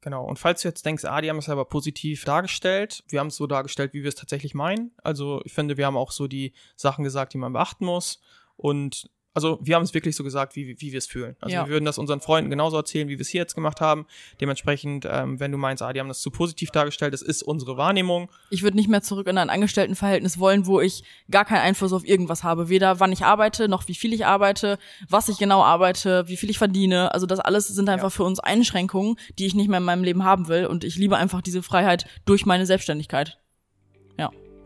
Genau, 0.00 0.24
und 0.24 0.40
falls 0.40 0.62
du 0.62 0.68
jetzt 0.68 0.84
denkst, 0.84 1.04
ah, 1.04 1.20
die 1.20 1.30
haben 1.30 1.38
es 1.38 1.48
aber 1.48 1.64
positiv 1.64 2.24
dargestellt, 2.24 3.04
wir 3.06 3.20
haben 3.20 3.28
es 3.28 3.36
so 3.36 3.46
dargestellt, 3.46 3.92
wie 3.94 4.02
wir 4.02 4.08
es 4.08 4.16
tatsächlich 4.16 4.52
meinen. 4.52 4.90
Also 5.04 5.40
ich 5.44 5.52
finde, 5.52 5.76
wir 5.76 5.86
haben 5.86 5.96
auch 5.96 6.10
so 6.10 6.26
die 6.26 6.54
Sachen 6.74 7.04
gesagt, 7.04 7.34
die 7.34 7.38
man 7.38 7.52
beachten 7.52 7.84
muss. 7.84 8.20
Und 8.56 9.08
Also 9.32 9.58
wir 9.62 9.76
haben 9.76 9.84
es 9.84 9.94
wirklich 9.94 10.16
so 10.16 10.24
gesagt, 10.24 10.56
wie, 10.56 10.80
wie 10.80 10.90
wir 10.92 10.98
es 10.98 11.06
fühlen. 11.06 11.36
Also 11.40 11.54
Ja. 11.54 11.64
wir 11.64 11.70
würden 11.70 11.84
das 11.84 11.98
unseren 11.98 12.20
Freunden 12.20 12.50
genauso 12.50 12.76
erzählen, 12.76 13.08
wie 13.08 13.16
wir 13.16 13.20
es 13.20 13.28
hier 13.28 13.40
jetzt 13.42 13.54
gemacht 13.54 13.80
haben. 13.80 14.06
Dementsprechend, 14.40 15.06
ähm, 15.08 15.38
wenn 15.38 15.52
du 15.52 15.58
meinst, 15.58 15.82
ah, 15.82 15.92
die 15.92 16.00
haben 16.00 16.08
das 16.08 16.20
zu 16.20 16.30
positiv 16.30 16.70
dargestellt, 16.70 17.12
das 17.14 17.22
ist 17.22 17.42
unsere 17.42 17.76
Wahrnehmung. 17.76 18.28
Ich 18.50 18.62
würde 18.62 18.76
nicht 18.76 18.88
mehr 18.88 19.02
zurück 19.02 19.28
in 19.28 19.38
ein 19.38 19.50
Angestelltenverhältnis 19.50 20.38
wollen, 20.38 20.66
wo 20.66 20.80
ich 20.80 21.04
gar 21.30 21.44
keinen 21.44 21.60
Einfluss 21.62 21.92
auf 21.92 22.04
irgendwas 22.06 22.42
habe. 22.42 22.68
Weder 22.68 22.98
wann 22.98 23.12
ich 23.12 23.24
arbeite, 23.24 23.68
noch 23.68 23.86
wie 23.88 23.94
viel 23.94 24.12
ich 24.12 24.26
arbeite, 24.26 24.78
was 25.08 25.28
ich 25.28 25.38
genau 25.38 25.62
arbeite, 25.62 26.26
wie 26.26 26.36
viel 26.36 26.50
ich 26.50 26.58
verdiene. 26.58 27.14
Also 27.14 27.26
das 27.26 27.38
alles 27.40 27.68
sind 27.68 27.88
einfach 27.88 28.06
Ja. 28.06 28.10
für 28.10 28.24
uns 28.24 28.40
Einschränkungen, 28.40 29.16
die 29.38 29.46
ich 29.46 29.54
nicht 29.54 29.68
mehr 29.68 29.78
in 29.78 29.84
meinem 29.84 30.02
Leben 30.04 30.24
haben 30.24 30.48
will. 30.48 30.66
Und 30.66 30.82
ich 30.84 30.96
liebe 30.96 31.16
einfach 31.16 31.40
diese 31.40 31.62
Freiheit 31.62 32.06
durch 32.24 32.46
meine 32.46 32.66
Selbstständigkeit. 32.66 33.38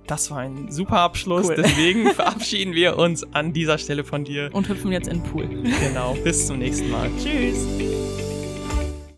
Das 0.07 0.31
war 0.31 0.39
ein 0.39 0.71
super 0.71 0.99
Abschluss. 0.99 1.49
Cool. 1.49 1.57
Deswegen 1.57 2.11
verabschieden 2.15 2.75
wir 2.75 2.99
uns 2.99 3.25
an 3.33 3.53
dieser 3.53 3.79
Stelle 3.79 4.05
von 4.05 4.25
dir. 4.25 4.51
Und 4.53 4.69
hüpfen 4.69 4.93
jetzt 4.93 5.09
in 5.09 5.23
den 5.23 5.31
Pool. 5.31 5.49
Genau. 5.49 6.15
Bis 6.23 6.47
zum 6.47 6.59
nächsten 6.59 6.91
Mal. 6.91 7.11
Tschüss. 7.23 8.24